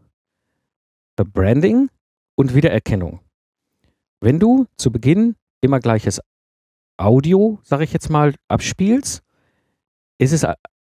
Branding 1.16 1.90
und 2.36 2.56
Wiedererkennung. 2.56 3.20
Wenn 4.20 4.40
du 4.40 4.66
zu 4.78 4.92
Beginn 4.92 5.36
immer 5.62 5.80
gleiches 5.80 6.20
Audio, 6.98 7.60
sage 7.64 7.84
ich 7.84 7.94
jetzt 7.94 8.10
mal, 8.10 8.34
abspielst, 8.48 9.22
ist 10.18 10.32
es 10.32 10.46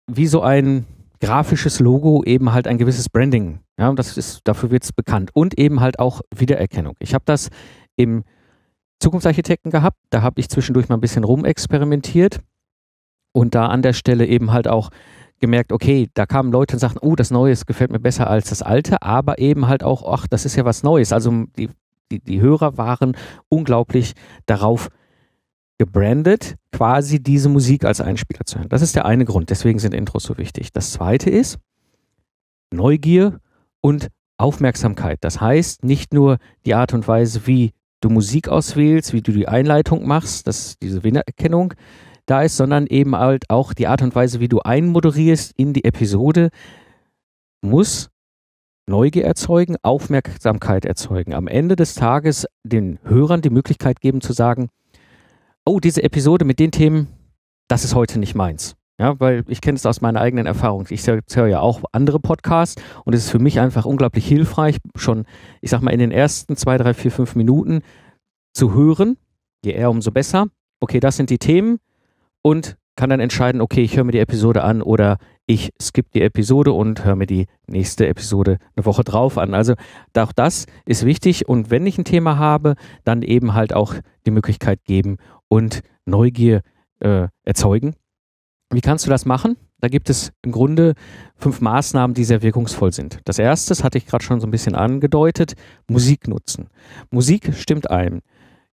wie 0.08 0.28
so 0.28 0.42
ein 0.42 0.86
grafisches 1.22 1.80
Logo 1.80 2.24
eben 2.24 2.52
halt 2.52 2.68
ein 2.68 2.78
gewisses 2.78 3.10
Branding. 3.10 3.60
Ja, 3.78 3.94
das 3.94 4.18
ist, 4.18 4.42
dafür 4.46 4.72
wird 4.72 4.84
es 4.84 4.94
bekannt. 4.94 5.32
Und 5.34 5.58
eben 5.60 5.80
halt 5.80 6.00
auch 6.00 6.22
Wiedererkennung. 6.36 6.96
Ich 7.00 7.14
habe 7.14 7.26
das 7.26 7.50
im 7.96 8.24
Zukunftsarchitekten 9.00 9.72
gehabt. 9.72 9.98
Da 10.10 10.22
habe 10.22 10.40
ich 10.40 10.50
zwischendurch 10.50 10.90
mal 10.90 10.96
ein 10.96 11.02
bisschen 11.02 11.24
rumexperimentiert 11.24 12.40
und 13.32 13.56
da 13.56 13.68
an 13.68 13.82
der 13.82 13.94
Stelle 13.94 14.26
eben 14.26 14.52
halt 14.52 14.68
auch 14.68 14.90
gemerkt, 15.40 15.72
okay, 15.72 16.10
da 16.14 16.26
kamen 16.26 16.52
Leute 16.52 16.76
und 16.76 16.80
sagten, 16.80 17.00
oh, 17.02 17.16
das 17.16 17.32
Neue 17.32 17.56
gefällt 17.66 17.92
mir 17.92 18.00
besser 18.00 18.30
als 18.30 18.50
das 18.50 18.62
Alte, 18.62 19.02
aber 19.02 19.40
eben 19.40 19.68
halt 19.68 19.84
auch, 19.84 20.04
ach, 20.12 20.28
das 20.28 20.46
ist 20.46 20.56
ja 20.56 20.66
was 20.66 20.84
Neues. 20.84 21.14
Also 21.14 21.46
die, 21.58 21.70
die, 22.12 22.20
die 22.20 22.42
Hörer 22.42 22.78
waren 22.78 23.16
unglaublich 23.48 24.14
darauf 24.46 24.90
gebrandet, 25.78 26.56
quasi 26.74 27.24
diese 27.24 27.48
Musik 27.48 27.86
als 27.86 28.02
Einspieler 28.02 28.46
zu 28.46 28.60
hören. 28.60 28.70
Das 28.70 28.82
ist 28.82 28.96
der 28.96 29.06
eine 29.06 29.24
Grund, 29.24 29.50
deswegen 29.50 29.80
sind 29.80 29.94
Intros 29.94 30.24
so 30.24 30.38
wichtig. 30.38 30.74
Das 30.74 30.92
zweite 30.92 31.30
ist 31.30 31.58
Neugier 32.72 33.40
und 33.82 34.10
Aufmerksamkeit. 34.38 35.20
Das 35.22 35.40
heißt, 35.40 35.84
nicht 35.84 36.14
nur 36.14 36.38
die 36.66 36.76
Art 36.76 36.94
und 36.94 37.08
Weise, 37.08 37.48
wie 37.48 37.72
du 38.02 38.10
Musik 38.10 38.48
auswählst, 38.48 39.14
wie 39.14 39.22
du 39.22 39.32
die 39.32 39.48
Einleitung 39.48 40.08
machst, 40.08 40.48
dass 40.48 40.78
diese 40.80 41.04
Wiedererkennung 41.04 41.74
da 42.26 42.44
ist, 42.44 42.58
sondern 42.58 42.88
eben 42.88 43.16
halt 43.16 43.50
auch 43.50 43.74
die 43.74 43.88
Art 43.88 44.02
und 44.02 44.16
Weise, 44.16 44.40
wie 44.40 44.48
du 44.48 44.60
einmoderierst 44.60 45.54
in 45.58 45.74
die 45.74 45.84
Episode, 45.84 46.50
muss 47.62 48.10
Neugier 48.88 49.26
erzeugen, 49.26 49.76
Aufmerksamkeit 49.84 50.86
erzeugen. 50.86 51.34
Am 51.34 51.48
Ende 51.48 51.76
des 51.76 51.94
Tages 51.94 52.48
den 52.64 53.00
Hörern 53.04 53.42
die 53.42 53.52
Möglichkeit 53.52 54.02
geben 54.02 54.22
zu 54.22 54.34
sagen, 54.34 54.70
oh, 55.66 55.80
diese 55.80 56.04
Episode 56.04 56.46
mit 56.46 56.60
den 56.60 56.72
Themen, 56.72 57.08
das 57.68 57.84
ist 57.84 57.94
heute 57.94 58.18
nicht 58.20 58.34
meins. 58.34 58.76
Ja, 59.00 59.18
weil 59.20 59.46
ich 59.48 59.62
kenne 59.62 59.78
es 59.78 59.86
aus 59.86 60.02
meiner 60.02 60.20
eigenen 60.20 60.46
Erfahrung. 60.46 60.86
Ich 60.90 61.08
höre 61.08 61.48
ja 61.48 61.62
auch 61.62 61.84
andere 61.94 62.20
Podcasts 62.20 62.82
und 63.06 63.14
es 63.14 63.26
ist 63.26 63.32
für 63.32 63.40
mich 63.40 63.62
einfach 63.62 63.86
unglaublich 63.86 64.28
hilfreich, 64.28 64.78
schon, 64.96 65.26
ich 65.62 65.70
sag 65.70 65.82
mal, 65.82 65.92
in 65.92 66.00
den 66.00 66.12
ersten 66.12 66.58
zwei, 66.58 66.78
drei, 66.78 66.94
vier, 66.94 67.10
fünf 67.10 67.36
Minuten 67.36 67.82
zu 68.54 68.74
hören, 68.74 69.18
je 69.64 69.72
eher, 69.72 69.90
umso 69.90 70.12
besser. 70.12 70.48
Okay, 70.82 71.00
das 71.00 71.16
sind 71.16 71.30
die 71.30 71.38
Themen 71.38 71.80
und 72.42 72.78
kann 72.98 73.10
dann 73.10 73.22
entscheiden, 73.22 73.62
okay, 73.62 73.82
ich 73.84 73.96
höre 73.96 74.04
mir 74.04 74.12
die 74.12 74.20
Episode 74.20 74.66
an 74.66 74.82
oder 74.82 75.18
ich 75.46 75.72
skippe 75.82 76.10
die 76.14 76.22
Episode 76.22 76.74
und 76.74 77.06
höre 77.06 77.16
mir 77.16 77.26
die 77.26 77.48
nächste 77.68 78.06
Episode 78.06 78.58
eine 78.76 78.86
Woche 78.86 79.06
drauf 79.06 79.38
an. 79.38 79.54
Also 79.54 79.76
auch 80.18 80.34
das 80.34 80.66
ist 80.86 81.06
wichtig 81.06 81.48
und 81.48 81.72
wenn 81.72 81.88
ich 81.88 81.98
ein 81.98 82.04
Thema 82.04 82.38
habe, 82.38 82.76
dann 83.06 83.22
eben 83.22 83.54
halt 83.54 83.74
auch 83.74 83.96
die 84.26 84.32
Möglichkeit 84.32 84.84
geben 84.84 85.16
und 85.48 85.84
Neugier 86.06 86.64
äh, 87.00 87.30
erzeugen 87.46 87.96
wie 88.72 88.82
kannst 88.82 89.06
du 89.06 89.10
das 89.10 89.26
machen? 89.26 89.58
Da 89.80 89.88
gibt 89.88 90.10
es 90.10 90.32
im 90.44 90.52
Grunde 90.52 90.94
fünf 91.38 91.62
Maßnahmen, 91.62 92.14
die 92.14 92.24
sehr 92.24 92.42
wirkungsvoll 92.42 92.92
sind. 92.92 93.20
Das 93.26 93.40
erste, 93.40 93.74
hatte 93.84 93.98
ich 93.98 94.06
gerade 94.06 94.24
schon 94.24 94.40
so 94.40 94.48
ein 94.48 94.52
bisschen 94.52 94.76
angedeutet, 94.76 95.54
Musik 95.88 96.28
nutzen. 96.28 96.68
Musik 97.10 97.54
stimmt 97.56 97.90
ein. 97.90 98.22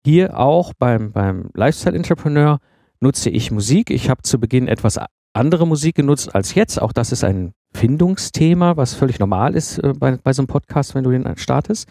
Hier 0.05 0.39
auch 0.39 0.73
beim, 0.77 1.11
beim 1.11 1.49
Lifestyle 1.53 1.95
Entrepreneur 1.95 2.59
nutze 2.99 3.29
ich 3.29 3.51
Musik. 3.51 3.89
Ich 3.89 4.09
habe 4.09 4.21
zu 4.21 4.39
Beginn 4.39 4.67
etwas 4.67 4.99
andere 5.33 5.65
Musik 5.67 5.95
genutzt 5.95 6.33
als 6.33 6.55
jetzt. 6.55 6.81
Auch 6.81 6.93
das 6.93 7.11
ist 7.11 7.23
ein 7.23 7.53
Findungsthema, 7.73 8.77
was 8.77 8.93
völlig 8.93 9.19
normal 9.19 9.55
ist 9.55 9.79
äh, 9.79 9.93
bei, 9.97 10.17
bei 10.17 10.33
so 10.33 10.41
einem 10.41 10.47
Podcast, 10.47 10.95
wenn 10.95 11.03
du 11.03 11.11
den 11.11 11.35
startest 11.37 11.87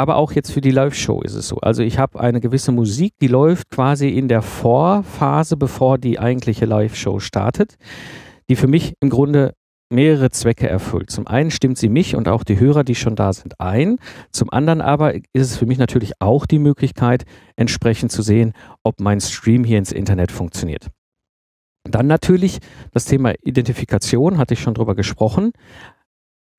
aber 0.00 0.16
auch 0.16 0.32
jetzt 0.32 0.50
für 0.50 0.62
die 0.62 0.70
Live-Show 0.70 1.20
ist 1.20 1.34
es 1.34 1.46
so. 1.46 1.56
Also 1.58 1.82
ich 1.82 1.98
habe 1.98 2.18
eine 2.18 2.40
gewisse 2.40 2.72
Musik, 2.72 3.12
die 3.20 3.26
läuft 3.26 3.68
quasi 3.68 4.08
in 4.08 4.28
der 4.28 4.40
Vorphase, 4.40 5.58
bevor 5.58 5.98
die 5.98 6.18
eigentliche 6.18 6.64
Live-Show 6.64 7.20
startet, 7.20 7.76
die 8.48 8.56
für 8.56 8.66
mich 8.66 8.94
im 9.00 9.10
Grunde 9.10 9.52
mehrere 9.92 10.30
Zwecke 10.30 10.68
erfüllt. 10.68 11.10
Zum 11.10 11.26
einen 11.26 11.50
stimmt 11.50 11.76
sie 11.76 11.90
mich 11.90 12.16
und 12.16 12.28
auch 12.28 12.44
die 12.44 12.58
Hörer, 12.58 12.82
die 12.82 12.94
schon 12.94 13.14
da 13.14 13.34
sind, 13.34 13.60
ein. 13.60 13.98
Zum 14.32 14.50
anderen 14.50 14.80
aber 14.80 15.16
ist 15.16 15.24
es 15.34 15.58
für 15.58 15.66
mich 15.66 15.76
natürlich 15.76 16.12
auch 16.18 16.46
die 16.46 16.60
Möglichkeit, 16.60 17.24
entsprechend 17.56 18.10
zu 18.10 18.22
sehen, 18.22 18.54
ob 18.82 19.00
mein 19.00 19.20
Stream 19.20 19.64
hier 19.64 19.76
ins 19.76 19.92
Internet 19.92 20.32
funktioniert. 20.32 20.86
Dann 21.84 22.06
natürlich 22.06 22.60
das 22.92 23.04
Thema 23.04 23.34
Identifikation, 23.42 24.38
hatte 24.38 24.54
ich 24.54 24.60
schon 24.60 24.74
drüber 24.74 24.94
gesprochen 24.94 25.52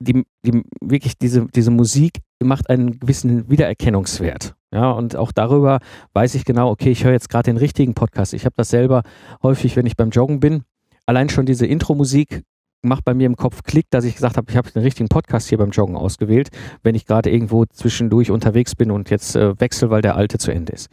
die, 0.02 0.26
die 0.46 0.64
wirklich 0.82 1.18
diese, 1.18 1.48
diese 1.48 1.72
Musik 1.72 2.20
macht 2.44 2.70
einen 2.70 3.00
gewissen 3.00 3.50
Wiedererkennungswert. 3.50 4.56
Ja, 4.74 4.92
und 4.92 5.16
auch 5.16 5.32
darüber 5.32 5.80
weiß 6.14 6.36
ich 6.36 6.46
genau, 6.46 6.70
okay, 6.70 6.92
ich 6.92 7.04
höre 7.04 7.12
jetzt 7.12 7.30
gerade 7.30 7.52
den 7.52 7.58
richtigen 7.58 7.94
Podcast. 7.94 8.34
Ich 8.34 8.46
habe 8.46 8.56
das 8.58 8.70
selber 8.70 9.04
häufig, 9.44 9.76
wenn 9.76 9.86
ich 9.86 9.98
beim 9.98 10.12
Joggen 10.12 10.40
bin. 10.40 10.64
Allein 11.06 11.30
schon 11.30 11.46
diese 11.46 11.66
Intro-Musik 11.66 12.44
macht 12.84 13.04
bei 13.06 13.14
mir 13.14 13.26
im 13.26 13.36
Kopf 13.36 13.64
Klick, 13.64 13.88
dass 13.90 14.06
ich 14.06 14.16
gesagt 14.16 14.38
habe, 14.38 14.50
ich 14.50 14.58
habe 14.58 14.72
den 14.72 14.82
richtigen 14.82 15.10
Podcast 15.10 15.50
hier 15.50 15.58
beim 15.58 15.72
Joggen 15.72 15.96
ausgewählt, 15.96 16.50
wenn 16.84 16.96
ich 16.96 17.06
gerade 17.06 17.30
irgendwo 17.30 17.66
zwischendurch 17.66 18.32
unterwegs 18.32 18.76
bin 18.76 18.92
und 18.92 19.10
jetzt 19.10 19.36
äh, 19.36 19.60
wechsle, 19.60 19.90
weil 19.90 20.02
der 20.02 20.16
alte 20.16 20.38
zu 20.38 20.52
Ende 20.52 20.74
ist. 20.74 20.90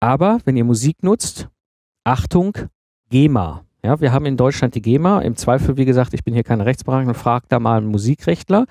Aber 0.00 0.38
wenn 0.44 0.56
ihr 0.56 0.64
Musik 0.64 1.02
nutzt, 1.02 1.48
Achtung, 2.04 2.56
GEMA. 3.10 3.64
Ja, 3.88 4.02
wir 4.02 4.12
haben 4.12 4.26
in 4.26 4.36
Deutschland 4.36 4.74
die 4.74 4.82
GEMA. 4.82 5.22
Im 5.22 5.34
Zweifel, 5.34 5.78
wie 5.78 5.86
gesagt, 5.86 6.12
ich 6.12 6.22
bin 6.22 6.34
hier 6.34 6.42
keine 6.42 6.66
Rechtsberatung, 6.66 7.14
fragt 7.14 7.50
da 7.50 7.58
mal 7.58 7.78
einen 7.78 7.86
Musikrechtler. 7.86 8.66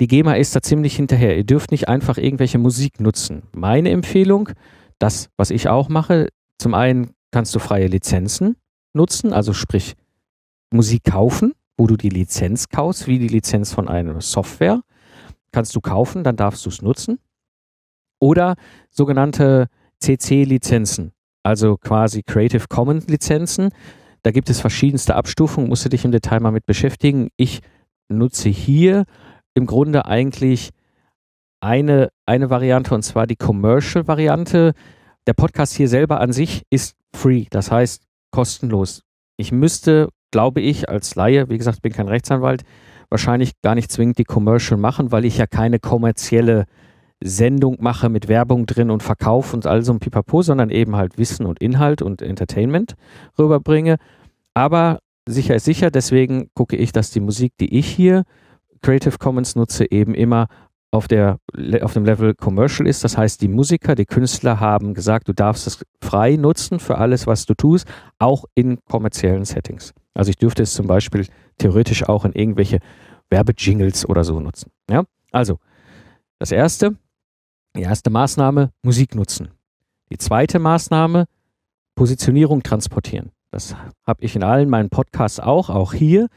Die 0.00 0.06
GEMA 0.06 0.36
ist 0.36 0.56
da 0.56 0.62
ziemlich 0.62 0.96
hinterher. 0.96 1.36
Ihr 1.36 1.44
dürft 1.44 1.70
nicht 1.70 1.86
einfach 1.86 2.16
irgendwelche 2.16 2.56
Musik 2.56 2.98
nutzen. 2.98 3.42
Meine 3.52 3.90
Empfehlung, 3.90 4.48
das, 4.98 5.28
was 5.36 5.50
ich 5.50 5.68
auch 5.68 5.90
mache, 5.90 6.28
zum 6.56 6.72
einen 6.72 7.10
kannst 7.30 7.54
du 7.54 7.58
freie 7.58 7.88
Lizenzen 7.88 8.56
nutzen, 8.94 9.34
also 9.34 9.52
sprich 9.52 9.96
Musik 10.70 11.04
kaufen, 11.04 11.52
wo 11.76 11.86
du 11.86 11.98
die 11.98 12.08
Lizenz 12.08 12.70
kaufst, 12.70 13.06
wie 13.06 13.18
die 13.18 13.28
Lizenz 13.28 13.74
von 13.74 13.86
einer 13.86 14.18
Software. 14.22 14.80
Kannst 15.52 15.76
du 15.76 15.82
kaufen, 15.82 16.24
dann 16.24 16.36
darfst 16.36 16.64
du 16.64 16.70
es 16.70 16.80
nutzen. 16.80 17.18
Oder 18.18 18.54
sogenannte 18.88 19.66
CC-Lizenzen, 20.00 21.12
also 21.42 21.76
quasi 21.76 22.22
Creative 22.22 22.64
Commons 22.66 23.08
Lizenzen. 23.08 23.72
Da 24.22 24.30
gibt 24.30 24.50
es 24.50 24.60
verschiedenste 24.60 25.14
Abstufungen, 25.14 25.68
musst 25.68 25.84
du 25.84 25.88
dich 25.88 26.04
im 26.04 26.12
Detail 26.12 26.40
mal 26.40 26.50
mit 26.50 26.66
beschäftigen. 26.66 27.28
Ich 27.36 27.60
nutze 28.08 28.48
hier 28.48 29.04
im 29.54 29.66
Grunde 29.66 30.06
eigentlich 30.06 30.70
eine, 31.60 32.10
eine 32.26 32.50
Variante 32.50 32.94
und 32.94 33.02
zwar 33.02 33.26
die 33.26 33.36
Commercial-Variante. 33.36 34.74
Der 35.26 35.32
Podcast 35.34 35.74
hier 35.74 35.88
selber 35.88 36.20
an 36.20 36.32
sich 36.32 36.62
ist 36.70 36.94
free, 37.14 37.46
das 37.50 37.70
heißt 37.70 38.04
kostenlos. 38.30 39.02
Ich 39.36 39.52
müsste, 39.52 40.08
glaube 40.30 40.60
ich, 40.60 40.88
als 40.88 41.14
Laie, 41.14 41.48
wie 41.48 41.58
gesagt, 41.58 41.82
bin 41.82 41.92
kein 41.92 42.08
Rechtsanwalt, 42.08 42.62
wahrscheinlich 43.10 43.52
gar 43.62 43.74
nicht 43.74 43.90
zwingend 43.90 44.18
die 44.18 44.24
Commercial 44.24 44.78
machen, 44.78 45.12
weil 45.12 45.24
ich 45.24 45.38
ja 45.38 45.46
keine 45.46 45.78
kommerzielle 45.78 46.66
Sendung 47.22 47.76
mache 47.80 48.08
mit 48.08 48.28
Werbung 48.28 48.66
drin 48.66 48.90
und 48.90 49.02
Verkauf 49.02 49.52
und 49.52 49.66
all 49.66 49.82
so 49.82 49.92
ein 49.92 49.98
Pipapo, 49.98 50.42
sondern 50.42 50.70
eben 50.70 50.96
halt 50.96 51.18
Wissen 51.18 51.46
und 51.46 51.60
Inhalt 51.60 52.02
und 52.02 52.22
Entertainment 52.22 52.94
rüberbringe. 53.38 53.96
Aber 54.54 55.00
sicher 55.28 55.56
ist 55.56 55.64
sicher, 55.64 55.90
deswegen 55.90 56.50
gucke 56.54 56.76
ich, 56.76 56.92
dass 56.92 57.10
die 57.10 57.20
Musik, 57.20 57.52
die 57.60 57.76
ich 57.76 57.88
hier 57.88 58.24
Creative 58.82 59.18
Commons 59.18 59.56
nutze, 59.56 59.90
eben 59.90 60.14
immer 60.14 60.46
auf, 60.90 61.08
der, 61.08 61.38
auf 61.82 61.92
dem 61.92 62.04
Level 62.04 62.34
Commercial 62.34 62.88
ist. 62.88 63.04
Das 63.04 63.18
heißt, 63.18 63.42
die 63.42 63.48
Musiker, 63.48 63.94
die 63.94 64.06
Künstler 64.06 64.60
haben 64.60 64.94
gesagt, 64.94 65.28
du 65.28 65.32
darfst 65.32 65.66
es 65.66 65.84
frei 66.02 66.36
nutzen 66.36 66.78
für 66.78 66.98
alles, 66.98 67.26
was 67.26 67.44
du 67.46 67.54
tust, 67.54 67.86
auch 68.18 68.44
in 68.54 68.78
kommerziellen 68.84 69.44
Settings. 69.44 69.92
Also 70.14 70.30
ich 70.30 70.36
dürfte 70.36 70.62
es 70.62 70.72
zum 70.72 70.86
Beispiel 70.86 71.26
theoretisch 71.58 72.08
auch 72.08 72.24
in 72.24 72.32
irgendwelche 72.32 72.78
Werbejingles 73.30 74.08
oder 74.08 74.24
so 74.24 74.40
nutzen. 74.40 74.70
Ja? 74.88 75.04
Also, 75.32 75.58
das 76.38 76.52
erste, 76.52 76.96
die 77.76 77.82
erste 77.82 78.10
Maßnahme, 78.10 78.70
Musik 78.82 79.14
nutzen. 79.14 79.50
Die 80.10 80.18
zweite 80.18 80.58
Maßnahme, 80.58 81.26
Positionierung 81.94 82.62
transportieren. 82.62 83.30
Das 83.50 83.74
habe 84.06 84.24
ich 84.24 84.36
in 84.36 84.42
allen 84.42 84.68
meinen 84.68 84.90
Podcasts 84.90 85.40
auch, 85.40 85.70
auch 85.70 85.92
hier. 85.92 86.28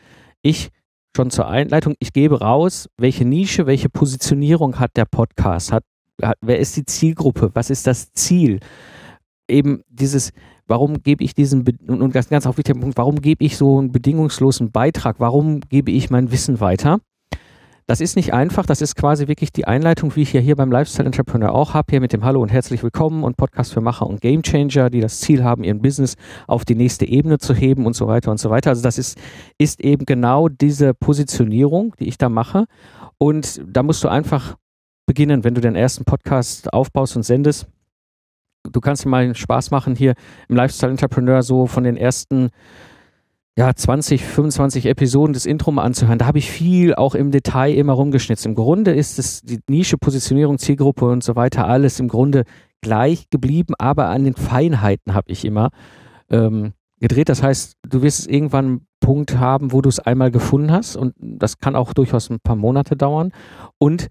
Ich 0.41 0.69
schon 1.15 1.29
zur 1.29 1.47
Einleitung, 1.47 1.95
ich 1.99 2.13
gebe 2.13 2.39
raus, 2.39 2.89
welche 2.97 3.25
Nische, 3.25 3.65
welche 3.65 3.89
Positionierung 3.89 4.79
hat 4.79 4.95
der 4.95 5.05
Podcast, 5.05 5.71
hat 5.71 5.83
wer 6.41 6.59
ist 6.59 6.77
die 6.77 6.85
Zielgruppe, 6.85 7.51
was 7.53 7.69
ist 7.69 7.87
das 7.87 8.11
Ziel? 8.13 8.59
Eben 9.47 9.83
dieses, 9.89 10.31
warum 10.67 11.03
gebe 11.03 11.23
ich 11.23 11.33
diesen, 11.33 11.65
und 11.87 12.11
ganz, 12.13 12.29
ganz 12.29 12.45
auch 12.45 12.57
wichtiger 12.57 12.79
Punkt, 12.79 12.97
warum 12.97 13.21
gebe 13.21 13.43
ich 13.43 13.57
so 13.57 13.79
einen 13.79 13.91
bedingungslosen 13.91 14.71
Beitrag, 14.71 15.19
warum 15.19 15.59
gebe 15.61 15.91
ich 15.91 16.09
mein 16.09 16.31
Wissen 16.31 16.59
weiter? 16.59 16.99
Das 17.87 17.99
ist 17.99 18.15
nicht 18.15 18.33
einfach, 18.33 18.65
das 18.65 18.81
ist 18.81 18.95
quasi 18.95 19.27
wirklich 19.27 19.51
die 19.51 19.65
Einleitung, 19.65 20.15
wie 20.15 20.21
ich 20.21 20.33
ja 20.33 20.39
hier 20.39 20.55
beim 20.55 20.71
Lifestyle 20.71 21.07
Entrepreneur 21.07 21.53
auch 21.53 21.73
habe, 21.73 21.87
hier 21.89 21.99
mit 21.99 22.13
dem 22.13 22.23
Hallo 22.23 22.41
und 22.41 22.49
herzlich 22.49 22.83
willkommen 22.83 23.23
und 23.23 23.37
Podcast 23.37 23.73
für 23.73 23.81
Macher 23.81 24.05
und 24.05 24.21
Gamechanger, 24.21 24.89
die 24.89 25.01
das 25.01 25.19
Ziel 25.19 25.43
haben, 25.43 25.63
ihren 25.63 25.81
Business 25.81 26.15
auf 26.47 26.63
die 26.63 26.75
nächste 26.75 27.05
Ebene 27.05 27.39
zu 27.39 27.53
heben 27.53 27.85
und 27.85 27.95
so 27.95 28.07
weiter 28.07 28.31
und 28.31 28.39
so 28.39 28.49
weiter. 28.49 28.69
Also 28.69 28.83
das 28.83 28.97
ist, 28.97 29.17
ist 29.57 29.81
eben 29.81 30.05
genau 30.05 30.47
diese 30.47 30.93
Positionierung, 30.93 31.95
die 31.99 32.07
ich 32.07 32.17
da 32.17 32.29
mache. 32.29 32.65
Und 33.17 33.61
da 33.65 33.83
musst 33.83 34.03
du 34.03 34.09
einfach 34.09 34.55
beginnen, 35.07 35.43
wenn 35.43 35.55
du 35.55 35.61
den 35.61 35.75
ersten 35.75 36.05
Podcast 36.05 36.71
aufbaust 36.71 37.15
und 37.15 37.23
sendest. 37.23 37.67
Du 38.71 38.79
kannst 38.79 39.05
dir 39.05 39.09
mal 39.09 39.33
Spaß 39.33 39.71
machen, 39.71 39.95
hier 39.95 40.13
im 40.47 40.55
Lifestyle 40.55 40.91
Entrepreneur 40.91 41.41
so 41.41 41.65
von 41.65 41.83
den 41.83 41.97
ersten 41.97 42.51
ja, 43.57 43.73
20, 43.75 44.23
25 44.23 44.85
Episoden 44.85 45.33
des 45.33 45.45
Intro 45.45 45.71
mal 45.71 45.83
anzuhören. 45.83 46.17
Da 46.17 46.25
habe 46.25 46.37
ich 46.37 46.49
viel 46.49 46.95
auch 46.95 47.15
im 47.15 47.31
Detail 47.31 47.73
immer 47.73 47.93
rumgeschnitzt. 47.93 48.45
Im 48.45 48.55
Grunde 48.55 48.91
ist 48.93 49.19
es 49.19 49.41
die 49.41 49.59
Nische, 49.67 49.97
Positionierung, 49.97 50.57
Zielgruppe 50.57 51.05
und 51.05 51.23
so 51.23 51.35
weiter 51.35 51.67
alles 51.67 51.99
im 51.99 52.07
Grunde 52.07 52.43
gleich 52.81 53.29
geblieben, 53.29 53.73
aber 53.77 54.07
an 54.07 54.23
den 54.23 54.35
Feinheiten 54.35 55.13
habe 55.13 55.31
ich 55.31 55.45
immer 55.45 55.69
ähm, 56.29 56.73
gedreht. 56.99 57.29
Das 57.29 57.43
heißt, 57.43 57.75
du 57.87 58.01
wirst 58.01 58.29
irgendwann 58.29 58.65
einen 58.65 58.87
Punkt 59.01 59.37
haben, 59.37 59.73
wo 59.73 59.81
du 59.81 59.89
es 59.89 59.99
einmal 59.99 60.31
gefunden 60.31 60.71
hast 60.71 60.95
und 60.95 61.13
das 61.19 61.57
kann 61.57 61.75
auch 61.75 61.93
durchaus 61.93 62.29
ein 62.29 62.39
paar 62.39 62.55
Monate 62.55 62.95
dauern. 62.95 63.31
Und 63.77 64.07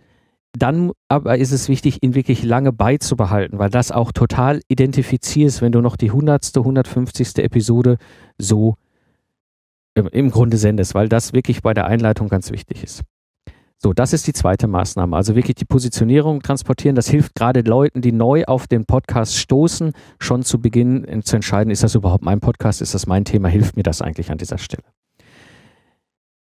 dann 0.53 0.93
aber 1.09 1.39
ist 1.39 1.53
es 1.53 1.69
wichtig, 1.69 2.03
ihn 2.03 2.15
wirklich 2.15 2.43
lange 2.43 2.73
beizubehalten, 2.73 3.59
weil 3.59 3.71
das 3.71 3.93
auch 3.93 4.13
total 4.13 4.61
identifizierst, 4.69 5.63
wenn 5.63 5.73
du 5.73 5.81
noch 5.81 5.97
die 5.97 6.11
100., 6.11 6.57
150. 6.57 7.39
Episode 7.39 7.99
so 8.37 8.75
im 9.95 10.31
Grunde 10.31 10.57
sendest, 10.57 10.95
weil 10.95 11.09
das 11.09 11.33
wirklich 11.33 11.63
bei 11.63 11.75
der 11.75 11.87
Einleitung 11.87 12.29
ganz 12.29 12.51
wichtig 12.51 12.83
ist. 12.83 13.03
So, 13.83 13.95
das 13.95 14.13
ist 14.13 14.27
die 14.27 14.35
zweite 14.35 14.67
Maßnahme. 14.67 15.17
Also 15.17 15.35
wirklich 15.35 15.55
die 15.55 15.65
Positionierung 15.65 16.43
transportieren. 16.43 16.97
Das 16.97 17.09
hilft 17.09 17.35
gerade 17.35 17.63
Leuten, 17.63 18.03
die 18.03 18.13
neu 18.13 18.45
auf 18.45 18.69
den 18.69 18.85
Podcast 18.85 19.39
stoßen, 19.39 19.95
schon 20.19 20.43
zu 20.43 20.61
Beginn 20.61 21.23
zu 21.23 21.37
entscheiden, 21.37 21.71
ist 21.71 21.83
das 21.83 21.95
überhaupt 21.95 22.23
mein 22.23 22.41
Podcast, 22.41 22.83
ist 22.83 22.95
das 22.95 23.07
mein 23.07 23.25
Thema, 23.25 23.49
hilft 23.49 23.77
mir 23.77 23.83
das 23.83 24.03
eigentlich 24.03 24.31
an 24.31 24.37
dieser 24.37 24.59
Stelle. 24.59 24.85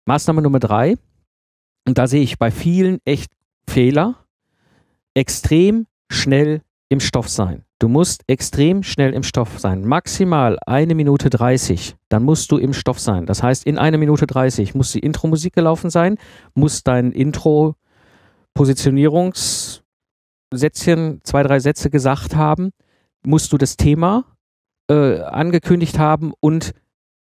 Maßnahme 0.06 0.42
Nummer 0.42 0.58
drei, 0.58 0.96
und 1.86 1.96
da 1.96 2.08
sehe 2.08 2.22
ich 2.22 2.38
bei 2.38 2.50
vielen 2.50 2.98
echt 3.04 3.30
Fehler, 3.68 4.16
extrem 5.14 5.86
schnell 6.10 6.62
im 6.88 7.00
Stoff 7.00 7.28
sein. 7.28 7.64
Du 7.78 7.88
musst 7.88 8.22
extrem 8.26 8.82
schnell 8.82 9.12
im 9.12 9.22
Stoff 9.22 9.58
sein. 9.58 9.86
Maximal 9.86 10.58
eine 10.66 10.94
Minute 10.94 11.28
30. 11.30 11.96
Dann 12.08 12.24
musst 12.24 12.50
du 12.50 12.56
im 12.56 12.72
Stoff 12.72 12.98
sein. 12.98 13.26
Das 13.26 13.42
heißt, 13.42 13.66
in 13.66 13.76
einer 13.78 13.98
Minute 13.98 14.26
30 14.26 14.74
muss 14.74 14.92
die 14.92 15.00
Intro-Musik 15.00 15.54
gelaufen 15.54 15.90
sein, 15.90 16.16
muss 16.54 16.82
dein 16.82 17.12
Intro 17.12 17.74
Positionierungssätzchen, 18.54 21.20
zwei, 21.22 21.42
drei 21.42 21.60
Sätze 21.60 21.90
gesagt 21.90 22.34
haben, 22.34 22.70
musst 23.24 23.52
du 23.52 23.58
das 23.58 23.76
Thema 23.76 24.24
äh, 24.90 25.20
angekündigt 25.20 25.98
haben 25.98 26.32
und 26.40 26.72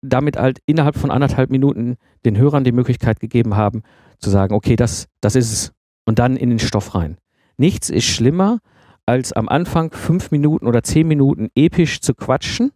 damit 0.00 0.38
halt 0.38 0.60
innerhalb 0.66 0.96
von 0.96 1.10
anderthalb 1.10 1.50
Minuten 1.50 1.96
den 2.24 2.38
Hörern 2.38 2.64
die 2.64 2.72
Möglichkeit 2.72 3.20
gegeben 3.20 3.56
haben, 3.56 3.82
zu 4.18 4.30
sagen, 4.30 4.54
okay, 4.54 4.76
das, 4.76 5.08
das 5.20 5.36
ist 5.36 5.52
es. 5.52 5.72
Und 6.06 6.18
dann 6.18 6.36
in 6.36 6.48
den 6.50 6.60
Stoff 6.60 6.94
rein. 6.94 7.18
Nichts 7.56 7.90
ist 7.90 8.04
schlimmer, 8.04 8.60
als 9.06 9.32
am 9.32 9.48
Anfang 9.48 9.92
fünf 9.92 10.30
Minuten 10.30 10.66
oder 10.66 10.82
zehn 10.82 11.06
Minuten 11.06 11.48
episch 11.54 12.00
zu 12.00 12.14
quatschen. 12.14 12.72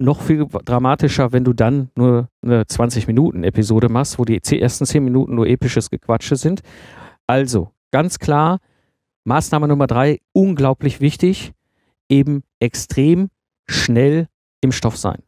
Noch 0.00 0.20
viel 0.20 0.46
dramatischer, 0.46 1.32
wenn 1.32 1.44
du 1.44 1.52
dann 1.52 1.90
nur 1.96 2.28
eine 2.42 2.62
20-Minuten-Episode 2.62 3.88
machst, 3.88 4.18
wo 4.18 4.24
die 4.24 4.40
ersten 4.60 4.86
zehn 4.86 5.04
Minuten 5.04 5.34
nur 5.34 5.46
episches 5.46 5.90
Gequatsche 5.90 6.36
sind. 6.36 6.60
Also, 7.26 7.70
ganz 7.90 8.18
klar, 8.18 8.58
Maßnahme 9.24 9.66
Nummer 9.66 9.86
drei, 9.86 10.20
unglaublich 10.32 11.00
wichtig, 11.00 11.52
eben 12.08 12.42
extrem 12.60 13.28
schnell 13.68 14.28
im 14.60 14.72
Stoff 14.72 14.96
sein. 14.96 15.22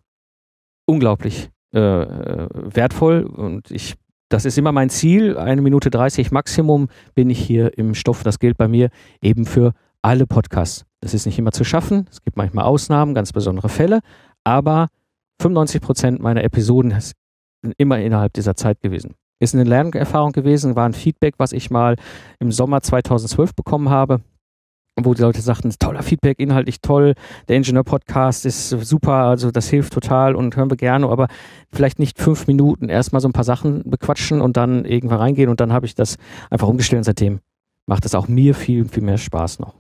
Unglaublich 0.86 1.50
äh, 1.74 1.78
äh 1.78 2.48
wertvoll 2.52 3.24
und 3.24 3.70
ich 3.70 3.96
das 4.30 4.44
ist 4.44 4.56
immer 4.56 4.70
mein 4.70 4.90
Ziel. 4.90 5.36
Eine 5.36 5.60
Minute 5.60 5.90
30 5.90 6.30
Maximum 6.30 6.88
bin 7.16 7.30
ich 7.30 7.40
hier 7.40 7.76
im 7.76 7.94
Stoff. 7.94 8.22
Das 8.22 8.38
gilt 8.38 8.56
bei 8.56 8.68
mir 8.68 8.90
eben 9.20 9.44
für 9.44 9.74
alle 10.02 10.26
Podcasts. 10.26 10.84
Das 11.00 11.14
ist 11.14 11.26
nicht 11.26 11.38
immer 11.38 11.52
zu 11.52 11.64
schaffen. 11.64 12.06
Es 12.10 12.22
gibt 12.22 12.36
manchmal 12.36 12.64
Ausnahmen, 12.64 13.14
ganz 13.14 13.32
besondere 13.32 13.68
Fälle. 13.68 14.00
Aber 14.44 14.88
95 15.40 15.80
Prozent 15.80 16.20
meiner 16.20 16.44
Episoden 16.44 16.94
sind 17.00 17.74
immer 17.78 17.98
innerhalb 17.98 18.32
dieser 18.34 18.54
Zeit 18.54 18.80
gewesen. 18.80 19.14
Ist 19.42 19.54
eine 19.54 19.64
Lernerfahrung 19.64 20.32
gewesen, 20.32 20.76
war 20.76 20.84
ein 20.84 20.92
Feedback, 20.92 21.34
was 21.38 21.52
ich 21.52 21.70
mal 21.70 21.96
im 22.38 22.52
Sommer 22.52 22.82
2012 22.82 23.54
bekommen 23.54 23.88
habe, 23.88 24.20
wo 25.02 25.14
die 25.14 25.22
Leute 25.22 25.40
sagten, 25.40 25.72
toller 25.78 26.02
Feedback, 26.02 26.38
inhaltlich 26.38 26.82
toll, 26.82 27.14
der 27.48 27.56
Ingenieur-Podcast 27.56 28.44
ist 28.44 28.68
super, 28.68 29.14
also 29.14 29.50
das 29.50 29.70
hilft 29.70 29.94
total 29.94 30.34
und 30.34 30.56
hören 30.56 30.68
wir 30.68 30.76
gerne, 30.76 31.08
aber 31.08 31.28
vielleicht 31.72 31.98
nicht 31.98 32.18
fünf 32.18 32.46
Minuten 32.48 32.90
erstmal 32.90 33.22
so 33.22 33.28
ein 33.28 33.32
paar 33.32 33.44
Sachen 33.44 33.82
bequatschen 33.88 34.42
und 34.42 34.58
dann 34.58 34.84
irgendwann 34.84 35.20
reingehen 35.20 35.48
und 35.48 35.60
dann 35.60 35.72
habe 35.72 35.86
ich 35.86 35.94
das 35.94 36.16
einfach 36.50 36.68
umgestellt 36.68 37.00
und 37.00 37.04
seitdem 37.04 37.40
macht 37.86 38.04
es 38.04 38.14
auch 38.14 38.28
mir 38.28 38.54
viel, 38.54 38.84
viel 38.86 39.02
mehr 39.02 39.18
Spaß 39.18 39.58
noch. 39.58 39.74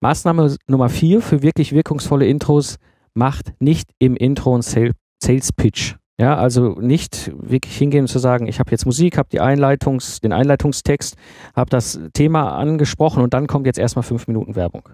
Maßnahme 0.00 0.56
Nummer 0.66 0.88
vier 0.88 1.20
für 1.20 1.42
wirklich 1.42 1.72
wirkungsvolle 1.72 2.26
Intros, 2.26 2.76
macht 3.14 3.52
nicht 3.60 3.90
im 3.98 4.16
Intro 4.16 4.54
einen 4.54 4.62
Sales 4.62 5.52
Pitch. 5.52 5.96
Ja, 6.18 6.36
also 6.36 6.74
nicht 6.80 7.32
wirklich 7.34 7.76
hingehen 7.76 8.06
zu 8.06 8.18
sagen, 8.18 8.46
ich 8.46 8.60
habe 8.60 8.70
jetzt 8.70 8.84
Musik, 8.84 9.16
habe 9.16 9.30
die 9.30 9.40
Einleitungs, 9.40 10.20
den 10.20 10.32
Einleitungstext, 10.32 11.16
habe 11.54 11.70
das 11.70 11.98
Thema 12.12 12.56
angesprochen 12.58 13.22
und 13.22 13.32
dann 13.32 13.46
kommt 13.46 13.66
jetzt 13.66 13.78
erstmal 13.78 14.02
fünf 14.02 14.26
Minuten 14.26 14.54
Werbung. 14.54 14.88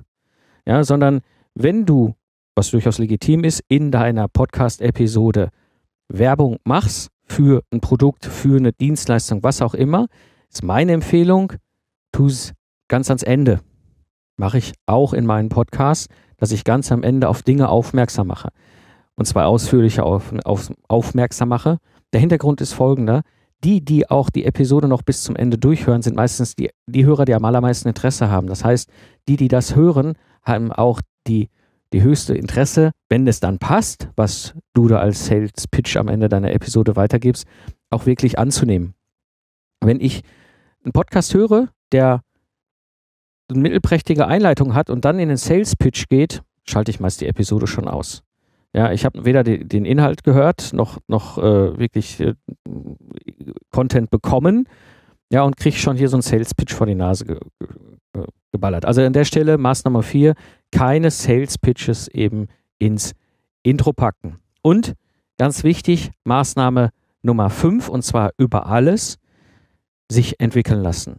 Ja, 0.66 0.84
sondern 0.84 1.20
wenn 1.54 1.84
du, 1.84 2.14
was 2.54 2.70
durchaus 2.70 2.98
legitim 2.98 3.42
ist, 3.42 3.62
in 3.68 3.90
deiner 3.90 4.28
Podcast-Episode 4.28 5.50
Werbung 6.08 6.58
machst 6.64 7.10
für 7.24 7.62
ein 7.72 7.80
Produkt, 7.80 8.24
für 8.24 8.56
eine 8.56 8.72
Dienstleistung, 8.72 9.42
was 9.42 9.62
auch 9.62 9.74
immer, 9.74 10.06
ist 10.52 10.62
meine 10.62 10.92
Empfehlung, 10.92 11.54
tu 12.12 12.26
es 12.26 12.52
ganz 12.88 13.10
ans 13.10 13.24
Ende 13.24 13.60
mache 14.36 14.58
ich 14.58 14.72
auch 14.86 15.12
in 15.12 15.26
meinen 15.26 15.48
Podcasts, 15.48 16.08
dass 16.36 16.52
ich 16.52 16.64
ganz 16.64 16.92
am 16.92 17.02
Ende 17.02 17.28
auf 17.28 17.42
Dinge 17.42 17.68
aufmerksam 17.68 18.26
mache. 18.26 18.50
Und 19.16 19.24
zwar 19.24 19.46
ausführlicher 19.46 20.04
auf, 20.04 20.32
auf, 20.44 20.70
aufmerksam 20.88 21.48
mache. 21.48 21.78
Der 22.12 22.20
Hintergrund 22.20 22.60
ist 22.60 22.74
folgender. 22.74 23.22
Die, 23.64 23.82
die 23.82 24.10
auch 24.10 24.28
die 24.28 24.44
Episode 24.44 24.86
noch 24.86 25.00
bis 25.00 25.22
zum 25.22 25.34
Ende 25.34 25.56
durchhören, 25.56 26.02
sind 26.02 26.14
meistens 26.14 26.54
die, 26.54 26.70
die 26.86 27.06
Hörer, 27.06 27.24
die 27.24 27.34
am 27.34 27.44
allermeisten 27.44 27.88
Interesse 27.88 28.30
haben. 28.30 28.46
Das 28.48 28.64
heißt, 28.64 28.90
die, 29.28 29.36
die 29.36 29.48
das 29.48 29.74
hören, 29.74 30.12
haben 30.42 30.70
auch 30.70 31.00
die, 31.26 31.48
die 31.94 32.02
höchste 32.02 32.34
Interesse, 32.34 32.90
wenn 33.08 33.26
es 33.26 33.40
dann 33.40 33.58
passt, 33.58 34.10
was 34.14 34.54
du 34.74 34.88
da 34.88 34.98
als 34.98 35.26
Sales 35.26 35.66
Pitch 35.70 35.96
am 35.96 36.08
Ende 36.08 36.28
deiner 36.28 36.52
Episode 36.52 36.96
weitergibst, 36.96 37.46
auch 37.88 38.04
wirklich 38.04 38.38
anzunehmen. 38.38 38.94
Wenn 39.80 40.00
ich 40.00 40.22
einen 40.84 40.92
Podcast 40.92 41.32
höre, 41.32 41.68
der 41.92 42.20
eine 43.48 43.60
mittelprächtige 43.60 44.26
Einleitung 44.26 44.74
hat 44.74 44.90
und 44.90 45.04
dann 45.04 45.18
in 45.18 45.28
den 45.28 45.36
Sales 45.36 45.76
Pitch 45.76 46.08
geht, 46.08 46.42
schalte 46.64 46.90
ich 46.90 47.00
meist 47.00 47.20
die 47.20 47.26
Episode 47.26 47.66
schon 47.66 47.88
aus. 47.88 48.22
Ja, 48.72 48.92
ich 48.92 49.04
habe 49.04 49.24
weder 49.24 49.42
die, 49.42 49.66
den 49.66 49.84
Inhalt 49.84 50.24
gehört, 50.24 50.72
noch, 50.72 50.98
noch 51.06 51.38
äh, 51.38 51.78
wirklich 51.78 52.20
äh, 52.20 52.34
Content 53.70 54.10
bekommen. 54.10 54.68
Ja, 55.30 55.42
und 55.42 55.56
kriege 55.56 55.76
schon 55.76 55.96
hier 55.96 56.08
so 56.08 56.16
einen 56.16 56.22
Sales 56.22 56.54
Pitch 56.54 56.74
vor 56.74 56.86
die 56.86 56.94
Nase 56.94 57.24
ge 57.24 57.38
ge 58.12 58.26
geballert. 58.52 58.84
Also 58.84 59.02
an 59.02 59.12
der 59.12 59.24
Stelle 59.24 59.58
Maßnahme 59.58 60.02
4, 60.02 60.34
keine 60.70 61.10
Sales 61.10 61.58
Pitches 61.58 62.08
eben 62.08 62.48
ins 62.78 63.12
Intro 63.62 63.92
packen. 63.92 64.38
Und 64.62 64.94
ganz 65.38 65.62
wichtig, 65.64 66.10
Maßnahme 66.24 66.90
Nummer 67.22 67.50
5, 67.50 67.88
und 67.88 68.02
zwar 68.02 68.30
über 68.38 68.66
alles, 68.66 69.18
sich 70.10 70.40
entwickeln 70.40 70.82
lassen. 70.82 71.16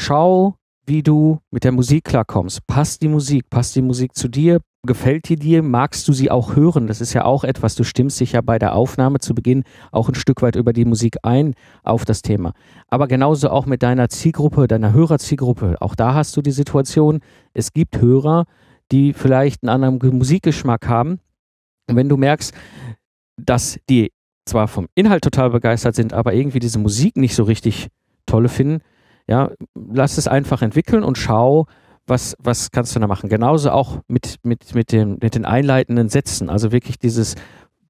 Schau, 0.00 0.56
wie 0.86 1.02
du 1.02 1.40
mit 1.50 1.64
der 1.64 1.72
Musik 1.72 2.04
klarkommst. 2.04 2.66
Passt 2.66 3.02
die 3.02 3.08
Musik? 3.08 3.50
Passt 3.50 3.74
die 3.76 3.82
Musik 3.82 4.14
zu 4.14 4.28
dir? 4.28 4.60
Gefällt 4.86 5.28
die 5.28 5.36
dir? 5.36 5.62
Magst 5.62 6.06
du 6.06 6.12
sie 6.12 6.30
auch 6.30 6.54
hören? 6.54 6.86
Das 6.86 7.00
ist 7.00 7.12
ja 7.12 7.24
auch 7.24 7.42
etwas. 7.42 7.74
Du 7.74 7.82
stimmst 7.82 8.20
dich 8.20 8.32
ja 8.32 8.40
bei 8.40 8.58
der 8.58 8.74
Aufnahme 8.74 9.18
zu 9.18 9.34
Beginn 9.34 9.64
auch 9.90 10.08
ein 10.08 10.14
Stück 10.14 10.42
weit 10.42 10.54
über 10.54 10.72
die 10.72 10.84
Musik 10.84 11.16
ein 11.22 11.54
auf 11.82 12.04
das 12.04 12.22
Thema. 12.22 12.52
Aber 12.88 13.08
genauso 13.08 13.50
auch 13.50 13.66
mit 13.66 13.82
deiner 13.82 14.08
Zielgruppe, 14.08 14.68
deiner 14.68 14.92
Hörerzielgruppe. 14.92 15.76
Auch 15.80 15.96
da 15.96 16.14
hast 16.14 16.36
du 16.36 16.42
die 16.42 16.52
Situation, 16.52 17.20
es 17.52 17.72
gibt 17.72 18.00
Hörer, 18.00 18.44
die 18.92 19.12
vielleicht 19.12 19.64
einen 19.64 19.70
anderen 19.70 20.16
Musikgeschmack 20.16 20.86
haben. 20.86 21.18
Und 21.88 21.96
wenn 21.96 22.08
du 22.08 22.16
merkst, 22.16 22.54
dass 23.36 23.78
die 23.90 24.12
zwar 24.44 24.68
vom 24.68 24.86
Inhalt 24.94 25.24
total 25.24 25.50
begeistert 25.50 25.96
sind, 25.96 26.12
aber 26.12 26.32
irgendwie 26.32 26.60
diese 26.60 26.78
Musik 26.78 27.16
nicht 27.16 27.34
so 27.34 27.42
richtig 27.42 27.88
tolle 28.26 28.48
finden, 28.48 28.82
ja, 29.26 29.50
lass 29.74 30.18
es 30.18 30.28
einfach 30.28 30.62
entwickeln 30.62 31.02
und 31.02 31.18
schau, 31.18 31.66
was, 32.06 32.36
was 32.38 32.70
kannst 32.70 32.94
du 32.94 33.00
da 33.00 33.06
machen? 33.06 33.28
Genauso 33.28 33.70
auch 33.70 34.00
mit, 34.06 34.36
mit, 34.44 34.74
mit, 34.74 34.92
dem, 34.92 35.18
mit 35.20 35.34
den 35.34 35.44
einleitenden 35.44 36.08
Sätzen, 36.08 36.48
also 36.48 36.70
wirklich 36.70 36.98
dieses 36.98 37.34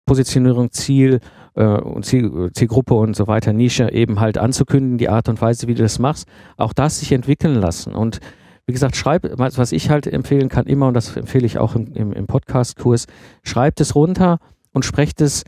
Positionierung, 0.06 0.70
Ziel 0.70 1.20
äh, 1.54 1.64
und 1.64 2.06
Ziel, 2.06 2.50
Zielgruppe 2.54 2.94
und 2.94 3.14
so 3.14 3.26
weiter, 3.26 3.52
Nische 3.52 3.92
eben 3.92 4.20
halt 4.20 4.38
anzukündigen, 4.38 4.98
die 4.98 5.08
Art 5.08 5.28
und 5.28 5.40
Weise, 5.40 5.66
wie 5.66 5.74
du 5.74 5.82
das 5.82 5.98
machst, 5.98 6.26
auch 6.56 6.72
das 6.72 7.00
sich 7.00 7.12
entwickeln 7.12 7.56
lassen. 7.56 7.94
Und 7.94 8.20
wie 8.66 8.72
gesagt, 8.72 8.96
schreib, 8.96 9.28
was 9.36 9.72
ich 9.72 9.90
halt 9.90 10.06
empfehlen 10.06 10.48
kann 10.48 10.66
immer, 10.66 10.88
und 10.88 10.94
das 10.94 11.16
empfehle 11.16 11.46
ich 11.46 11.58
auch 11.58 11.74
im, 11.74 11.92
im, 11.92 12.12
im 12.12 12.26
Podcast-Kurs, 12.26 13.06
schreibt 13.42 13.80
es 13.80 13.94
runter 13.94 14.38
und 14.72 14.84
sprecht 14.84 15.20
es 15.20 15.44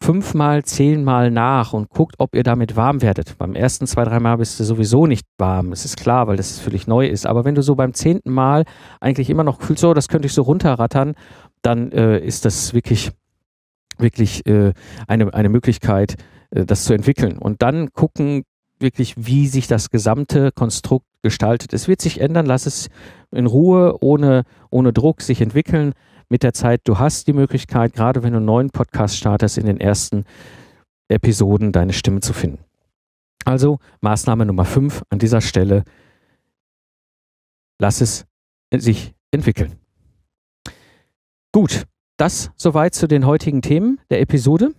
fünfmal, 0.00 0.64
zehnmal 0.64 1.30
nach 1.30 1.72
und 1.72 1.90
guckt, 1.90 2.16
ob 2.18 2.34
ihr 2.34 2.42
damit 2.42 2.76
warm 2.76 3.02
werdet. 3.02 3.36
Beim 3.38 3.54
ersten 3.54 3.86
zwei, 3.86 4.04
dreimal 4.04 4.38
bist 4.38 4.58
du 4.58 4.64
sowieso 4.64 5.06
nicht 5.06 5.26
warm. 5.38 5.70
Das 5.70 5.84
ist 5.84 5.96
klar, 5.96 6.26
weil 6.26 6.36
das 6.36 6.58
völlig 6.58 6.86
neu 6.86 7.06
ist. 7.06 7.26
Aber 7.26 7.44
wenn 7.44 7.54
du 7.54 7.62
so 7.62 7.74
beim 7.74 7.94
zehnten 7.94 8.30
Mal 8.30 8.64
eigentlich 9.00 9.28
immer 9.30 9.44
noch 9.44 9.60
fühlst, 9.60 9.82
so, 9.82 9.94
das 9.94 10.08
könnte 10.08 10.26
ich 10.26 10.32
so 10.32 10.42
runterrattern, 10.42 11.14
dann 11.62 11.92
äh, 11.92 12.18
ist 12.18 12.44
das 12.44 12.74
wirklich, 12.74 13.10
wirklich 13.98 14.46
äh, 14.46 14.72
eine, 15.06 15.34
eine 15.34 15.48
Möglichkeit, 15.48 16.16
äh, 16.50 16.64
das 16.64 16.84
zu 16.84 16.94
entwickeln. 16.94 17.38
Und 17.38 17.62
dann 17.62 17.92
gucken 17.92 18.44
wirklich, 18.78 19.14
wie 19.16 19.48
sich 19.48 19.66
das 19.66 19.90
gesamte 19.90 20.52
Konstrukt 20.52 21.06
gestaltet. 21.22 21.72
Es 21.72 21.88
wird 21.88 22.00
sich 22.00 22.20
ändern, 22.20 22.46
lass 22.46 22.66
es 22.66 22.88
in 23.32 23.46
Ruhe, 23.46 23.96
ohne, 24.00 24.44
ohne 24.70 24.92
Druck 24.92 25.20
sich 25.22 25.40
entwickeln 25.40 25.92
mit 26.28 26.42
der 26.42 26.52
Zeit. 26.52 26.82
Du 26.84 26.98
hast 26.98 27.26
die 27.26 27.32
Möglichkeit, 27.32 27.92
gerade 27.92 28.22
wenn 28.22 28.32
du 28.32 28.38
einen 28.38 28.46
neuen 28.46 28.70
Podcast 28.70 29.16
startest, 29.16 29.58
in 29.58 29.66
den 29.66 29.80
ersten 29.80 30.24
Episoden 31.08 31.72
deine 31.72 31.92
Stimme 31.92 32.20
zu 32.20 32.32
finden. 32.32 32.64
Also 33.44 33.78
Maßnahme 34.00 34.44
Nummer 34.44 34.64
5 34.64 35.02
an 35.10 35.18
dieser 35.18 35.40
Stelle. 35.40 35.84
Lass 37.80 38.00
es 38.00 38.26
sich 38.74 39.14
entwickeln. 39.30 39.78
Gut, 41.52 41.86
das 42.18 42.50
soweit 42.56 42.94
zu 42.94 43.08
den 43.08 43.24
heutigen 43.24 43.62
Themen 43.62 44.00
der 44.10 44.20
Episode. 44.20 44.74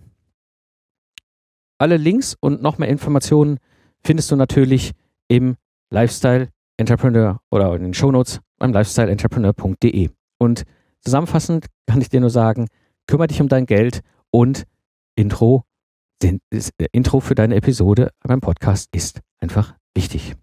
Alle 1.78 1.96
Links 1.96 2.36
und 2.38 2.62
noch 2.62 2.78
mehr 2.78 2.88
Informationen 2.88 3.58
findest 4.04 4.30
du 4.30 4.36
natürlich 4.36 4.92
im 5.28 5.56
Lifestyle 5.90 6.48
Entrepreneur 6.76 7.40
oder 7.50 7.74
in 7.74 7.82
den 7.82 7.94
Shownotes 7.94 8.40
beim 8.58 8.72
lifestyleentrepreneur.de. 8.72 10.10
Und 10.38 10.64
Zusammenfassend 11.02 11.66
kann 11.86 12.00
ich 12.00 12.08
dir 12.08 12.20
nur 12.20 12.30
sagen, 12.30 12.68
kümmere 13.06 13.28
dich 13.28 13.40
um 13.40 13.48
dein 13.48 13.66
Geld 13.66 14.00
und 14.30 14.64
Intro, 15.16 15.64
den, 16.22 16.40
das 16.50 16.70
äh, 16.78 16.86
Intro 16.92 17.20
für 17.20 17.34
deine 17.34 17.56
Episode 17.56 18.10
beim 18.22 18.40
Podcast 18.40 18.88
ist 18.94 19.20
einfach 19.40 19.74
wichtig. 19.94 20.34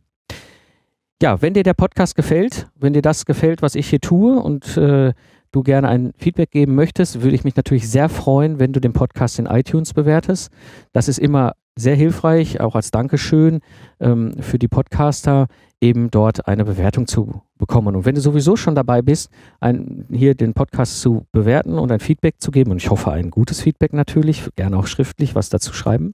Ja, 1.22 1.41
wenn 1.41 1.53
dir 1.53 1.64
der 1.64 1.74
Podcast 1.74 2.16
gefällt, 2.16 2.70
wenn 2.76 2.93
dir 2.93 3.01
das 3.01 3.26
gefällt, 3.26 3.62
was 3.62 3.76
ich 3.76 3.89
hier 3.89 3.99
tue 4.01 4.39
und 4.39 4.78
äh, 4.78 5.14
du 5.51 5.64
gerne 5.64 5.88
ein 5.88 6.14
Feedback 6.18 6.51
geben 6.51 6.76
möchtest, 6.76 7.22
würde 7.22 7.36
ich 7.36 7.43
mich 7.43 7.55
natürlich 7.55 7.89
sehr 7.89 8.10
freuen, 8.10 8.60
wenn 8.60 8.74
du 8.74 8.80
den 8.80 8.93
Podcast 8.93 9.39
in 9.39 9.45
iTunes 9.47 9.93
bewertest. 9.93 10.51
Das 10.93 11.08
ist 11.08 11.18
immer 11.18 11.53
sehr 11.76 11.95
hilfreich, 11.95 12.60
auch 12.60 12.76
als 12.76 12.91
Dankeschön 12.91 13.62
ähm, 13.99 14.36
für 14.39 14.60
die 14.60 14.68
Podcaster, 14.68 15.47
eben 15.80 16.09
dort 16.09 16.47
eine 16.47 16.65
Bewertung 16.65 17.07
zu 17.07 17.41
bekommen. 17.57 17.95
Und 17.95 18.05
wenn 18.05 18.15
du 18.15 18.21
sowieso 18.21 18.55
schon 18.55 18.75
dabei 18.75 19.01
bist, 19.01 19.30
ein, 19.59 20.05
hier 20.11 20.34
den 20.34 20.53
Podcast 20.53 21.01
zu 21.01 21.25
bewerten 21.32 21.78
und 21.78 21.91
ein 21.91 21.99
Feedback 21.99 22.36
zu 22.39 22.51
geben, 22.51 22.71
und 22.71 22.78
ich 22.78 22.89
hoffe 22.89 23.11
ein 23.11 23.30
gutes 23.30 23.61
Feedback 23.61 23.93
natürlich, 23.93 24.49
gerne 24.55 24.78
auch 24.78 24.88
schriftlich 24.88 25.36
was 25.36 25.49
dazu 25.49 25.73
schreiben, 25.73 26.13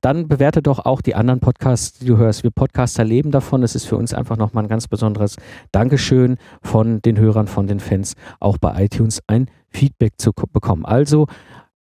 dann 0.00 0.28
bewerte 0.28 0.62
doch 0.62 0.78
auch 0.78 1.00
die 1.00 1.14
anderen 1.14 1.40
Podcasts, 1.40 1.98
die 1.98 2.06
du 2.06 2.16
hörst. 2.16 2.44
Wir 2.44 2.50
Podcaster 2.50 3.04
leben 3.04 3.30
davon. 3.30 3.62
Es 3.62 3.74
ist 3.74 3.84
für 3.84 3.96
uns 3.96 4.14
einfach 4.14 4.36
nochmal 4.36 4.64
ein 4.64 4.70
ganz 4.70 4.88
besonderes 4.88 5.36
Dankeschön 5.72 6.36
von 6.62 7.02
den 7.02 7.18
Hörern, 7.18 7.48
von 7.48 7.66
den 7.66 7.80
Fans, 7.80 8.14
auch 8.38 8.58
bei 8.58 8.84
iTunes 8.84 9.20
ein 9.26 9.50
Feedback 9.68 10.14
zu 10.18 10.32
bekommen. 10.32 10.84
Also 10.84 11.26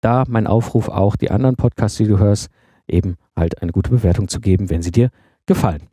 da 0.01 0.25
mein 0.27 0.47
Aufruf 0.47 0.89
auch, 0.89 1.17
die 1.17 1.31
anderen 1.31 1.57
Podcasts, 1.57 1.99
die 1.99 2.07
du 2.07 2.19
hörst, 2.19 2.49
eben 2.89 3.17
halt 3.37 3.63
eine 3.63 3.73
gute 3.73 3.91
Bewertung 3.91 4.29
zu 4.29 4.41
geben, 4.41 4.71
wenn 4.71 4.83
sie 4.83 4.91
dir 4.91 5.11
gefallen. 5.47 5.91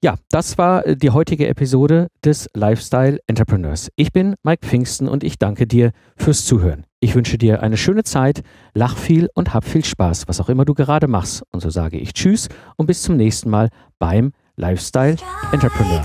Ja, 0.00 0.14
das 0.30 0.58
war 0.58 0.86
äh, 0.86 0.96
die 0.96 1.10
heutige 1.10 1.48
Episode 1.48 2.06
des 2.24 2.48
Lifestyle 2.54 3.18
Entrepreneurs. 3.26 3.90
Ich 3.96 4.12
bin 4.12 4.36
Mike 4.44 4.64
Pfingsten 4.64 5.08
und 5.08 5.24
ich 5.24 5.38
danke 5.38 5.66
dir 5.66 5.90
fürs 6.16 6.44
Zuhören. 6.44 6.84
Ich 7.00 7.16
wünsche 7.16 7.36
dir 7.36 7.62
eine 7.62 7.76
schöne 7.76 8.04
Zeit, 8.04 8.42
lach 8.74 8.96
viel 8.96 9.28
und 9.34 9.54
hab 9.54 9.64
viel 9.64 9.84
Spaß, 9.84 10.28
was 10.28 10.40
auch 10.40 10.48
immer 10.48 10.64
du 10.64 10.74
gerade 10.74 11.08
machst. 11.08 11.42
Und 11.50 11.60
so 11.60 11.70
sage 11.70 11.98
ich 11.98 12.12
Tschüss 12.12 12.48
und 12.76 12.86
bis 12.86 13.02
zum 13.02 13.16
nächsten 13.16 13.50
Mal 13.50 13.70
beim 13.98 14.32
Lifestyle 14.56 15.16
Entrepreneur. 15.52 16.04